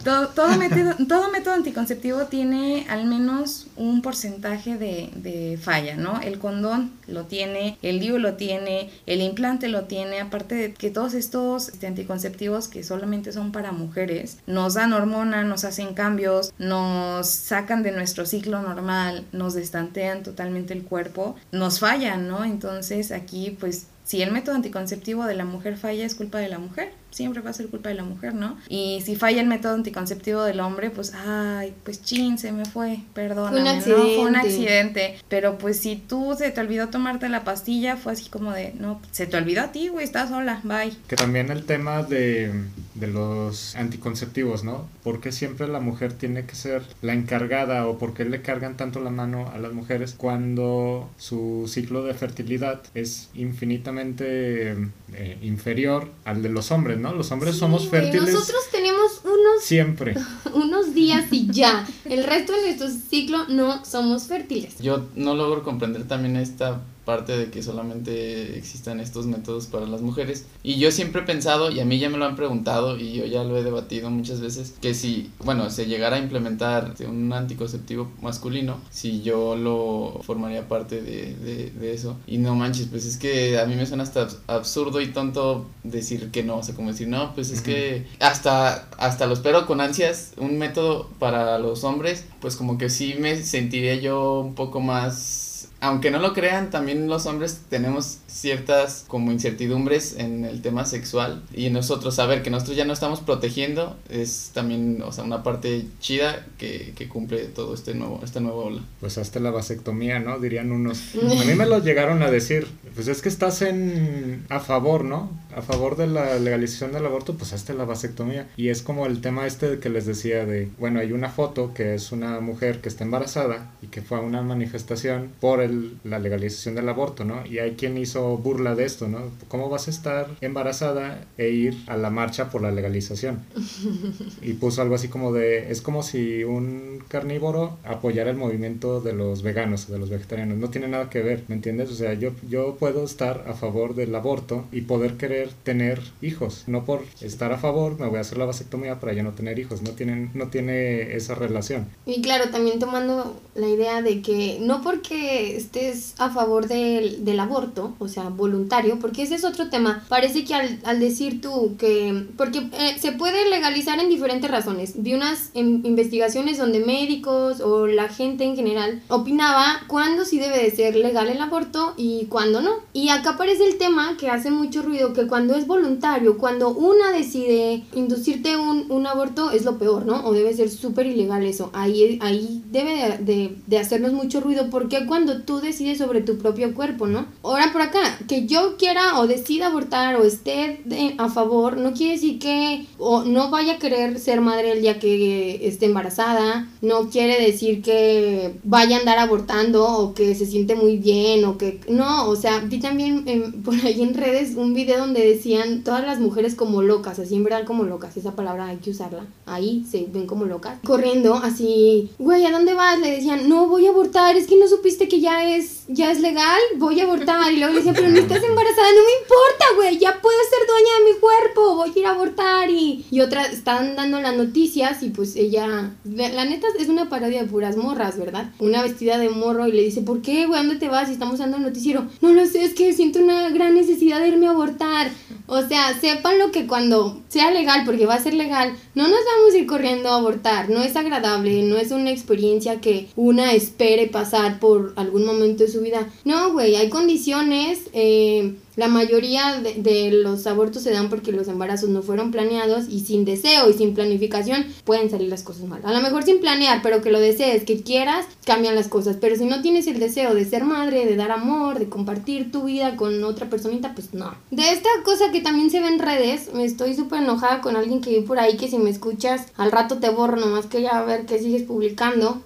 todo, 0.10 0.28
todo, 0.30 0.58
método, 0.58 0.96
todo 1.08 1.32
método 1.32 1.54
anticonceptivo 1.54 2.26
tiene 2.26 2.88
al 2.90 3.06
menos 3.06 3.68
un 3.76 4.02
porcentaje 4.02 4.76
de, 4.76 5.12
de, 5.16 5.60
falla, 5.62 5.98
¿no? 5.98 6.20
El 6.22 6.40
condón 6.40 6.92
lo 7.06 7.26
tiene, 7.26 7.78
el 7.84 8.00
DIU 8.00 8.18
lo 8.18 8.34
tiene, 8.34 8.90
el 9.06 9.22
implante 9.22 9.68
lo 9.68 9.84
tiene, 9.84 10.20
aparte 10.20 10.56
de 10.56 10.74
que 10.74 10.90
todos 10.90 11.14
estos 11.14 11.70
este, 11.70 11.86
anticonceptivos 11.86 12.68
que 12.68 12.84
solamente 12.84 13.32
son 13.32 13.52
para 13.52 13.72
mujeres, 13.72 14.40
nos 14.48 14.74
dan 14.74 14.94
hormona, 14.94 15.44
nos 15.44 15.64
hacen 15.64 15.94
cambios, 15.94 16.54
nos 16.58 17.28
sacan 17.28 17.84
de 17.84 17.92
nuestro 17.92 18.26
ciclo 18.26 18.64
normal, 18.64 19.26
nos 19.32 19.54
destantean 19.54 20.24
totalmente 20.24 20.74
el 20.74 20.84
cuerpo, 20.84 21.36
nos 21.52 21.80
fallan, 21.80 22.28
¿no? 22.28 22.46
Entonces 22.46 23.12
aquí 23.12 23.56
pues 23.60 23.86
si 24.10 24.24
el 24.24 24.32
método 24.32 24.56
anticonceptivo 24.56 25.26
de 25.26 25.36
la 25.36 25.46
mujer 25.46 25.78
falla 25.78 26.04
es 26.04 26.16
culpa 26.16 26.40
de 26.40 26.50
la 26.50 26.58
mujer, 26.58 26.92
siempre 27.12 27.42
va 27.42 27.50
a 27.50 27.54
ser 27.54 27.68
culpa 27.68 27.90
de 27.90 27.96
la 27.96 28.04
mujer, 28.04 28.34
¿no? 28.34 28.58
Y 28.68 29.02
si 29.06 29.16
falla 29.16 29.42
el 29.42 29.48
método 29.48 29.74
anticonceptivo 29.74 30.44
del 30.44 30.60
hombre, 30.60 30.90
pues, 30.90 31.14
ay, 31.14 31.74
pues 31.84 32.02
chin, 32.02 32.38
se 32.38 32.52
me 32.52 32.66
fue, 32.66 33.00
perdóname, 33.14 33.60
un 33.60 33.78
¿no? 33.78 33.82
Fue 33.82 34.20
un 34.20 34.36
accidente. 34.36 35.18
Pero 35.28 35.58
pues 35.58 35.80
si 35.80 35.96
tú 35.96 36.36
se 36.38 36.52
te 36.52 36.62
olvidó 36.62 36.90
tomarte 36.90 37.30
la 37.30 37.44
pastilla, 37.44 37.98
fue 37.98 38.14
así 38.14 38.30
como 38.30 38.52
de, 38.52 38.74
no, 38.80 39.02
se 39.12 39.28
te 39.28 39.38
olvidó 39.38 39.62
a 39.62 39.72
ti, 39.72 39.88
güey, 39.88 40.06
estás 40.06 40.30
sola, 40.30 40.62
bye. 40.64 40.94
Que 41.08 41.16
también 41.16 41.50
el 41.52 41.66
tema 41.66 42.04
de, 42.04 42.52
de 42.96 43.08
los 43.08 43.76
anticonceptivos, 43.76 44.64
¿no? 44.64 44.88
¿Por 45.04 45.22
qué 45.22 45.32
siempre 45.32 45.68
la 45.68 45.80
mujer 45.80 46.14
tiene 46.14 46.46
que 46.46 46.56
ser 46.56 46.84
la 47.02 47.14
encargada 47.14 47.88
o 47.88 47.98
por 47.98 48.14
qué 48.14 48.26
le 48.26 48.42
cargan 48.42 48.78
tanto 48.78 49.00
la 49.00 49.10
mano 49.10 49.50
a 49.54 49.58
las 49.58 49.74
mujeres 49.74 50.14
cuando 50.18 51.10
su 51.18 51.66
ciclo 51.68 52.04
de 52.04 52.14
fertilidad 52.14 52.82
es 52.94 53.30
infinitamente 53.34 54.72
eh, 55.14 55.38
inferior 55.42 56.10
al 56.26 56.42
de 56.42 56.50
los 56.50 56.72
hombres, 56.72 56.99
¿no? 57.00 57.14
Los 57.14 57.32
hombres 57.32 57.56
somos 57.56 57.84
Sí, 57.84 57.90
fértiles 57.90 58.34
Nosotros 58.34 58.62
tenemos 58.72 59.22
unos, 59.24 59.64
siempre. 59.64 60.16
unos 60.54 60.94
días 60.94 61.26
y 61.32 61.48
ya. 61.52 61.88
El 62.06 62.24
resto 62.24 62.54
de 62.54 62.62
nuestro 62.62 62.90
ciclo 63.10 63.48
no 63.48 63.84
somos 63.86 64.24
fértiles. 64.24 64.78
Yo 64.80 65.08
no 65.16 65.36
logro 65.36 65.64
comprender 65.64 66.08
también 66.08 66.36
esta 66.36 66.82
parte 67.10 67.36
de 67.36 67.50
que 67.50 67.64
solamente 67.64 68.56
existan 68.56 69.00
estos 69.00 69.26
métodos 69.26 69.66
para 69.66 69.88
las 69.88 70.02
mujeres. 70.02 70.46
Y 70.62 70.76
yo 70.76 70.92
siempre 70.92 71.22
he 71.22 71.26
pensado, 71.26 71.72
y 71.72 71.80
a 71.80 71.86
mí 71.86 71.98
ya 71.98 72.08
me 72.12 72.20
lo 72.20 72.26
han 72.26 72.36
preguntado, 72.36 73.00
y 73.00 73.14
yo 73.14 73.26
ya 73.26 73.44
lo 73.44 73.58
he 73.58 73.64
debatido 73.64 74.12
muchas 74.12 74.42
veces, 74.42 74.76
que 74.80 74.94
si, 74.94 75.32
bueno, 75.44 75.72
se 75.72 75.88
llegara 75.88 76.18
a 76.18 76.20
implementar 76.20 76.94
un 77.08 77.34
anticonceptivo 77.34 78.12
masculino, 78.22 78.78
si 78.92 79.24
yo 79.24 79.56
lo 79.56 80.22
formaría 80.22 80.68
parte 80.68 81.02
de, 81.02 81.34
de, 81.36 81.72
de 81.72 81.94
eso. 81.96 82.16
Y 82.28 82.38
no 82.38 82.54
manches, 82.54 82.86
pues 82.92 83.06
es 83.06 83.18
que 83.18 83.58
a 83.58 83.66
mí 83.66 83.76
me 83.76 83.88
suena 83.88 84.04
hasta 84.04 84.28
absurdo 84.46 85.02
y 85.02 85.08
tonto 85.08 85.66
decir 85.84 86.30
que 86.30 86.44
no, 86.44 86.58
o 86.58 86.64
sea, 86.64 86.76
como 86.76 86.92
decir, 86.92 87.08
no, 87.08 87.34
pues 87.34 87.50
es 87.50 87.62
Ujú. 87.62 87.66
que 87.72 88.06
hasta, 88.20 88.88
hasta 89.00 89.26
lo 89.26 89.34
espero 89.34 89.66
con 89.66 89.82
ansias, 89.82 90.34
un 90.38 90.60
método 90.60 91.10
para 91.18 91.58
los 91.58 91.84
hombres, 91.84 92.26
pues 92.40 92.56
como 92.56 92.78
que 92.78 92.92
sí 92.92 93.16
me 93.20 93.42
sentiría 93.44 93.96
yo 93.96 94.42
un 94.42 94.54
poco 94.54 94.80
más 94.80 95.49
aunque 95.82 96.12
no 96.12 96.20
lo 96.20 96.34
crean, 96.34 96.70
también 96.70 97.08
los 97.08 97.26
hombres 97.26 97.62
tenemos 97.70 98.20
ciertas 98.28 99.06
como 99.08 99.32
incertidumbres 99.32 100.16
en 100.18 100.46
el 100.46 100.62
tema 100.62 100.86
sexual 100.86 101.44
y 101.54 101.70
nosotros 101.70 102.16
saber 102.16 102.44
que 102.44 102.50
nosotros 102.50 102.78
ya 102.78 102.86
no 102.86 102.94
estamos 102.94 103.22
protegiendo 103.22 103.98
es 104.10 104.52
también, 104.54 105.02
o 105.02 105.12
sea, 105.12 105.24
una 105.24 105.44
parte 105.44 105.86
chida 106.00 106.46
que, 106.58 106.94
que 106.96 107.08
cumple 107.08 107.46
todo 107.46 107.74
este 107.74 107.94
nuevo, 107.94 108.22
esta 108.24 108.40
nueva 108.40 108.58
ola. 108.58 108.82
Pues 109.00 109.18
hazte 109.18 109.40
la 109.40 109.52
vasectomía, 109.52 110.20
¿no? 110.20 110.40
Dirían 110.40 110.72
unos. 110.72 111.16
A 111.40 111.46
mí 111.46 111.54
me 111.56 111.66
lo 111.66 111.80
llegaron 111.80 112.24
a 112.24 112.32
decir. 112.32 112.68
Pues 112.96 113.08
es 113.08 113.22
que 113.22 113.30
estás 113.30 113.62
en 113.62 114.46
a 114.50 114.60
favor, 114.60 115.06
¿no? 115.06 115.30
A 115.56 115.62
favor 115.62 115.96
de 115.96 116.08
la 116.08 116.38
legalización 116.40 116.92
del 116.92 117.06
aborto, 117.06 117.36
pues 117.36 117.54
hazte 117.54 117.74
la 117.74 117.86
vasectomía. 117.86 118.48
Y 118.58 118.70
es 118.70 118.82
como 118.82 119.06
el 119.06 119.22
tema 119.22 119.48
este 119.48 119.80
que 119.80 119.90
les 119.90 120.06
decía 120.06 120.46
de, 120.46 120.70
bueno, 120.78 121.00
hay 121.00 121.12
una 121.12 121.30
foto 121.30 121.74
que 121.74 121.94
es 121.94 122.12
una 122.12 122.40
mujer 122.40 122.82
que 122.82 122.90
está 122.90 123.04
embarazada 123.04 123.72
y 123.82 123.88
que 123.88 124.02
fue 124.02 124.18
a 124.18 124.22
una 124.22 124.42
manifestación 124.42 125.32
por 125.40 125.62
el, 125.62 125.69
la 126.04 126.20
legalización 126.20 126.76
del 126.76 126.90
aborto, 126.90 127.26
¿no? 127.26 127.46
Y 127.46 127.60
hay 127.60 127.72
quien 127.72 127.98
hizo 127.98 128.38
burla 128.38 128.76
de 128.76 128.86
esto, 128.86 129.08
¿no? 129.08 129.20
¿Cómo 129.48 129.70
vas 129.70 129.88
a 129.88 129.92
estar 129.92 130.28
embarazada 130.42 131.26
e 131.38 131.50
ir 131.50 131.78
a 131.88 131.98
la 131.98 132.10
marcha 132.10 132.50
por 132.50 132.62
la 132.62 132.72
legalización? 132.72 133.40
Y 134.42 134.54
puso 134.54 134.82
algo 134.82 134.96
así 134.96 135.10
como 135.10 135.32
de, 135.34 135.72
es 135.72 135.82
como 135.82 136.02
si 136.04 136.44
un 136.44 137.04
carnívoro 137.08 137.78
apoyara 137.84 138.30
el 138.32 138.38
movimiento 138.38 139.02
de 139.02 139.14
los 139.14 139.42
veganos, 139.42 139.90
de 139.90 140.00
los 140.00 140.10
vegetarianos. 140.10 140.58
No 140.58 140.70
tiene 140.70 140.88
nada 140.88 141.10
que 141.10 141.22
ver, 141.22 141.44
¿me 141.48 141.56
entiendes? 141.56 141.92
O 141.92 141.96
sea, 141.96 142.14
yo, 142.14 142.32
yo 142.48 142.76
puedo 142.76 143.04
estar 143.04 143.46
a 143.48 143.54
favor 143.54 143.96
del 143.96 144.14
aborto 144.16 144.66
y 144.72 144.82
poder 144.82 145.18
querer 145.18 145.50
tener 145.64 146.02
hijos. 146.22 146.64
No 146.68 146.86
por 146.86 147.04
estar 147.22 147.52
a 147.52 147.58
favor 147.58 148.00
me 148.00 148.08
voy 148.08 148.18
a 148.18 148.22
hacer 148.22 148.38
la 148.38 148.46
vasectomía 148.46 149.00
para 149.00 149.14
ya 149.14 149.24
no 149.24 149.32
tener 149.32 149.60
hijos. 149.60 149.82
No, 149.82 149.92
tienen, 149.92 150.32
no 150.34 150.48
tiene 150.48 151.16
esa 151.16 151.36
relación. 151.36 151.88
Y 152.06 152.22
claro, 152.22 152.50
también 152.50 152.80
tomando 152.80 153.40
la 153.56 153.68
idea 153.68 154.02
de 154.02 154.22
que 154.22 154.60
no 154.62 154.82
porque 154.82 155.59
estés 155.60 156.16
a 156.18 156.30
favor 156.30 156.68
del, 156.68 157.24
del 157.24 157.40
aborto, 157.40 157.96
o 158.00 158.08
sea, 158.08 158.30
voluntario, 158.30 159.00
porque 159.00 159.24
ese 159.24 159.36
es 159.36 159.44
otro 159.46 159.70
tema. 159.70 160.04
Parece 160.10 160.44
que 160.44 160.56
al, 160.56 160.80
al 160.84 161.00
decir 161.00 161.42
tú 161.42 161.76
que... 161.78 162.26
Porque 162.38 162.70
eh, 162.74 162.96
se 163.00 163.12
puede 163.12 163.50
legalizar 163.50 164.00
en 164.00 164.10
diferentes 164.10 164.50
razones. 164.50 164.94
Vi 164.96 165.14
unas 165.14 165.52
em, 165.54 165.82
investigaciones 165.86 166.58
donde 166.58 166.80
médicos 166.80 167.62
o 167.62 167.88
la 167.88 168.10
gente 168.10 168.44
en 168.44 168.56
general 168.56 169.02
opinaba 169.10 169.82
cuándo 169.88 170.26
sí 170.26 170.40
debe 170.40 170.58
de 170.62 170.72
ser 170.72 170.96
legal 170.96 171.30
el 171.30 171.42
aborto 171.42 171.94
y 171.98 172.26
cuándo 172.26 172.62
no. 172.62 172.72
Y 172.94 173.10
acá 173.10 173.32
aparece 173.32 173.66
el 173.68 173.78
tema 173.78 174.18
que 174.18 174.30
hace 174.30 174.52
mucho 174.52 174.82
ruido, 174.82 175.14
que 175.14 175.28
cuando 175.28 175.56
es 175.56 175.68
voluntario, 175.68 176.38
cuando 176.38 176.70
una 176.70 177.12
decide 177.12 177.84
inducirte 177.96 178.58
un, 178.58 178.86
un 178.90 179.08
aborto 179.08 179.52
es 179.52 179.66
lo 179.66 179.78
peor, 179.78 180.06
¿no? 180.06 180.26
O 180.26 180.34
debe 180.34 180.54
ser 180.54 180.70
súper 180.70 181.08
ilegal 181.08 181.46
eso. 181.46 181.70
Ahí, 181.74 182.20
ahí 182.22 182.62
debe 182.72 182.96
de, 182.96 183.18
de, 183.18 183.56
de 183.66 183.80
hacernos 183.80 184.14
mucho 184.14 184.40
ruido 184.42 184.70
porque 184.70 185.06
cuando 185.06 185.42
tú 185.42 185.49
decides 185.58 185.98
sobre 185.98 186.22
tu 186.22 186.38
propio 186.38 186.74
cuerpo, 186.74 187.08
¿no? 187.08 187.26
Ahora 187.44 187.72
por 187.72 187.82
acá, 187.82 188.20
que 188.28 188.46
yo 188.46 188.78
quiera 188.78 189.20
o 189.20 189.28
decida 189.28 189.68
abortar 189.68 190.16
o 190.16 190.24
esté 190.24 190.82
a 191.18 191.30
favor, 191.30 191.78
no 191.78 191.94
quiere 191.94 192.14
decir 192.14 192.40
que 192.40 192.86
o 192.98 193.24
no 193.24 193.50
vaya 193.50 193.74
a 193.74 193.80
querer 193.80 194.20
ser 194.20 194.42
madre 194.42 194.72
el 194.72 194.82
día 194.82 195.00
que 195.00 195.68
esté 195.68 195.88
embarazada, 195.88 196.68
no 196.82 197.10
quiere 197.10 197.42
decir 197.42 197.82
que 197.82 198.54
vaya 198.64 198.98
a 198.98 199.00
andar 199.00 199.20
abortando 199.20 199.86
o 199.86 200.14
que 200.14 200.36
se 200.36 200.46
siente 200.46 200.76
muy 200.76 200.98
bien 200.98 201.46
o 201.46 201.58
que 201.58 201.80
no, 201.90 202.30
o 202.30 202.36
sea, 202.36 202.60
vi 202.60 202.80
también 202.80 203.24
por 203.66 203.74
ahí 203.76 204.02
en 204.02 204.14
redes 204.14 204.56
un 204.56 204.74
video 204.74 205.00
donde 205.00 205.26
decían 205.26 205.84
todas 205.84 206.06
las 206.06 206.20
mujeres 206.20 206.56
como 206.56 206.82
locas, 206.82 207.20
así 207.20 207.36
en 207.36 207.44
verdad 207.44 207.66
como 207.66 207.84
locas, 207.84 208.18
esa 208.18 208.36
palabra 208.36 208.68
hay 208.68 208.78
que 208.78 208.92
usarla, 208.92 209.26
ahí 209.46 209.86
se 209.90 210.06
ven 210.12 210.28
como 210.28 210.46
locas, 210.46 210.80
corriendo 210.86 211.36
así, 211.36 212.12
güey, 212.20 212.46
¿a 212.46 212.52
dónde 212.52 212.74
vas? 212.74 213.00
Le 213.00 213.12
decían, 213.12 213.50
no, 213.50 213.68
voy 213.68 213.88
a 213.88 213.90
abortar, 213.90 214.36
es 214.36 214.48
que 214.48 214.58
no 214.58 214.68
supiste 214.68 215.08
que 215.08 215.20
ya 215.20 215.39
es, 215.44 215.84
ya 215.88 216.12
es 216.12 216.20
legal, 216.20 216.60
voy 216.78 217.00
a 217.00 217.04
abortar, 217.04 217.52
y 217.52 217.58
luego 217.58 217.74
le 217.74 217.80
decían, 217.80 217.96
pero 217.96 218.10
no 218.10 218.18
estás 218.18 218.44
embarazada, 218.44 218.88
no 218.90 219.04
me 219.06 219.22
importa, 219.22 219.66
güey, 219.76 219.98
ya 219.98 220.22
puedo 220.22 220.38
ser 220.50 220.68
dueña 220.68 221.00
de 221.00 221.14
mi 221.14 221.20
cuerpo, 221.20 221.76
voy 221.76 221.92
a 221.96 222.00
ir 222.00 222.06
a 222.06 222.12
abortar, 222.12 222.70
y, 222.70 223.06
y 223.10 223.22
otra, 223.22 223.46
están 223.46 223.96
dando 223.96 224.20
las 224.20 224.36
noticias, 224.36 225.04
y 225.04 225.10
pues 225.10 225.36
ella, 225.36 225.92
la, 226.04 226.30
la 226.30 226.46
neta 226.46 226.68
es 226.78 226.90
una 226.90 227.10
parodia 227.10 227.44
de 227.44 227.50
puras 227.50 227.78
morras, 227.78 228.18
¿verdad? 228.18 228.52
Una 228.60 228.82
vestida 228.82 229.18
de 229.18 229.30
morro, 229.30 229.68
y 229.68 229.72
le 229.72 229.84
dice, 229.84 230.02
¿por 230.02 230.22
qué, 230.22 230.46
güey, 230.46 230.60
dónde 230.60 230.78
te 230.78 230.90
vas? 230.90 231.10
Y 231.10 231.14
estamos 231.14 231.40
dando 231.40 231.58
el 231.58 231.64
noticiero, 231.64 232.08
no 232.22 232.34
lo 232.34 232.46
sé, 232.46 232.64
es 232.64 232.74
que 232.74 232.94
siento 232.94 233.20
una 233.20 233.50
gran 233.50 233.76
necesidad 233.76 234.20
de 234.20 234.30
irme 234.30 234.48
a 234.48 234.52
abortar, 234.52 235.12
o 235.48 235.62
sea, 235.64 236.00
sepan 236.00 236.38
lo 236.38 236.52
que 236.52 236.68
cuando 236.68 237.22
sea 237.28 237.52
legal, 237.52 237.84
porque 237.86 238.06
va 238.06 238.16
a 238.16 238.24
ser 238.24 238.36
legal, 238.36 238.76
no 238.94 239.04
nos 239.04 239.20
vamos 239.26 239.54
a 239.54 239.58
ir 239.58 239.66
corriendo 239.66 240.10
a 240.10 240.18
abortar. 240.18 240.70
No 240.70 240.84
es 240.84 240.96
agradable, 240.96 241.64
no 241.64 241.78
es 241.78 241.92
una 241.92 242.12
experiencia 242.12 242.82
que 242.82 243.10
una 243.16 243.54
espere 243.54 244.08
pasar 244.08 244.60
por 244.60 244.94
algún 244.96 245.26
momento 245.34 245.64
de 245.64 245.72
su 245.72 245.82
vida. 245.82 246.08
No, 246.26 246.52
güey, 246.54 246.76
hay 246.76 246.90
condiciones. 246.90 247.80
eh, 247.94 248.56
la 248.80 248.88
mayoría 248.88 249.60
de, 249.62 249.74
de 249.74 250.10
los 250.12 250.48
abortos 250.48 250.84
se 250.84 250.92
dan 250.92 251.10
porque 251.10 251.34
los 251.34 251.50
embarazos 251.50 251.90
no 251.90 252.02
fueron 252.02 252.32
planeados 252.32 252.86
y 252.88 253.02
sin 253.02 253.26
deseo 253.26 253.70
y 253.70 253.74
sin 253.74 253.94
planificación 253.94 254.66
pueden 254.86 255.10
salir 255.10 255.28
las 255.28 255.44
cosas 255.44 255.66
mal. 255.66 255.82
A 255.84 255.92
lo 255.92 256.00
mejor 256.00 256.24
sin 256.24 256.40
planear, 256.40 256.82
pero 256.82 257.02
que 257.02 257.12
lo 257.12 257.20
desees, 257.20 257.66
que 257.66 257.82
quieras, 257.82 258.26
cambian 258.46 258.76
las 258.76 258.88
cosas. 258.88 259.18
Pero 259.20 259.36
si 259.36 259.44
no 259.44 259.62
tienes 259.62 259.86
el 259.88 260.00
deseo 260.00 260.34
de 260.34 260.46
ser 260.46 260.64
madre, 260.64 261.06
de 261.06 261.18
dar 261.18 261.32
amor, 261.32 261.78
de 261.78 261.90
compartir 261.90 262.54
tu 262.54 262.64
vida 262.64 262.96
con 262.96 263.22
otra 263.26 263.50
personita, 263.50 263.94
pues 263.94 264.14
no. 264.14 264.34
De 264.50 264.72
esta 264.72 264.88
cosa 265.04 265.30
que 265.34 265.42
también 265.42 265.70
se 265.70 265.82
ve 265.82 265.88
en 265.88 266.00
redes, 266.00 266.54
me 266.54 266.64
estoy 266.64 266.96
súper 266.96 267.24
enojada 267.24 267.60
con 267.60 267.76
alguien 267.76 268.00
que 268.00 268.12
vi 268.12 268.22
por 268.22 268.40
ahí 268.40 268.56
que 268.56 268.70
si 268.70 268.78
me 268.78 268.92
escuchas, 268.92 269.48
al 269.58 269.74
rato 269.74 269.98
te 269.98 270.08
borro, 270.10 270.38
nomás 270.38 270.68
que 270.68 270.82
ya 270.82 271.00
a 271.00 271.04
ver 271.04 271.26
qué 271.26 271.38
sigues 271.38 271.64
publicando. 271.64 272.42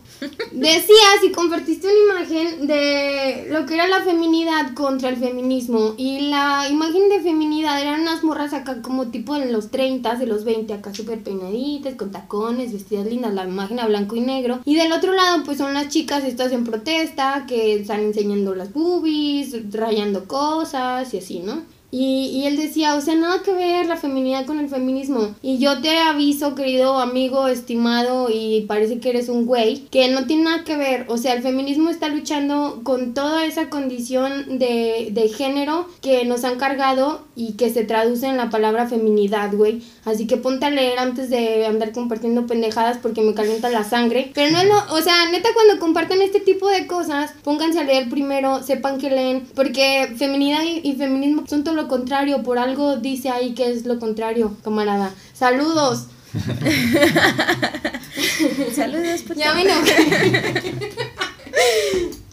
Decías 0.52 1.24
y 1.26 1.32
compartiste 1.32 1.88
una 1.88 2.22
imagen 2.22 2.68
de 2.68 3.48
lo 3.50 3.66
que 3.66 3.76
era 3.76 3.88
la 3.88 4.02
feminidad 4.02 4.74
contra 4.74 5.10
el 5.10 5.18
feminismo. 5.18 5.96
Y 5.98 6.30
la 6.30 6.68
imagen 6.70 7.10
de 7.10 7.22
feminidad 7.22 7.82
eran 7.82 8.02
unas 8.02 8.24
morras 8.24 8.54
acá 8.54 8.82
como 8.82 9.08
tipo 9.08 9.36
en 9.36 9.52
los 9.52 9.72
30, 9.72 10.16
de 10.16 10.26
los 10.28 10.44
20, 10.44 10.74
acá 10.74 10.94
súper 10.94 11.24
peinaditas, 11.24 11.96
con 11.96 12.12
tacones, 12.12 12.74
vestidas 12.74 13.06
lindas, 13.06 13.34
la 13.34 13.46
imagen 13.46 13.80
a 13.80 13.88
blanco 13.88 14.16
y 14.16 14.22
negro. 14.22 14.60
Y 14.66 14.76
del 14.76 14.92
otro 14.92 15.14
lado 15.14 15.44
pues 15.44 15.58
son 15.58 15.74
las 15.74 15.90
chicas 15.90 16.24
estas 16.24 16.52
en 16.52 16.64
protesta 16.64 17.46
que 17.48 17.76
están 17.76 18.02
enseñando 18.02 18.56
las 18.56 18.74
boobies, 18.74 19.72
rayando 19.72 20.26
cosas 20.28 21.14
y 21.14 21.18
así, 21.18 21.40
¿no? 21.40 21.64
Y, 21.94 22.32
y 22.34 22.48
él 22.48 22.58
decía, 22.58 22.96
o 22.96 23.02
sea, 23.02 23.14
nada 23.14 23.44
que 23.44 23.54
ver 23.54 23.86
la 23.86 23.98
feminidad 23.98 24.48
con 24.48 24.60
el 24.60 24.68
feminismo. 24.68 25.36
Y 25.44 25.60
yo 25.60 25.80
te 25.80 26.00
aviso, 26.00 26.56
querido 26.56 26.98
amigo, 27.00 27.48
estimado, 27.48 28.30
y 28.34 28.66
parece 28.68 29.00
que 29.00 29.12
eres 29.12 29.30
un 29.30 29.46
güey, 29.46 29.86
que 29.92 30.10
no 30.10 30.26
tiene 30.26 30.46
nada 30.46 30.64
que 30.64 30.76
ver. 30.76 31.06
O 31.08 31.20
sea, 31.20 31.34
el 31.34 31.44
feminismo 31.44 31.92
está 31.92 32.10
luchando 32.10 32.82
con 32.84 33.14
toda 33.14 33.46
esa 33.46 33.70
condición 33.70 34.58
de, 34.58 35.10
de 35.12 35.30
género 35.30 35.88
que 36.02 36.26
nos 36.26 36.44
han 36.46 36.58
cargado 36.58 37.22
y 37.36 37.54
que 37.54 37.70
se 37.70 37.84
traduce 37.84 38.26
en 38.26 38.38
la 38.38 38.50
palabra 38.50 38.88
feminidad, 38.88 39.54
güey. 39.54 39.84
Así 40.04 40.26
que 40.26 40.38
ponte 40.38 40.66
a 40.66 40.72
leer 40.72 40.98
antes 40.98 41.30
de 41.30 41.68
andar 41.68 41.92
compartiendo 41.92 42.48
pendejadas 42.48 42.98
porque 42.98 43.22
me 43.22 43.36
calienta 43.36 43.70
la 43.70 43.84
sangre. 43.84 44.32
Pero 44.34 44.52
no 44.52 44.60
es 44.60 44.68
lo, 44.68 44.96
o 44.96 45.02
sea, 45.02 45.30
neta 45.30 45.50
cuando 45.54 45.80
comparten 45.80 46.24
este 46.24 46.40
tipo 46.40 46.68
de 46.70 46.88
cosas, 46.88 47.36
pónganse 47.44 47.80
a 47.80 47.84
leer 47.84 48.10
primero, 48.10 48.64
sepan 48.64 48.98
que 48.98 49.12
leen, 49.12 49.46
porque 49.54 50.12
feminidad 50.18 50.64
y, 50.64 50.82
y 50.88 50.94
feminismo 50.96 51.44
son 51.46 51.64
todo 51.64 51.76
lo 51.76 51.83
contrario, 51.88 52.44
por 52.44 52.58
algo 52.58 52.98
dice 52.98 53.30
ahí 53.30 53.54
que 53.54 53.72
es 53.72 53.86
lo 53.86 54.00
contrario, 54.00 54.58
camarada. 54.64 55.14
Saludos. 55.34 56.08
Saludos. 58.76 59.24
Ya 59.36 59.54
me 59.54 59.66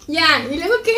ya, 0.09 0.42
¿y 0.51 0.57
luego 0.57 0.74
qué? 0.82 0.94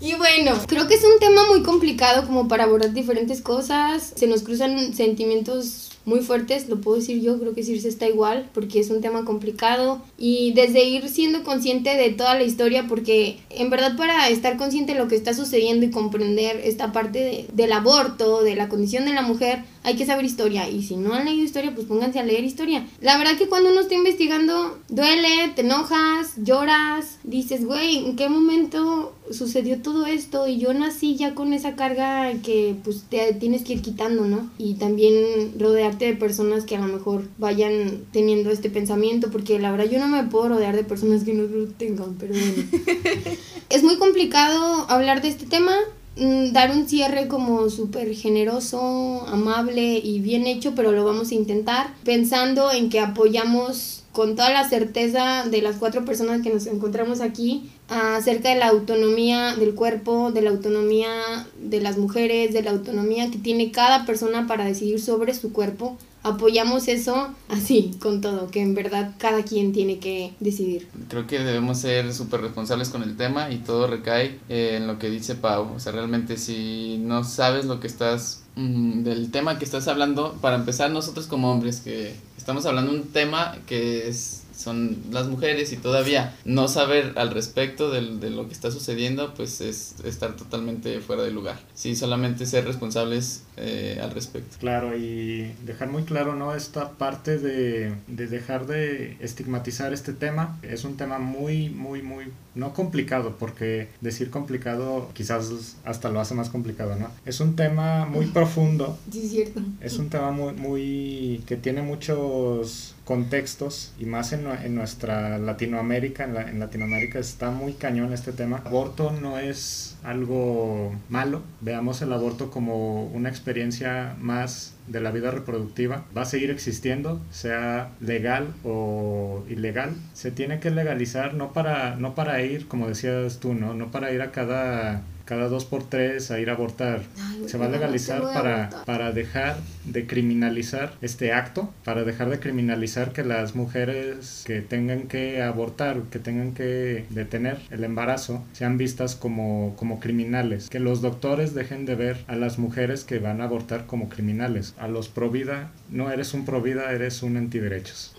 y 0.00 0.14
bueno, 0.14 0.58
creo 0.66 0.86
que 0.86 0.94
es 0.94 1.04
un 1.04 1.18
tema 1.18 1.46
muy 1.48 1.62
complicado 1.62 2.26
como 2.26 2.48
para 2.48 2.64
abordar 2.64 2.92
diferentes 2.92 3.40
cosas. 3.40 4.12
Se 4.14 4.26
nos 4.26 4.42
cruzan 4.42 4.92
sentimientos 4.94 5.91
muy 6.04 6.20
fuertes, 6.20 6.68
lo 6.68 6.80
puedo 6.80 6.98
decir 6.98 7.20
yo, 7.20 7.38
creo 7.38 7.54
que 7.54 7.62
Circe 7.62 7.88
está 7.88 8.08
igual, 8.08 8.48
porque 8.54 8.80
es 8.80 8.90
un 8.90 9.00
tema 9.00 9.24
complicado. 9.24 10.02
Y 10.18 10.52
desde 10.54 10.84
ir 10.84 11.08
siendo 11.08 11.42
consciente 11.44 11.96
de 11.96 12.10
toda 12.10 12.34
la 12.34 12.42
historia, 12.44 12.86
porque 12.88 13.38
en 13.50 13.70
verdad 13.70 13.96
para 13.96 14.28
estar 14.28 14.56
consciente 14.56 14.92
de 14.92 14.98
lo 14.98 15.08
que 15.08 15.16
está 15.16 15.34
sucediendo 15.34 15.86
y 15.86 15.90
comprender 15.90 16.60
esta 16.64 16.92
parte 16.92 17.18
de- 17.18 17.46
del 17.52 17.72
aborto, 17.72 18.42
de 18.42 18.56
la 18.56 18.68
condición 18.68 19.04
de 19.04 19.12
la 19.14 19.22
mujer, 19.22 19.64
hay 19.84 19.96
que 19.96 20.06
saber 20.06 20.24
historia. 20.24 20.68
Y 20.68 20.82
si 20.82 20.96
no 20.96 21.14
han 21.14 21.24
leído 21.24 21.44
historia, 21.44 21.74
pues 21.74 21.86
pónganse 21.86 22.18
a 22.20 22.24
leer 22.24 22.44
historia. 22.44 22.86
La 23.00 23.18
verdad 23.18 23.36
que 23.36 23.48
cuando 23.48 23.70
uno 23.70 23.80
está 23.80 23.94
investigando, 23.94 24.78
duele, 24.88 25.52
te 25.54 25.62
enojas, 25.62 26.32
lloras, 26.36 27.18
dices, 27.24 27.64
güey, 27.64 27.96
¿en 27.98 28.16
qué 28.16 28.28
momento 28.28 29.12
sucedió 29.30 29.80
todo 29.80 30.06
esto? 30.06 30.46
Y 30.46 30.58
yo 30.58 30.72
nací 30.74 31.16
ya 31.16 31.34
con 31.34 31.52
esa 31.52 31.76
carga 31.76 32.32
que 32.42 32.74
pues 32.82 33.04
te 33.08 33.32
tienes 33.34 33.62
que 33.62 33.74
ir 33.74 33.82
quitando, 33.82 34.24
¿no? 34.24 34.50
Y 34.58 34.74
también 34.74 35.58
rodearte 35.58 36.06
de 36.06 36.14
personas 36.14 36.64
que 36.64 36.76
a 36.76 36.80
lo 36.80 36.92
mejor 36.92 37.28
vayan 37.38 38.04
teniendo 38.12 38.50
este 38.50 38.70
pensamiento, 38.70 39.30
porque 39.30 39.58
la 39.58 39.70
verdad 39.70 39.90
yo 39.90 39.98
no 39.98 40.08
me 40.08 40.24
puedo 40.24 40.50
rodear 40.50 40.76
de 40.76 40.84
personas 40.84 41.24
que 41.24 41.34
no 41.34 41.44
lo 41.44 41.66
tengan, 41.68 42.14
pero 42.18 42.34
bueno. 42.34 42.68
es 43.70 43.82
muy 43.82 43.96
complicado 43.96 44.86
hablar 44.88 45.22
de 45.22 45.28
este 45.28 45.46
tema, 45.46 45.74
mm, 46.16 46.52
dar 46.52 46.70
un 46.70 46.88
cierre 46.88 47.28
como 47.28 47.70
súper 47.70 48.14
generoso, 48.14 49.26
amable 49.28 49.98
y 49.98 50.20
bien 50.20 50.46
hecho, 50.46 50.74
pero 50.74 50.92
lo 50.92 51.04
vamos 51.04 51.30
a 51.30 51.34
intentar 51.34 51.94
pensando 52.04 52.70
en 52.72 52.90
que 52.90 53.00
apoyamos 53.00 54.02
con 54.12 54.36
toda 54.36 54.50
la 54.50 54.68
certeza 54.68 55.44
de 55.50 55.62
las 55.62 55.76
cuatro 55.76 56.04
personas 56.04 56.42
que 56.42 56.50
nos 56.50 56.66
encontramos 56.66 57.20
aquí 57.20 57.70
acerca 57.92 58.48
de 58.48 58.56
la 58.56 58.68
autonomía 58.68 59.54
del 59.54 59.74
cuerpo, 59.74 60.32
de 60.32 60.42
la 60.42 60.50
autonomía 60.50 61.46
de 61.58 61.80
las 61.80 61.98
mujeres, 61.98 62.52
de 62.52 62.62
la 62.62 62.70
autonomía 62.70 63.30
que 63.30 63.38
tiene 63.38 63.70
cada 63.70 64.06
persona 64.06 64.46
para 64.46 64.64
decidir 64.64 65.00
sobre 65.00 65.34
su 65.34 65.52
cuerpo. 65.52 65.98
Apoyamos 66.22 66.86
eso 66.86 67.28
así, 67.48 67.90
con 68.00 68.20
todo, 68.20 68.48
que 68.48 68.62
en 68.62 68.74
verdad 68.74 69.12
cada 69.18 69.42
quien 69.42 69.72
tiene 69.72 69.98
que 69.98 70.32
decidir. 70.38 70.88
Creo 71.08 71.26
que 71.26 71.40
debemos 71.40 71.78
ser 71.78 72.14
súper 72.14 72.40
responsables 72.40 72.90
con 72.90 73.02
el 73.02 73.16
tema 73.16 73.50
y 73.50 73.58
todo 73.58 73.88
recae 73.88 74.38
en 74.48 74.86
lo 74.86 74.98
que 74.98 75.10
dice 75.10 75.34
Pau. 75.34 75.74
O 75.74 75.80
sea, 75.80 75.92
realmente 75.92 76.36
si 76.38 76.98
no 76.98 77.24
sabes 77.24 77.66
lo 77.66 77.80
que 77.80 77.88
estás, 77.88 78.44
mm, 78.54 79.02
del 79.02 79.30
tema 79.32 79.58
que 79.58 79.64
estás 79.64 79.88
hablando, 79.88 80.38
para 80.40 80.56
empezar 80.56 80.90
nosotros 80.92 81.26
como 81.26 81.50
hombres 81.50 81.80
que 81.80 82.14
estamos 82.38 82.66
hablando 82.66 82.92
de 82.92 83.00
un 83.00 83.08
tema 83.08 83.58
que 83.66 84.08
es 84.08 84.41
son 84.54 84.96
las 85.10 85.26
mujeres 85.28 85.72
y 85.72 85.76
todavía 85.76 86.34
no 86.44 86.68
saber 86.68 87.12
al 87.16 87.30
respecto 87.30 87.90
del- 87.90 88.20
de, 88.20 88.30
lo 88.30 88.46
que 88.48 88.52
está 88.54 88.70
sucediendo, 88.70 89.34
pues 89.34 89.60
es 89.60 89.94
estar 90.04 90.36
totalmente 90.36 91.00
fuera 91.00 91.22
de 91.22 91.30
lugar. 91.30 91.60
Sí, 91.74 91.96
solamente 91.96 92.46
ser 92.46 92.64
responsables 92.66 93.42
eh, 93.56 93.98
al 94.02 94.10
respecto. 94.12 94.56
Claro, 94.60 94.96
y 94.96 95.52
dejar 95.66 95.90
muy 95.90 96.04
claro, 96.04 96.34
¿no? 96.36 96.54
Esta 96.54 96.90
parte 96.92 97.38
de, 97.38 97.94
de 98.06 98.26
dejar 98.26 98.66
de 98.66 99.16
estigmatizar 99.20 99.92
este 99.92 100.12
tema. 100.12 100.58
Es 100.62 100.84
un 100.84 100.96
tema 100.96 101.18
muy, 101.18 101.68
muy, 101.68 102.02
muy, 102.02 102.26
no 102.54 102.72
complicado, 102.74 103.36
porque 103.38 103.88
decir 104.00 104.30
complicado 104.30 105.10
quizás 105.14 105.76
hasta 105.84 106.08
lo 106.10 106.20
hace 106.20 106.34
más 106.34 106.48
complicado, 106.50 106.96
¿no? 106.96 107.08
Es 107.26 107.40
un 107.40 107.56
tema 107.56 108.06
muy 108.06 108.26
profundo, 108.26 108.98
Sí, 109.10 109.20
es 109.24 109.30
cierto. 109.30 109.60
es 109.80 109.98
un 109.98 110.08
tema 110.08 110.30
muy, 110.30 110.52
muy, 110.54 111.42
que 111.46 111.56
tiene 111.56 111.82
muchos 111.82 112.94
contextos 113.04 113.92
y 113.98 114.04
más 114.06 114.32
en, 114.32 114.46
en 114.46 114.74
nuestra 114.74 115.38
Latinoamérica, 115.38 116.24
en, 116.24 116.34
la- 116.34 116.48
en 116.48 116.60
Latinoamérica 116.60 117.18
está 117.18 117.50
muy 117.50 117.72
cañón 117.74 118.12
este 118.12 118.32
tema. 118.32 118.62
Aborto 118.64 119.10
no 119.12 119.38
es 119.38 119.96
algo 120.04 120.94
malo, 121.08 121.42
veamos 121.60 122.00
el 122.02 122.12
aborto 122.12 122.50
como 122.50 123.04
una 123.06 123.28
experiencia 123.28 124.14
más 124.20 124.74
de 124.88 125.00
la 125.00 125.10
vida 125.10 125.30
reproductiva. 125.30 126.04
Va 126.16 126.22
a 126.22 126.26
seguir 126.26 126.50
existiendo, 126.50 127.20
sea 127.30 127.90
legal 128.00 128.48
o 128.64 129.44
ilegal. 129.48 129.94
Se 130.14 130.30
tiene 130.30 130.60
que 130.60 130.70
legalizar 130.70 131.34
no 131.34 131.52
para, 131.52 131.96
no 131.96 132.14
para 132.14 132.42
ir, 132.42 132.66
como 132.68 132.88
decías 132.88 133.38
tú, 133.38 133.54
¿no? 133.54 133.74
No 133.74 133.90
para 133.90 134.12
ir 134.12 134.22
a 134.22 134.32
cada 134.32 135.02
cada 135.32 135.48
dos 135.48 135.64
por 135.64 135.82
tres 135.82 136.30
a 136.30 136.40
ir 136.40 136.50
a 136.50 136.52
abortar. 136.52 137.00
Ay, 137.18 137.48
Se 137.48 137.56
va 137.56 137.64
a 137.64 137.70
legalizar 137.70 138.20
para, 138.20 138.64
abortar. 138.66 138.84
para 138.84 139.12
dejar 139.12 139.56
de 139.86 140.06
criminalizar 140.06 140.92
este 141.00 141.32
acto, 141.32 141.72
para 141.84 142.04
dejar 142.04 142.28
de 142.28 142.38
criminalizar 142.38 143.14
que 143.14 143.24
las 143.24 143.54
mujeres 143.54 144.44
que 144.46 144.60
tengan 144.60 145.08
que 145.08 145.40
abortar, 145.40 146.02
que 146.10 146.18
tengan 146.18 146.52
que 146.52 147.06
detener 147.08 147.60
el 147.70 147.82
embarazo, 147.82 148.44
sean 148.52 148.76
vistas 148.76 149.16
como, 149.16 149.74
como 149.78 150.00
criminales. 150.00 150.68
Que 150.68 150.80
los 150.80 151.00
doctores 151.00 151.54
dejen 151.54 151.86
de 151.86 151.94
ver 151.94 152.24
a 152.26 152.36
las 152.36 152.58
mujeres 152.58 153.04
que 153.04 153.18
van 153.18 153.40
a 153.40 153.44
abortar 153.44 153.86
como 153.86 154.10
criminales. 154.10 154.74
A 154.78 154.86
los 154.86 155.08
pro 155.08 155.30
vida, 155.30 155.70
no 155.90 156.10
eres 156.10 156.34
un 156.34 156.44
pro 156.44 156.60
vida, 156.60 156.92
eres 156.92 157.22
un 157.22 157.38
antiderechos. 157.38 158.14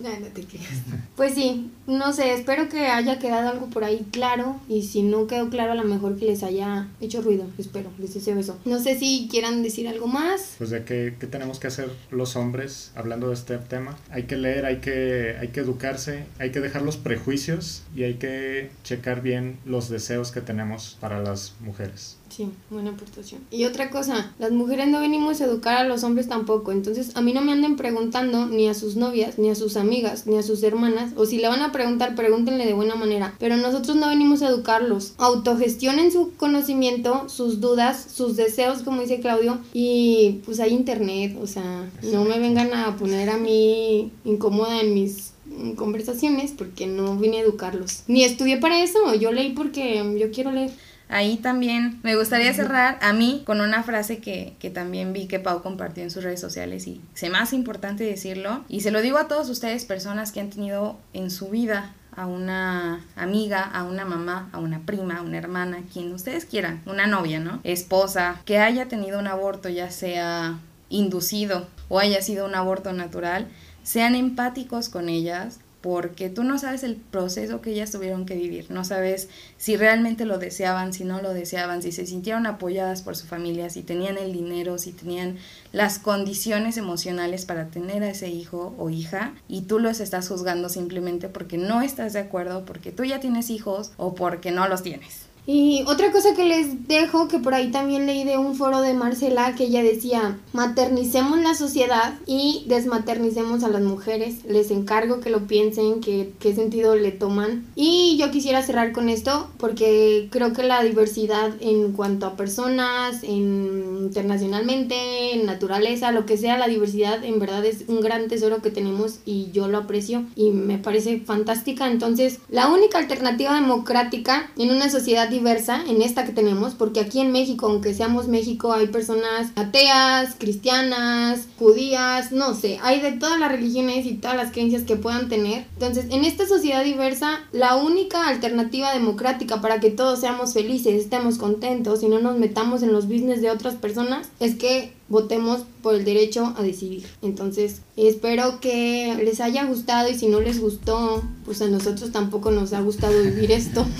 No, 0.10 0.18
no 0.18 0.26
te 0.28 0.44
creas. 0.44 0.66
Pues 1.14 1.34
sí, 1.34 1.70
no 1.86 2.12
sé, 2.12 2.32
espero 2.32 2.68
que 2.68 2.86
haya 2.86 3.18
quedado 3.18 3.50
algo 3.50 3.66
por 3.66 3.84
ahí 3.84 4.06
claro 4.10 4.58
y 4.68 4.82
si 4.82 5.02
no 5.02 5.26
quedó 5.26 5.50
claro 5.50 5.72
a 5.72 5.74
lo 5.74 5.84
mejor 5.84 6.16
que 6.16 6.24
les 6.24 6.42
haya 6.42 6.88
hecho 7.00 7.20
ruido, 7.20 7.44
espero, 7.58 7.90
les 7.98 8.14
deseo 8.14 8.38
eso. 8.38 8.58
No 8.64 8.78
sé 8.78 8.98
si 8.98 9.28
quieran 9.30 9.62
decir 9.62 9.88
algo 9.88 10.06
más. 10.06 10.54
Pues 10.56 10.70
de 10.70 10.84
qué, 10.84 11.14
qué 11.20 11.26
tenemos 11.26 11.58
que 11.58 11.66
hacer 11.66 11.90
los 12.10 12.36
hombres 12.36 12.92
hablando 12.94 13.28
de 13.28 13.34
este 13.34 13.58
tema. 13.58 13.98
Hay 14.10 14.22
que 14.22 14.36
leer, 14.36 14.64
hay 14.64 14.78
que, 14.78 15.36
hay 15.38 15.48
que 15.48 15.60
educarse, 15.60 16.24
hay 16.38 16.50
que 16.50 16.60
dejar 16.60 16.82
los 16.82 16.96
prejuicios 16.96 17.82
y 17.94 18.04
hay 18.04 18.14
que 18.14 18.70
checar 18.82 19.20
bien 19.20 19.58
los 19.66 19.90
deseos 19.90 20.30
que 20.30 20.40
tenemos 20.40 20.96
para 21.00 21.20
las 21.20 21.54
mujeres. 21.60 22.16
Sí, 22.30 22.48
buena 22.70 22.90
aportación. 22.90 23.40
Y 23.50 23.64
otra 23.64 23.90
cosa, 23.90 24.32
las 24.38 24.52
mujeres 24.52 24.88
no 24.88 25.00
venimos 25.00 25.40
a 25.40 25.44
educar 25.44 25.76
a 25.78 25.84
los 25.84 26.04
hombres 26.04 26.28
tampoco, 26.28 26.70
entonces 26.70 27.10
a 27.16 27.20
mí 27.20 27.32
no 27.32 27.42
me 27.42 27.52
anden 27.52 27.76
preguntando 27.76 28.46
ni 28.46 28.68
a 28.68 28.74
sus 28.74 28.94
novias, 28.96 29.38
ni 29.38 29.50
a 29.50 29.56
sus 29.56 29.76
amigas, 29.76 30.26
ni 30.26 30.38
a 30.38 30.42
sus 30.42 30.62
hermanas, 30.62 31.12
o 31.16 31.26
si 31.26 31.38
le 31.38 31.48
van 31.48 31.62
a 31.62 31.72
preguntar, 31.72 32.14
pregúntenle 32.14 32.66
de 32.66 32.72
buena 32.72 32.94
manera, 32.94 33.34
pero 33.40 33.56
nosotros 33.56 33.96
no 33.96 34.08
venimos 34.08 34.42
a 34.42 34.48
educarlos. 34.48 35.14
Autogestionen 35.18 36.12
su 36.12 36.32
conocimiento, 36.36 37.28
sus 37.28 37.60
dudas, 37.60 38.06
sus 38.14 38.36
deseos, 38.36 38.82
como 38.82 39.02
dice 39.02 39.20
Claudio, 39.20 39.58
y 39.72 40.40
pues 40.44 40.60
hay 40.60 40.72
internet, 40.72 41.36
o 41.42 41.48
sea, 41.48 41.90
no 42.02 42.24
me 42.24 42.38
vengan 42.38 42.72
a 42.74 42.96
poner 42.96 43.28
a 43.28 43.38
mí 43.38 44.12
incómoda 44.24 44.80
en 44.80 44.94
mis 44.94 45.32
conversaciones 45.76 46.52
porque 46.56 46.86
no 46.86 47.16
vine 47.16 47.38
a 47.38 47.42
educarlos. 47.42 48.04
Ni 48.06 48.24
estudié 48.24 48.58
para 48.58 48.82
eso, 48.82 49.14
yo 49.14 49.32
leí 49.32 49.52
porque 49.52 49.96
yo 50.18 50.30
quiero 50.30 50.52
leer. 50.52 50.70
Ahí 51.10 51.36
también 51.36 51.98
me 52.02 52.16
gustaría 52.16 52.54
cerrar 52.54 52.98
a 53.02 53.12
mí 53.12 53.42
con 53.44 53.60
una 53.60 53.82
frase 53.82 54.18
que, 54.18 54.54
que 54.60 54.70
también 54.70 55.12
vi 55.12 55.26
que 55.26 55.40
Pau 55.40 55.60
compartió 55.60 56.04
en 56.04 56.10
sus 56.10 56.22
redes 56.22 56.40
sociales 56.40 56.86
y 56.86 57.00
se 57.14 57.28
me 57.30 57.38
hace 57.38 57.56
importante 57.56 58.04
decirlo. 58.04 58.64
Y 58.68 58.80
se 58.80 58.92
lo 58.92 59.02
digo 59.02 59.18
a 59.18 59.26
todos 59.26 59.50
ustedes, 59.50 59.84
personas 59.84 60.30
que 60.30 60.40
han 60.40 60.50
tenido 60.50 60.98
en 61.12 61.30
su 61.30 61.48
vida 61.50 61.94
a 62.14 62.26
una 62.26 63.04
amiga, 63.16 63.62
a 63.62 63.84
una 63.84 64.04
mamá, 64.04 64.50
a 64.52 64.58
una 64.58 64.80
prima, 64.80 65.18
a 65.18 65.22
una 65.22 65.38
hermana, 65.38 65.82
quien 65.92 66.12
ustedes 66.12 66.44
quieran, 66.44 66.82
una 66.86 67.06
novia, 67.06 67.40
¿no? 67.40 67.60
Esposa, 67.64 68.40
que 68.44 68.58
haya 68.58 68.88
tenido 68.88 69.18
un 69.18 69.26
aborto, 69.26 69.68
ya 69.68 69.90
sea 69.90 70.58
inducido 70.90 71.68
o 71.88 71.98
haya 71.98 72.22
sido 72.22 72.46
un 72.46 72.54
aborto 72.54 72.92
natural, 72.92 73.48
sean 73.82 74.14
empáticos 74.14 74.88
con 74.88 75.08
ellas, 75.08 75.60
porque 75.80 76.28
tú 76.28 76.44
no 76.44 76.58
sabes 76.58 76.82
el 76.82 76.96
proceso 76.96 77.60
que 77.60 77.70
ellas 77.70 77.90
tuvieron 77.90 78.26
que 78.26 78.34
vivir, 78.34 78.70
no 78.70 78.84
sabes 78.84 79.28
si 79.56 79.76
realmente 79.76 80.26
lo 80.26 80.38
deseaban, 80.38 80.92
si 80.92 81.04
no 81.04 81.22
lo 81.22 81.32
deseaban, 81.32 81.82
si 81.82 81.92
se 81.92 82.06
sintieron 82.06 82.46
apoyadas 82.46 83.02
por 83.02 83.16
su 83.16 83.26
familia, 83.26 83.70
si 83.70 83.82
tenían 83.82 84.18
el 84.18 84.32
dinero, 84.32 84.78
si 84.78 84.92
tenían 84.92 85.38
las 85.72 85.98
condiciones 85.98 86.76
emocionales 86.76 87.46
para 87.46 87.68
tener 87.68 88.02
a 88.02 88.10
ese 88.10 88.28
hijo 88.28 88.74
o 88.78 88.90
hija 88.90 89.32
y 89.48 89.62
tú 89.62 89.78
los 89.78 90.00
estás 90.00 90.28
juzgando 90.28 90.68
simplemente 90.68 91.28
porque 91.28 91.56
no 91.56 91.80
estás 91.80 92.12
de 92.12 92.20
acuerdo, 92.20 92.64
porque 92.64 92.92
tú 92.92 93.04
ya 93.04 93.20
tienes 93.20 93.48
hijos 93.48 93.92
o 93.96 94.14
porque 94.14 94.50
no 94.50 94.68
los 94.68 94.82
tienes. 94.82 95.29
Y 95.46 95.84
otra 95.86 96.12
cosa 96.12 96.34
que 96.34 96.44
les 96.44 96.86
dejo, 96.86 97.28
que 97.28 97.38
por 97.38 97.54
ahí 97.54 97.70
también 97.70 98.06
leí 98.06 98.24
de 98.24 98.38
un 98.38 98.54
foro 98.54 98.80
de 98.80 98.94
Marcela, 98.94 99.54
que 99.54 99.64
ella 99.64 99.82
decía, 99.82 100.38
maternicemos 100.52 101.38
la 101.40 101.54
sociedad 101.54 102.14
y 102.26 102.64
desmaternicemos 102.68 103.64
a 103.64 103.68
las 103.68 103.82
mujeres. 103.82 104.44
Les 104.44 104.70
encargo 104.70 105.20
que 105.20 105.30
lo 105.30 105.46
piensen, 105.46 106.00
que 106.00 106.32
qué 106.38 106.54
sentido 106.54 106.94
le 106.94 107.10
toman. 107.10 107.66
Y 107.74 108.16
yo 108.18 108.30
quisiera 108.30 108.62
cerrar 108.62 108.92
con 108.92 109.08
esto, 109.08 109.50
porque 109.58 110.28
creo 110.30 110.52
que 110.52 110.62
la 110.62 110.82
diversidad 110.82 111.52
en 111.60 111.92
cuanto 111.92 112.26
a 112.26 112.36
personas, 112.36 113.22
en, 113.22 113.98
internacionalmente, 114.02 115.34
en 115.34 115.46
naturaleza, 115.46 116.12
lo 116.12 116.26
que 116.26 116.36
sea, 116.36 116.58
la 116.58 116.68
diversidad 116.68 117.24
en 117.24 117.38
verdad 117.38 117.64
es 117.64 117.84
un 117.88 118.00
gran 118.00 118.28
tesoro 118.28 118.62
que 118.62 118.70
tenemos 118.70 119.20
y 119.24 119.50
yo 119.52 119.68
lo 119.68 119.78
aprecio 119.78 120.24
y 120.36 120.50
me 120.50 120.78
parece 120.78 121.20
fantástica. 121.20 121.90
Entonces, 121.90 122.40
la 122.48 122.68
única 122.68 122.98
alternativa 122.98 123.54
democrática 123.54 124.50
en 124.56 124.70
una 124.70 124.90
sociedad 124.90 125.29
diversa 125.30 125.82
en 125.86 126.02
esta 126.02 126.24
que 126.24 126.32
tenemos, 126.32 126.74
porque 126.74 127.00
aquí 127.00 127.20
en 127.20 127.32
México, 127.32 127.66
aunque 127.66 127.94
seamos 127.94 128.28
México, 128.28 128.72
hay 128.72 128.88
personas 128.88 129.52
ateas, 129.56 130.34
cristianas, 130.38 131.46
judías, 131.58 132.32
no 132.32 132.54
sé, 132.54 132.78
hay 132.82 133.00
de 133.00 133.12
todas 133.12 133.38
las 133.38 133.50
religiones 133.50 134.06
y 134.06 134.14
todas 134.14 134.36
las 134.36 134.52
creencias 134.52 134.82
que 134.82 134.96
puedan 134.96 135.28
tener. 135.28 135.66
Entonces, 135.74 136.06
en 136.10 136.24
esta 136.24 136.46
sociedad 136.46 136.84
diversa, 136.84 137.40
la 137.52 137.76
única 137.76 138.28
alternativa 138.28 138.92
democrática 138.92 139.60
para 139.60 139.80
que 139.80 139.90
todos 139.90 140.20
seamos 140.20 140.52
felices, 140.52 140.94
estemos 140.94 141.38
contentos 141.38 142.02
y 142.02 142.08
no 142.08 142.20
nos 142.20 142.36
metamos 142.36 142.82
en 142.82 142.92
los 142.92 143.06
business 143.06 143.40
de 143.40 143.50
otras 143.50 143.74
personas 143.74 144.28
es 144.40 144.54
que 144.54 144.92
votemos 145.10 145.64
por 145.82 145.96
el 145.96 146.06
derecho 146.06 146.54
a 146.56 146.62
decidir. 146.62 147.06
Entonces, 147.20 147.82
espero 147.96 148.60
que 148.60 149.20
les 149.22 149.40
haya 149.40 149.64
gustado 149.64 150.08
y 150.08 150.14
si 150.14 150.28
no 150.28 150.40
les 150.40 150.58
gustó, 150.60 151.22
pues 151.44 151.60
a 151.60 151.66
nosotros 151.66 152.12
tampoco 152.12 152.50
nos 152.50 152.72
ha 152.72 152.80
gustado 152.80 153.22
vivir 153.22 153.52
esto. 153.52 153.86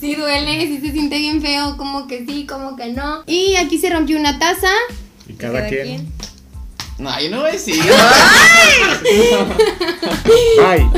sí 0.00 0.16
duele, 0.16 0.66
sí 0.66 0.80
se 0.80 0.90
siente 0.90 1.18
bien 1.18 1.40
feo, 1.42 1.76
como 1.76 2.08
que 2.08 2.24
sí, 2.26 2.46
como 2.46 2.74
que 2.76 2.88
no. 2.88 3.22
Y 3.26 3.54
aquí 3.56 3.76
se 3.78 3.90
rompió 3.90 4.18
una 4.18 4.38
taza. 4.38 4.70
Y 5.28 5.34
cada, 5.34 5.58
Cada 5.58 5.68
quien. 5.68 5.84
quien. 5.84 6.10
No, 6.98 7.20
yo 7.20 7.28
no 7.30 7.40
voy 7.40 7.50
a 7.50 7.52
decir. 7.52 7.76
Bye. 10.56 10.88